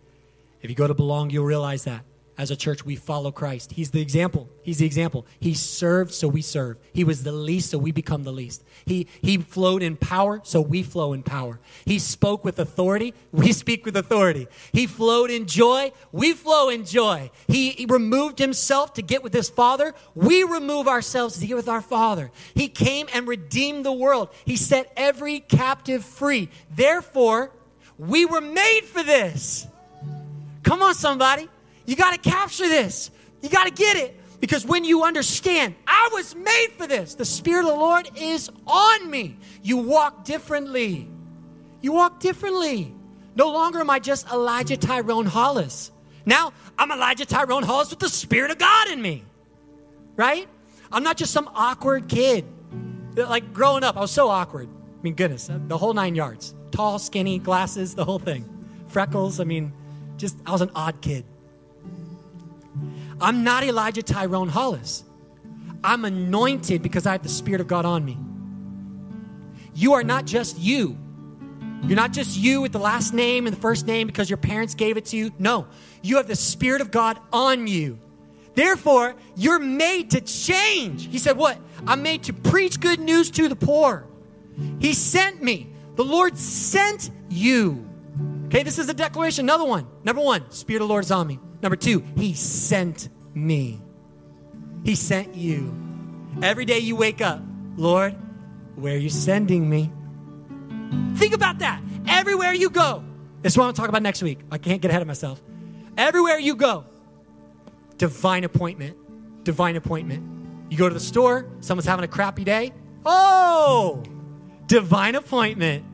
If 0.63 0.71
you 0.71 0.77
go 0.77 0.87
to 0.87 0.95
Belong, 0.95 1.29
you'll 1.31 1.45
realize 1.45 1.83
that 1.83 2.05
as 2.39 2.51
a 2.51 2.57
church, 2.57 2.85
we 2.85 2.97
follow 2.97 3.31
Christ. 3.31 3.73
He's 3.73 3.91
the 3.91 4.01
example. 4.01 4.49
He's 4.63 4.79
the 4.79 4.87
example. 4.87 5.27
He 5.39 5.53
served, 5.53 6.15
so 6.15 6.29
we 6.29 6.41
serve. 6.41 6.79
He 6.95 7.05
was 7.05 7.25
the 7.25 7.33
least, 7.33 7.71
so 7.71 7.79
we 7.79 7.93
become 7.93 8.23
the 8.25 8.33
least. 8.33 8.65
He, 8.87 9.07
he 9.21 9.37
flowed 9.37 9.83
in 9.83 9.97
power, 9.97 10.41
so 10.43 10.61
we 10.61 10.83
flow 10.83 11.13
in 11.13 11.23
power. 11.23 11.61
He 11.85 11.99
spoke 11.99 12.43
with 12.43 12.59
authority, 12.59 13.13
we 13.33 13.53
speak 13.53 13.85
with 13.85 13.97
authority. 13.97 14.49
He 14.73 14.87
flowed 14.87 15.31
in 15.31 15.47
joy, 15.47 15.93
we 16.11 16.33
flow 16.33 16.71
in 16.71 16.87
joy. 16.87 17.31
He, 17.49 17.71
he 17.71 17.87
removed 17.87 18.39
himself 18.39 18.95
to 18.95 19.03
get 19.03 19.23
with 19.23 19.35
his 19.35 19.51
Father, 19.51 19.95
we 20.15 20.43
remove 20.43 20.89
ourselves 20.89 21.39
to 21.39 21.47
get 21.47 21.57
with 21.57 21.69
our 21.69 21.83
Father. 21.83 22.31
He 22.55 22.69
came 22.69 23.09
and 23.13 23.29
redeemed 23.29 23.85
the 23.85 23.93
world, 23.93 24.31
He 24.47 24.57
set 24.57 24.91
every 24.97 25.41
captive 25.41 26.03
free. 26.03 26.49
Therefore, 26.71 27.51
we 27.99 28.25
were 28.25 28.41
made 28.41 28.83
for 28.85 29.03
this. 29.03 29.67
Come 30.63 30.83
on, 30.83 30.95
somebody. 30.95 31.49
You 31.87 31.97
got 31.97 32.13
to 32.13 32.31
capture 32.31 32.69
this. 32.69 33.11
You 33.41 33.49
got 33.49 33.65
to 33.65 33.73
get 33.73 33.97
it. 33.97 34.19
Because 34.41 34.67
when 34.67 34.85
you 34.85 35.05
understand, 35.05 35.77
I 35.87 36.11
was 36.13 36.35
made 36.35 36.71
for 36.77 36.89
this, 36.89 37.15
the 37.15 37.25
Spirit 37.25 37.61
of 37.61 37.71
the 37.71 37.77
Lord 37.77 38.11
is 38.17 38.51
on 38.67 39.09
me. 39.09 39.37
You 39.63 39.77
walk 39.77 40.25
differently. 40.25 41.09
You 41.81 41.93
walk 41.93 42.19
differently. 42.19 42.93
No 43.37 43.53
longer 43.53 43.79
am 43.79 43.89
I 43.89 44.01
just 44.01 44.29
Elijah 44.33 44.77
Tyrone 44.77 45.27
Hollis. 45.27 45.93
Now 46.27 46.53
I'm 46.77 46.91
Elijah 46.91 47.25
Tyrone 47.25 47.63
Hollis 47.63 47.91
with 47.91 48.01
the 48.01 48.09
Spirit 48.09 48.51
of 48.51 48.59
God 48.59 48.89
in 48.89 49.01
me. 49.01 49.25
Right? 50.17 50.49
I'm 50.91 51.05
not 51.05 51.17
just 51.17 51.33
some 51.33 51.49
awkward 51.55 52.09
kid. 52.09 52.45
Like 53.15 53.53
growing 53.53 53.85
up, 53.85 53.97
I 53.97 54.01
was 54.01 54.11
so 54.11 54.29
awkward. 54.29 54.69
I 54.69 55.03
mean, 55.03 55.15
goodness, 55.15 55.51
uh, 55.51 55.59
the 55.69 55.79
whole 55.79 55.95
nine 55.95 56.15
yards. 56.15 56.55
Tall, 56.73 56.99
skinny, 56.99 57.39
glasses, 57.39 57.95
the 57.95 58.05
whole 58.05 58.19
thing. 58.19 58.49
Freckles. 58.89 59.39
I 59.39 59.45
mean, 59.45 59.73
just, 60.17 60.37
I 60.47 60.51
was 60.51 60.63
an 60.63 60.71
odd 60.75 61.01
kid. 61.01 61.25
I'm 63.23 63.45
not 63.45 63.63
Elijah 63.63 64.03
Tyrone 64.03 64.49
Hollis. 64.49 65.05
I'm 65.85 66.05
anointed 66.05 66.83
because 66.83 67.07
I 67.07 67.13
have 67.13 67.23
the 67.23 67.29
Spirit 67.29 67.61
of 67.61 67.69
God 67.69 67.85
on 67.85 68.05
me. 68.05 68.19
You 69.75 69.95
are 69.95 70.03
not 70.03 70.27
just 70.27 70.59
you. 70.59 70.99
You're 71.85 71.97
not 71.97 72.13
just 72.13 72.37
you 72.37 72.61
with 72.61 72.73
the 72.73 72.79
last 72.79 73.13
name 73.15 73.47
and 73.47 73.57
the 73.57 73.61
first 73.61 73.87
name 73.87 74.07
because 74.07 74.29
your 74.29 74.37
parents 74.37 74.75
gave 74.75 74.97
it 74.97 75.07
to 75.07 75.17
you. 75.17 75.33
No, 75.39 75.67
you 76.03 76.17
have 76.17 76.29
the 76.29 76.37
Spirit 76.37 76.81
of 76.81 76.91
God 76.91 77.19
on 77.33 77.67
you. 77.67 77.99
Therefore, 78.55 79.15
you're 79.35 79.59
made 79.59 80.11
to 80.11 80.21
change. 80.21 81.07
He 81.07 81.19
said, 81.19 81.37
What? 81.37 81.59
I'm 81.87 82.03
made 82.03 82.25
to 82.25 82.33
preach 82.33 82.81
good 82.81 83.01
news 83.01 83.31
to 83.33 83.49
the 83.49 83.57
poor. 83.57 84.07
He 84.79 84.95
sent 84.95 85.43
me. 85.43 85.69
The 85.97 86.05
Lord 86.05 86.39
sent 86.39 87.11
you. 87.29 87.89
Okay, 88.47 88.63
this 88.63 88.79
is 88.79 88.89
a 88.89 88.95
declaration. 88.95 89.47
Another 89.47 89.65
one. 89.65 89.87
Number 90.05 90.23
one, 90.23 90.51
Spirit 90.51 90.83
of 90.83 90.89
the 90.89 90.93
Lord 90.93 91.05
is 91.05 91.11
on 91.11 91.27
me. 91.27 91.39
Number 91.63 91.77
two, 91.77 92.05
He 92.17 92.35
sent 92.35 93.09
me. 93.35 93.81
He 94.85 94.95
sent 94.95 95.35
you. 95.35 95.75
Every 96.43 96.65
day 96.65 96.81
you 96.81 96.97
wake 96.97 97.21
up, 97.21 97.41
Lord, 97.77 98.15
where 98.75 98.95
are 98.95 98.99
you 98.99 99.11
sending 99.11 99.69
me? 99.71 99.93
Think 101.17 101.35
about 101.35 101.61
that. 101.61 101.81
Everywhere 102.09 102.53
you 102.53 102.69
go, 102.69 103.05
this 103.43 103.53
is 103.53 103.57
what 103.59 103.65
gonna 103.65 103.75
talk 103.75 103.89
about 103.89 104.03
next 104.03 104.23
week. 104.23 104.41
I 104.51 104.59
can't 104.59 104.83
get 104.83 104.91
ahead 104.91 105.03
of 105.03 105.09
myself. 105.09 105.41
Everywhere 105.97 106.39
you 106.39 106.57
go, 106.57 106.85
divine 107.97 108.45
appointment. 108.45 108.97
Divine 109.45 109.77
appointment. 109.77 110.71
You 110.71 110.79
go 110.79 110.89
to 110.89 110.95
the 110.95 111.01
store, 111.01 111.47
someone's 111.61 111.87
having 111.87 112.05
a 112.05 112.09
crappy 112.09 112.45
day. 112.45 112.73
Oh, 113.05 114.03
divine 114.67 115.15
appointment. 115.15 115.85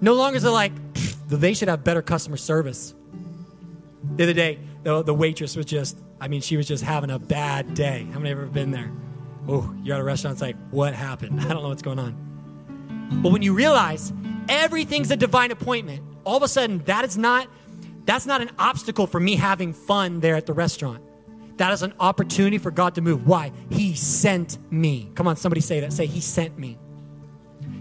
No 0.00 0.14
longer 0.14 0.36
is 0.36 0.44
it 0.44 0.50
like, 0.50 0.72
they 1.28 1.54
should 1.54 1.68
have 1.68 1.82
better 1.82 2.02
customer 2.02 2.36
service. 2.36 2.94
The 4.16 4.24
other 4.24 4.32
day, 4.32 4.58
the, 4.82 5.02
the 5.02 5.14
waitress 5.14 5.56
was 5.56 5.66
just, 5.66 5.98
I 6.20 6.28
mean, 6.28 6.40
she 6.40 6.56
was 6.56 6.66
just 6.66 6.84
having 6.84 7.10
a 7.10 7.18
bad 7.18 7.74
day. 7.74 8.06
How 8.12 8.18
many 8.18 8.30
have 8.30 8.38
ever 8.38 8.46
been 8.46 8.70
there? 8.70 8.90
Oh, 9.48 9.74
you're 9.82 9.94
at 9.94 10.00
a 10.00 10.04
restaurant, 10.04 10.34
it's 10.34 10.42
like, 10.42 10.56
what 10.70 10.94
happened? 10.94 11.40
I 11.42 11.48
don't 11.48 11.62
know 11.62 11.68
what's 11.68 11.82
going 11.82 11.98
on. 11.98 13.20
But 13.22 13.32
when 13.32 13.42
you 13.42 13.54
realize 13.54 14.12
everything's 14.48 15.10
a 15.10 15.16
divine 15.16 15.50
appointment, 15.50 16.02
all 16.24 16.36
of 16.36 16.42
a 16.42 16.48
sudden 16.48 16.78
that 16.84 17.04
is 17.04 17.18
not 17.18 17.48
that's 18.04 18.26
not 18.26 18.40
an 18.40 18.50
obstacle 18.58 19.06
for 19.06 19.20
me 19.20 19.36
having 19.36 19.72
fun 19.72 20.20
there 20.20 20.34
at 20.34 20.46
the 20.46 20.52
restaurant. 20.52 21.02
That 21.58 21.72
is 21.72 21.82
an 21.82 21.94
opportunity 22.00 22.58
for 22.58 22.70
God 22.70 22.96
to 22.96 23.00
move. 23.00 23.26
Why? 23.26 23.52
He 23.70 23.94
sent 23.94 24.58
me. 24.72 25.10
Come 25.14 25.28
on, 25.28 25.36
somebody 25.36 25.60
say 25.60 25.80
that. 25.80 25.92
Say, 25.92 26.06
He 26.06 26.20
sent 26.20 26.58
me. 26.58 26.78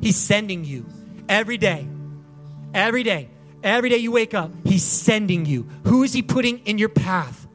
He's 0.02 0.18
sending 0.18 0.64
you 0.64 0.86
every 1.28 1.58
day. 1.58 1.88
Every 2.74 3.04
day. 3.04 3.30
Every 3.64 3.90
day 3.90 3.98
you 3.98 4.12
wake 4.12 4.34
up, 4.34 4.52
He's 4.64 4.84
sending 4.84 5.46
you. 5.46 5.68
Who 5.86 6.04
is 6.04 6.14
He 6.14 6.22
putting 6.22 6.60
in 6.60 6.78
your 6.78 6.90
path? 6.90 7.48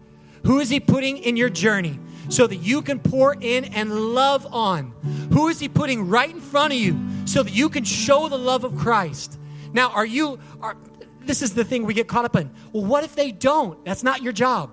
Who 0.45 0.61
is 0.61 0.69
He 0.69 0.79
putting 0.79 1.19
in 1.19 1.37
your 1.37 1.51
journey 1.51 1.99
so 2.29 2.47
that 2.47 2.57
you 2.57 2.83
can 2.83 3.01
pour 3.01 3.37
in 3.41 3.65
and 3.67 4.15
love 4.15 4.47
on? 4.53 4.93
Who 5.33 5.49
is 5.49 5.59
He 5.59 5.69
putting 5.69 6.09
right 6.09 6.31
in 6.31 6.41
front 6.41 6.73
of 6.73 6.79
you 6.79 6.99
so 7.25 7.43
that 7.43 7.53
you 7.53 7.69
can 7.69 7.85
show 7.85 8.29
the 8.29 8.39
love 8.39 8.65
of 8.65 8.77
Christ? 8.77 9.39
Now, 9.73 9.91
are 9.91 10.07
you, 10.07 10.39
are, 10.61 10.77
this 11.23 11.43
is 11.43 11.55
the 11.55 11.65
thing 11.65 11.85
we 11.85 11.95
get 11.95 12.07
caught 12.07 12.25
up 12.25 12.37
in. 12.37 12.51
Well, 12.73 12.85
what 12.85 13.03
if 13.03 13.17
they 13.17 13.33
don't? 13.33 13.85
That's 13.85 14.05
not 14.05 14.23
your 14.23 14.33
job. 14.33 14.71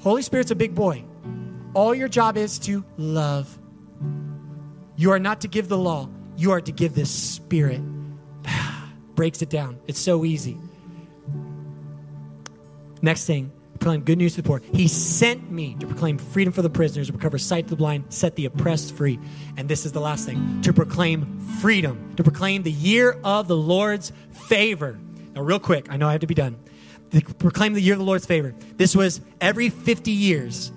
Holy 0.00 0.22
Spirit's 0.22 0.50
a 0.50 0.56
big 0.56 0.74
boy. 0.74 1.04
All 1.74 1.94
your 1.94 2.08
job 2.08 2.36
is 2.36 2.58
to 2.60 2.84
love. 2.96 3.58
You 4.96 5.12
are 5.12 5.18
not 5.18 5.42
to 5.42 5.48
give 5.48 5.68
the 5.68 5.78
law, 5.78 6.08
you 6.36 6.52
are 6.52 6.60
to 6.60 6.72
give 6.72 6.94
the 6.94 7.04
Spirit 7.04 7.80
breaks 9.18 9.42
it 9.42 9.50
down. 9.50 9.80
It's 9.88 9.98
so 9.98 10.24
easy. 10.24 10.56
Next 13.02 13.24
thing, 13.24 13.50
proclaim 13.80 14.02
good 14.02 14.16
news 14.16 14.36
to 14.36 14.42
the 14.42 14.48
poor. 14.48 14.62
He 14.72 14.86
sent 14.86 15.50
me 15.50 15.74
to 15.80 15.88
proclaim 15.88 16.18
freedom 16.18 16.52
for 16.52 16.62
the 16.62 16.70
prisoners, 16.70 17.10
recover 17.10 17.36
sight 17.36 17.64
to 17.64 17.70
the 17.70 17.76
blind, 17.76 18.04
set 18.10 18.36
the 18.36 18.44
oppressed 18.44 18.94
free. 18.94 19.18
And 19.56 19.68
this 19.68 19.84
is 19.84 19.90
the 19.90 20.00
last 20.00 20.24
thing 20.24 20.62
to 20.62 20.72
proclaim 20.72 21.40
freedom, 21.60 22.14
to 22.14 22.22
proclaim 22.22 22.62
the 22.62 22.70
year 22.70 23.18
of 23.24 23.48
the 23.48 23.56
Lord's 23.56 24.12
favor. 24.30 24.96
Now, 25.34 25.42
real 25.42 25.58
quick, 25.58 25.90
I 25.90 25.96
know 25.96 26.06
I 26.06 26.12
have 26.12 26.20
to 26.20 26.28
be 26.28 26.34
done. 26.34 26.56
To 27.10 27.20
proclaim 27.20 27.72
the 27.72 27.82
year 27.82 27.94
of 27.94 27.98
the 27.98 28.04
Lord's 28.04 28.24
favor. 28.24 28.54
This 28.76 28.94
was 28.94 29.20
every 29.40 29.68
50 29.68 30.12
years, 30.12 30.70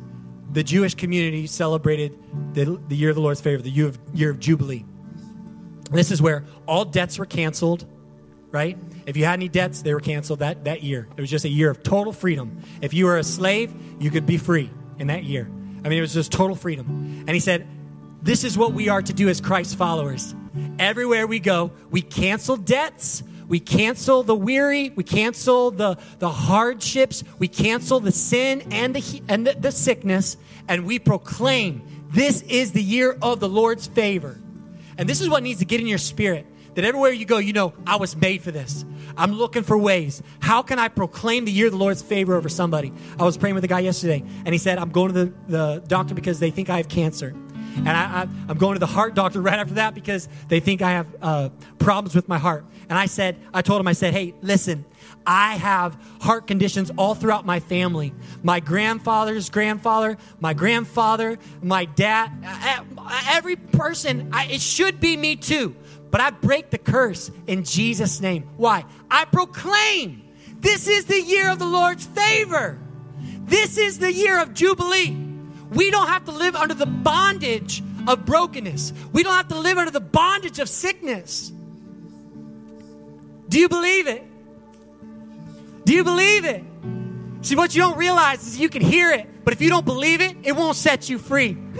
the 0.52 0.64
Jewish 0.64 0.96
community 0.96 1.46
celebrated 1.46 2.18
the, 2.56 2.82
the 2.88 2.96
year 2.96 3.10
of 3.12 3.16
the 3.16 3.22
Lord's 3.22 3.40
favor, 3.40 3.62
the 3.62 3.70
year 3.70 3.86
of, 3.86 4.00
year 4.16 4.32
of 4.32 4.40
Jubilee. 4.40 4.84
This 5.92 6.10
is 6.10 6.24
where 6.24 6.44
all 6.68 6.86
debts 6.86 7.20
were 7.20 7.28
canceled, 7.28 7.86
right? 8.52 8.78
If 9.06 9.18
you 9.18 9.26
had 9.26 9.34
any 9.34 9.48
debts, 9.48 9.82
they 9.82 9.94
were 9.94 10.00
canceled 10.00 10.40
that, 10.40 10.66
that 10.66 10.84
year. 10.84 11.08
It 11.16 11.22
was 11.22 11.30
just 11.30 11.46
a 11.46 11.50
year 11.50 11.70
of 11.70 11.84
total 11.84 12.14
freedom. 12.14 12.62
If 12.82 12.94
you 12.94 13.06
were 13.06 13.18
a 13.18 13.24
slave, 13.24 13.74
you 14.00 14.12
could 14.12 14.26
be 14.26 14.38
free 14.38 14.70
in 15.00 15.08
that 15.08 15.24
year. 15.24 15.50
I 15.84 15.90
mean, 15.90 15.98
it 15.98 16.02
was 16.02 16.14
just 16.14 16.32
total 16.32 16.56
freedom. 16.56 17.24
And 17.28 17.30
he 17.30 17.40
said, 17.40 17.68
This 18.22 18.44
is 18.44 18.58
what 18.58 18.74
we 18.74 18.90
are 18.90 19.02
to 19.02 19.14
do 19.14 19.30
as 19.30 19.42
Christ 19.42 19.76
followers. 19.76 20.36
Everywhere 20.80 21.28
we 21.28 21.40
go, 21.40 21.72
we 21.90 22.02
cancel 22.02 22.58
debts. 22.58 23.24
We 23.48 23.60
cancel 23.60 24.24
the 24.24 24.36
weary. 24.36 24.92
We 24.92 25.04
cancel 25.04 25.72
the, 25.72 25.98
the 26.20 26.30
hardships. 26.30 27.24
We 27.38 27.48
cancel 27.48 28.00
the 28.00 28.12
sin 28.12 28.62
and, 28.72 28.96
the, 28.96 29.22
and 29.28 29.48
the, 29.48 29.54
the 29.54 29.72
sickness. 29.72 30.38
And 30.68 30.86
we 30.86 31.00
proclaim 31.00 31.82
this 32.12 32.42
is 32.44 32.72
the 32.72 32.84
year 32.84 33.18
of 33.22 33.40
the 33.40 33.50
Lord's 33.50 33.88
favor. 33.88 34.40
And 34.98 35.10
this 35.10 35.22
is 35.22 35.30
what 35.30 35.44
needs 35.44 35.60
to 35.60 35.66
get 35.66 35.80
in 35.80 35.88
your 35.88 35.98
spirit 35.98 36.46
that 36.76 36.86
everywhere 36.86 37.12
you 37.12 37.26
go, 37.26 37.38
you 37.38 37.54
know, 37.54 37.74
I 37.86 37.98
was 37.98 38.16
made 38.16 38.42
for 38.42 38.52
this. 38.52 38.86
I'm 39.18 39.34
looking 39.34 39.64
for 39.64 39.78
ways. 39.78 40.22
How 40.40 40.62
can 40.62 40.80
I 40.80 40.88
proclaim 40.88 41.46
the 41.46 41.52
year 41.52 41.68
of 41.68 41.74
the 41.74 41.78
Lord's 41.78 42.02
favor 42.02 42.36
over 42.36 42.50
somebody? 42.50 42.94
I 43.20 43.24
was 43.24 43.38
praying 43.38 43.56
with 43.56 43.64
a 43.64 43.68
guy 43.68 43.80
yesterday, 43.80 44.24
and 44.46 44.50
he 44.50 44.58
said, 44.58 44.78
I'm 44.78 44.90
going 44.90 45.14
to 45.14 45.26
the, 45.26 45.34
the 45.48 45.84
doctor 45.88 46.14
because 46.14 46.40
they 46.40 46.52
think 46.52 46.70
I 46.70 46.78
have 46.78 46.88
cancer. 46.88 47.36
And 47.78 47.90
I, 47.90 48.28
am 48.50 48.58
going 48.58 48.74
to 48.76 48.80
the 48.80 48.86
heart 48.86 49.16
doctor 49.16 49.42
right 49.42 49.58
after 49.58 49.76
that 49.76 49.94
because 49.94 50.28
they 50.50 50.60
think 50.60 50.82
I 50.82 50.92
have 50.92 51.16
uh, 51.22 51.50
problems 51.80 52.16
with 52.16 52.28
my 52.28 52.38
heart. 52.38 52.66
And 52.90 52.98
I 52.98 53.06
said, 53.06 53.38
I 53.54 53.62
told 53.62 53.80
him, 53.80 53.88
I 53.88 53.94
said, 53.94 54.14
hey, 54.14 54.34
listen, 54.42 54.84
I 55.26 55.56
have 55.56 55.98
heart 56.20 56.48
conditions 56.48 56.92
all 56.98 57.16
throughout 57.16 57.46
my 57.46 57.60
family. 57.60 58.14
My 58.44 58.60
grandfather's 58.60 59.50
grandfather, 59.50 60.18
my 60.40 60.54
grandfather, 60.54 61.38
my 61.62 61.86
dad, 61.86 62.32
every 63.30 63.56
person, 63.56 64.30
I, 64.34 64.48
it 64.48 64.62
should 64.62 65.00
be 65.00 65.16
me 65.16 65.38
too. 65.38 65.76
But 66.12 66.22
I 66.22 66.30
break 66.30 66.70
the 66.70 66.78
curse 66.78 67.32
in 67.48 67.64
Jesus' 67.64 68.20
name. 68.20 68.44
Why? 68.58 68.86
I 69.10 69.26
proclaim 69.26 70.22
this 70.60 70.88
is 70.88 71.06
the 71.06 71.20
year 71.20 71.50
of 71.50 71.58
the 71.58 71.66
Lord's 71.66 72.06
favor. 72.06 72.78
This 73.46 73.78
is 73.78 73.98
the 73.98 74.12
year 74.12 74.40
of 74.40 74.54
Jubilee. 74.54 75.18
We 75.72 75.90
don't 75.90 76.08
have 76.08 76.26
to 76.26 76.32
live 76.32 76.56
under 76.56 76.74
the 76.74 76.86
bondage 76.86 77.82
of 78.08 78.26
brokenness. 78.26 78.94
We 79.14 79.24
don't 79.24 79.36
have 79.36 79.48
to 79.50 79.60
live 79.60 79.78
under 79.78 79.92
the 79.92 80.02
bondage 80.02 80.60
of 80.60 80.68
sickness. 80.68 81.52
Do 83.50 83.60
you 83.60 83.70
believe 83.70 84.08
it? 84.08 84.24
Do 85.86 85.94
you 85.94 86.04
believe 86.04 86.46
it? 86.46 86.64
See, 87.42 87.56
what 87.56 87.74
you 87.74 87.82
don't 87.82 87.98
realize 87.98 88.46
is 88.46 88.60
you 88.60 88.70
can 88.70 88.84
hear 88.84 89.12
it, 89.12 89.44
but 89.44 89.54
if 89.54 89.62
you 89.62 89.70
don't 89.70 89.86
believe 89.86 90.22
it, 90.22 90.38
it 90.44 90.52
won't 90.52 90.76
set 90.76 91.10
you 91.10 91.18
free. 91.18 91.58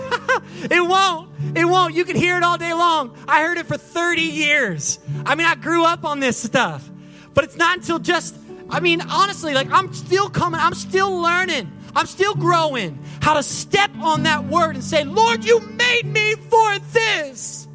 it 0.62 0.84
won't. 0.86 1.30
It 1.56 1.64
won't. 1.64 1.94
You 1.94 2.04
can 2.04 2.16
hear 2.16 2.36
it 2.36 2.42
all 2.42 2.58
day 2.58 2.74
long. 2.74 3.16
I 3.28 3.42
heard 3.42 3.58
it 3.58 3.66
for 3.66 3.76
30 3.76 4.22
years. 4.22 4.98
I 5.24 5.36
mean, 5.36 5.46
I 5.46 5.54
grew 5.54 5.84
up 5.84 6.04
on 6.04 6.18
this 6.18 6.36
stuff. 6.36 6.88
But 7.32 7.44
it's 7.44 7.56
not 7.56 7.78
until 7.78 8.00
just, 8.00 8.36
I 8.68 8.80
mean, 8.80 9.00
honestly, 9.02 9.54
like 9.54 9.70
I'm 9.70 9.94
still 9.94 10.28
coming, 10.28 10.58
I'm 10.60 10.74
still 10.74 11.20
learning, 11.20 11.70
I'm 11.94 12.06
still 12.06 12.34
growing 12.34 12.98
how 13.20 13.34
to 13.34 13.42
step 13.42 13.90
on 14.00 14.24
that 14.24 14.44
word 14.44 14.74
and 14.74 14.82
say, 14.84 15.04
Lord, 15.04 15.44
you 15.44 15.60
made 15.60 16.06
me 16.06 16.34
for 16.34 16.78
this. 16.92 17.68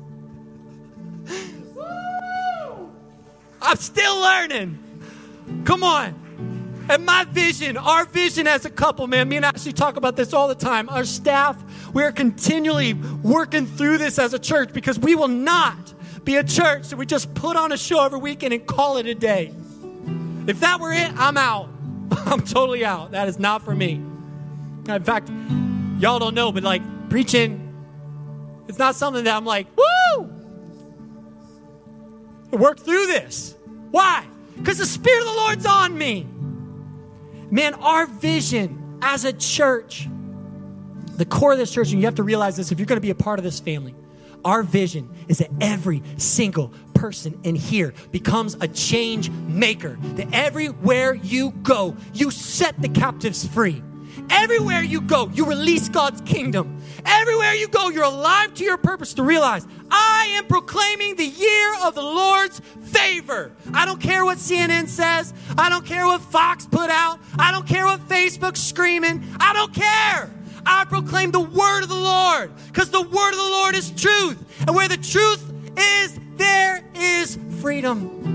I'm 3.62 3.78
still 3.78 4.20
learning. 4.20 4.78
Come 5.66 5.84
on. 5.84 6.27
And 6.90 7.06
my 7.06 7.26
vision, 7.26 7.76
our 7.76 8.06
vision 8.06 8.48
as 8.48 8.66
a 8.66 8.70
couple, 8.70 9.08
man, 9.08 9.28
me 9.28 9.36
and 9.36 9.46
Ashley 9.46 9.74
talk 9.74 9.98
about 9.98 10.16
this 10.16 10.34
all 10.34 10.48
the 10.48 10.56
time. 10.56 10.88
Our 10.90 11.04
staff, 11.04 11.62
we're 11.94 12.12
continually 12.12 12.94
working 12.94 13.66
through 13.66 13.98
this 13.98 14.18
as 14.18 14.34
a 14.34 14.40
church 14.40 14.72
because 14.72 14.98
we 14.98 15.16
will 15.16 15.28
not 15.28 15.94
be 16.24 16.38
a 16.38 16.44
church 16.44 16.90
that 16.90 16.98
we 16.98 17.06
just 17.06 17.34
put 17.34 17.58
on 17.58 17.72
a 17.72 17.78
show 17.78 18.04
every 18.04 18.20
weekend 18.20 18.54
and 18.54 18.66
call 18.66 18.98
it 18.98 19.06
a 19.06 19.16
day. 19.16 19.54
If 20.48 20.62
that 20.62 20.80
were 20.80 20.94
it, 20.94 21.12
I'm 21.18 21.36
out. 21.36 21.70
I'm 22.12 22.42
totally 22.42 22.86
out. 22.86 23.12
That 23.12 23.28
is 23.28 23.38
not 23.38 23.64
for 23.64 23.76
me. 23.76 24.02
In 24.88 25.04
fact, 25.04 25.30
y'all 26.00 26.20
don't 26.20 26.36
know, 26.36 26.54
but 26.54 26.64
like 26.64 26.82
preaching, 27.10 27.64
it's 28.70 28.80
not 28.80 28.96
something 28.96 29.26
that 29.26 29.36
I'm 29.36 29.46
like, 29.46 29.68
woo! 29.76 30.30
Work 32.52 32.80
through 32.80 33.08
this. 33.08 33.56
Why? 33.92 34.26
Because 34.56 34.78
the 34.78 34.86
Spirit 34.86 35.20
of 35.20 35.26
the 35.28 35.34
Lord's 35.34 35.66
on 35.66 35.98
me. 35.98 36.28
Man, 37.50 37.74
our 37.76 38.06
vision 38.06 39.00
as 39.02 39.24
a 39.24 39.34
church, 39.34 40.08
the 41.16 41.26
core 41.26 41.54
of 41.54 41.58
this 41.58 41.72
church, 41.72 41.92
and 41.92 42.00
you 42.00 42.06
have 42.06 42.16
to 42.16 42.24
realize 42.24 42.58
this 42.58 42.72
if 42.72 42.80
you're 42.80 42.86
going 42.86 42.98
to 42.98 43.02
be 43.02 43.10
a 43.10 43.16
part 43.16 43.40
of 43.40 43.44
this 43.44 43.60
family, 43.60 43.96
our 44.44 44.64
vision 44.64 45.14
is 45.28 45.40
that 45.40 45.50
every 45.62 46.04
single 46.18 46.74
person 46.94 47.40
in 47.44 47.56
here 47.56 47.94
becomes 48.12 48.56
a 48.60 48.68
change 48.68 49.30
maker. 49.30 49.98
That 50.16 50.28
everywhere 50.34 51.14
you 51.14 51.52
go, 51.52 51.96
you 52.14 52.32
set 52.32 52.80
the 52.82 52.90
captives 52.90 53.46
free. 53.46 53.82
Everywhere 54.30 54.82
you 54.82 55.02
go, 55.02 55.30
you 55.34 55.46
release 55.46 55.90
God's 55.90 56.22
kingdom. 56.22 56.82
Everywhere 57.06 57.54
you 57.54 57.68
go, 57.68 57.90
you're 57.90 58.04
alive 58.04 58.54
to 58.56 58.64
your 58.64 58.78
purpose 58.78 59.14
to 59.16 59.24
realize 59.24 59.66
I 59.90 60.28
am 60.38 60.46
proclaiming 60.46 61.16
the 61.16 61.26
year 61.26 61.76
of 61.84 61.96
the 61.96 62.02
Lord's 62.02 62.60
favor. 62.82 63.52
I 63.74 63.86
don't 63.86 64.02
care 64.02 64.26
what 64.26 64.38
CNN 64.38 64.88
says. 64.88 65.34
I 65.58 65.70
don't 65.70 65.86
care 65.86 66.06
what 66.06 66.22
Fox 66.22 66.66
put 66.66 66.90
out. 66.90 67.20
I 67.38 67.52
don't 67.52 67.68
care 67.68 67.86
what 67.86 68.00
Facebook's 68.08 68.62
screaming. 68.62 69.24
I 69.40 69.54
don't 69.54 69.74
care. 69.74 70.30
I 70.66 70.84
proclaim 70.86 71.32
the 71.32 71.40
word 71.40 71.84
of 71.84 71.90
the 71.90 71.96
Lord 71.96 72.52
because 72.68 72.90
the 72.90 73.02
word 73.02 73.32
of 73.32 73.38
the 73.38 73.52
Lord 73.52 73.76
is 73.76 73.92
truth. 73.92 74.44
And 74.68 74.76
where 74.76 74.90
the 74.90 74.98
truth 74.98 75.50
is, 75.78 76.20
there 76.36 76.84
is 76.94 77.40
freedom. 77.62 78.26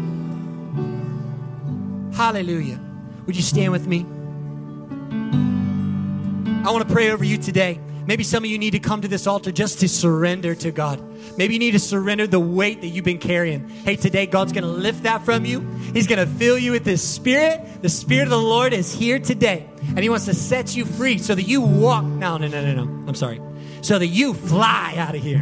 Hallelujah. 2.15 2.81
Would 3.27 3.37
you 3.37 3.43
stand 3.43 3.73
with 3.73 3.87
me? 3.87 4.07
I 6.65 6.71
want 6.71 6.87
to 6.87 6.95
pray 6.95 7.11
over 7.11 7.25
you 7.25 7.39
today. 7.39 7.81
Maybe 8.07 8.23
some 8.23 8.45
of 8.45 8.51
you 8.51 8.57
need 8.57 8.71
to 8.71 8.79
come 8.79 9.03
to 9.03 9.09
this 9.09 9.27
altar 9.27 9.51
just 9.51 9.81
to 9.81 9.89
surrender 9.89 10.55
to 10.55 10.71
God. 10.71 11.03
Maybe 11.37 11.55
you 11.55 11.59
need 11.59 11.73
to 11.73 11.81
surrender 11.81 12.29
the 12.29 12.39
weight 12.39 12.83
that 12.83 12.89
you've 12.89 13.05
been 13.05 13.19
carrying. 13.19 13.69
Hey, 13.69 13.97
today 13.97 14.27
God's 14.27 14.53
going 14.53 14.63
to 14.63 14.71
lift 14.71 15.03
that 15.03 15.25
from 15.25 15.45
you. 15.45 15.61
He's 15.93 16.07
going 16.07 16.21
to 16.21 16.27
fill 16.27 16.57
you 16.57 16.71
with 16.71 16.87
His 16.87 17.03
Spirit. 17.03 17.83
The 17.83 17.89
Spirit 17.89 18.25
of 18.25 18.31
the 18.31 18.39
Lord 18.39 18.73
is 18.73 18.95
here 18.95 19.19
today, 19.19 19.69
and 19.89 19.99
He 19.99 20.09
wants 20.09 20.27
to 20.27 20.35
set 20.35 20.77
you 20.77 20.85
free 20.85 21.19
so 21.19 21.35
that 21.35 21.43
you 21.43 21.61
walk. 21.61 22.05
No, 22.05 22.37
no, 22.37 22.47
no, 22.47 22.65
no, 22.65 22.85
no. 22.85 23.09
I'm 23.09 23.15
sorry. 23.17 23.41
So 23.81 23.99
that 23.99 24.07
you 24.07 24.33
fly 24.33 24.95
out 24.97 25.17
of 25.17 25.23
here. 25.23 25.41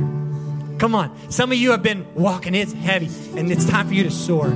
Come 0.78 0.94
on. 0.94 1.14
Some 1.30 1.52
of 1.52 1.58
you 1.58 1.72
have 1.72 1.82
been 1.82 2.06
walking, 2.14 2.54
it's 2.54 2.72
heavy, 2.72 3.10
and 3.38 3.52
it's 3.52 3.66
time 3.66 3.88
for 3.88 3.94
you 3.94 4.04
to 4.04 4.10
soar. 4.10 4.50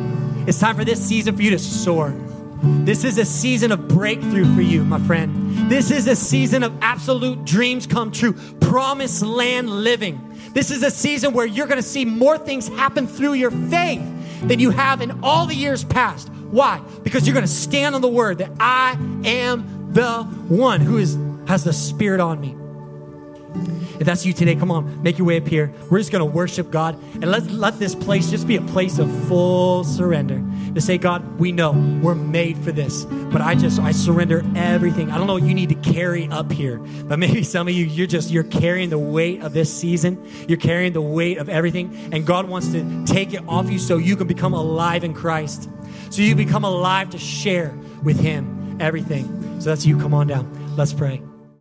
It's 0.47 0.59
time 0.59 0.77
for 0.77 0.85
this 0.85 1.07
season 1.07 1.37
for 1.37 1.43
you 1.43 1.51
to 1.51 1.59
soar. 1.59 2.15
This 2.63 3.05
is 3.05 3.19
a 3.19 3.27
season 3.27 3.71
of 3.71 3.87
breakthrough 3.89 4.55
for 4.55 4.63
you, 4.63 4.83
my 4.83 4.99
friend. 5.01 5.44
This 5.69 5.91
is 5.91 6.07
a 6.07 6.15
season 6.15 6.63
of 6.63 6.77
absolute 6.83 7.45
dreams 7.47 7.87
come 7.87 8.13
true, 8.13 8.35
promised 8.61 9.23
land 9.23 9.71
living. 9.71 10.21
This 10.53 10.71
is 10.71 10.83
a 10.83 10.91
season 10.91 11.33
where 11.33 11.47
you're 11.47 11.67
going 11.67 11.81
to 11.81 11.89
see 11.89 12.05
more 12.05 12.37
things 12.37 12.69
happen 12.69 13.07
through 13.07 13.33
your 13.33 13.51
faith 13.51 14.03
than 14.43 14.61
you 14.61 14.71
have 14.71 15.01
in 15.01 15.25
all 15.25 15.47
the 15.47 15.55
years 15.55 15.83
past. 15.83 16.29
Why? 16.51 16.81
Because 17.03 17.27
you're 17.27 17.35
going 17.35 17.47
to 17.47 17.53
stand 17.53 17.95
on 17.95 18.03
the 18.03 18.09
word 18.09 18.39
that 18.39 18.53
I 18.61 18.93
am 19.25 19.93
the 19.93 20.25
one 20.49 20.81
who 20.81 20.99
is 20.99 21.17
has 21.49 21.65
the 21.65 21.73
spirit 21.73 22.21
on 22.21 22.41
me. 22.41 22.55
If 24.05 24.07
that's 24.09 24.27
you 24.27 24.35
today, 24.35 24.55
come 24.55 24.71
on, 24.71 25.03
make 25.03 25.17
your 25.17 25.27
way 25.27 25.39
up 25.39 25.49
here. 25.49 25.73
We're 25.89 25.97
just 25.97 26.13
going 26.13 26.21
to 26.21 26.31
worship 26.31 26.71
God 26.71 27.03
and 27.15 27.25
let's 27.25 27.49
let 27.49 27.79
this 27.79 27.95
place 27.95 28.29
just 28.29 28.47
be 28.47 28.57
a 28.57 28.61
place 28.61 28.99
of 28.99 29.11
full 29.29 29.83
surrender. 29.83 30.45
To 30.75 30.81
say, 30.83 30.99
God, 30.99 31.39
we 31.41 31.53
know 31.53 31.71
we're 32.03 32.15
made 32.15 32.59
for 32.59 32.71
this, 32.71 33.07
but 33.07 33.41
I 33.41 33.55
just, 33.55 33.81
I 33.81 33.93
surrender 33.93 34.45
everything. 34.57 35.11
I 35.11 35.17
don't 35.17 35.27
know 35.27 35.33
what 35.33 35.45
you 35.45 35.55
need 35.55 35.71
to 35.71 35.93
carry 35.93 36.29
up 36.29 36.53
here, 36.53 36.81
but 37.05 37.19
maybe 37.19 37.43
some 37.45 37.67
of 37.67 37.73
you, 37.73 37.87
you're 37.87 38.07
just, 38.07 38.31
you're 38.31 38.45
carrying 38.45 38.91
the 38.91 38.99
weight 38.99 39.41
of 39.41 39.55
this 39.55 39.75
season. 39.75 40.23
You're 40.49 40.59
carrying 40.59 40.93
the 40.93 41.01
weight 41.01 41.39
of 41.39 41.49
everything, 41.49 42.11
and 42.13 42.27
God 42.27 42.47
wants 42.47 42.73
to 42.73 43.07
take 43.07 43.33
it 43.33 43.43
off 43.49 43.71
you 43.71 43.79
so 43.79 43.97
you 43.97 44.17
can 44.17 44.27
become 44.27 44.53
alive 44.53 45.03
in 45.03 45.15
Christ. 45.15 45.71
So 46.11 46.21
you 46.21 46.35
become 46.35 46.65
alive 46.65 47.09
to 47.09 47.19
share 47.19 47.75
with 48.03 48.21
Him 48.21 48.77
everything. 48.83 49.63
So 49.63 49.71
that's 49.71 49.87
you. 49.87 49.99
Come 49.99 50.13
on 50.13 50.27
down. 50.27 50.77
Let's 50.77 50.93
pray. 50.93 51.23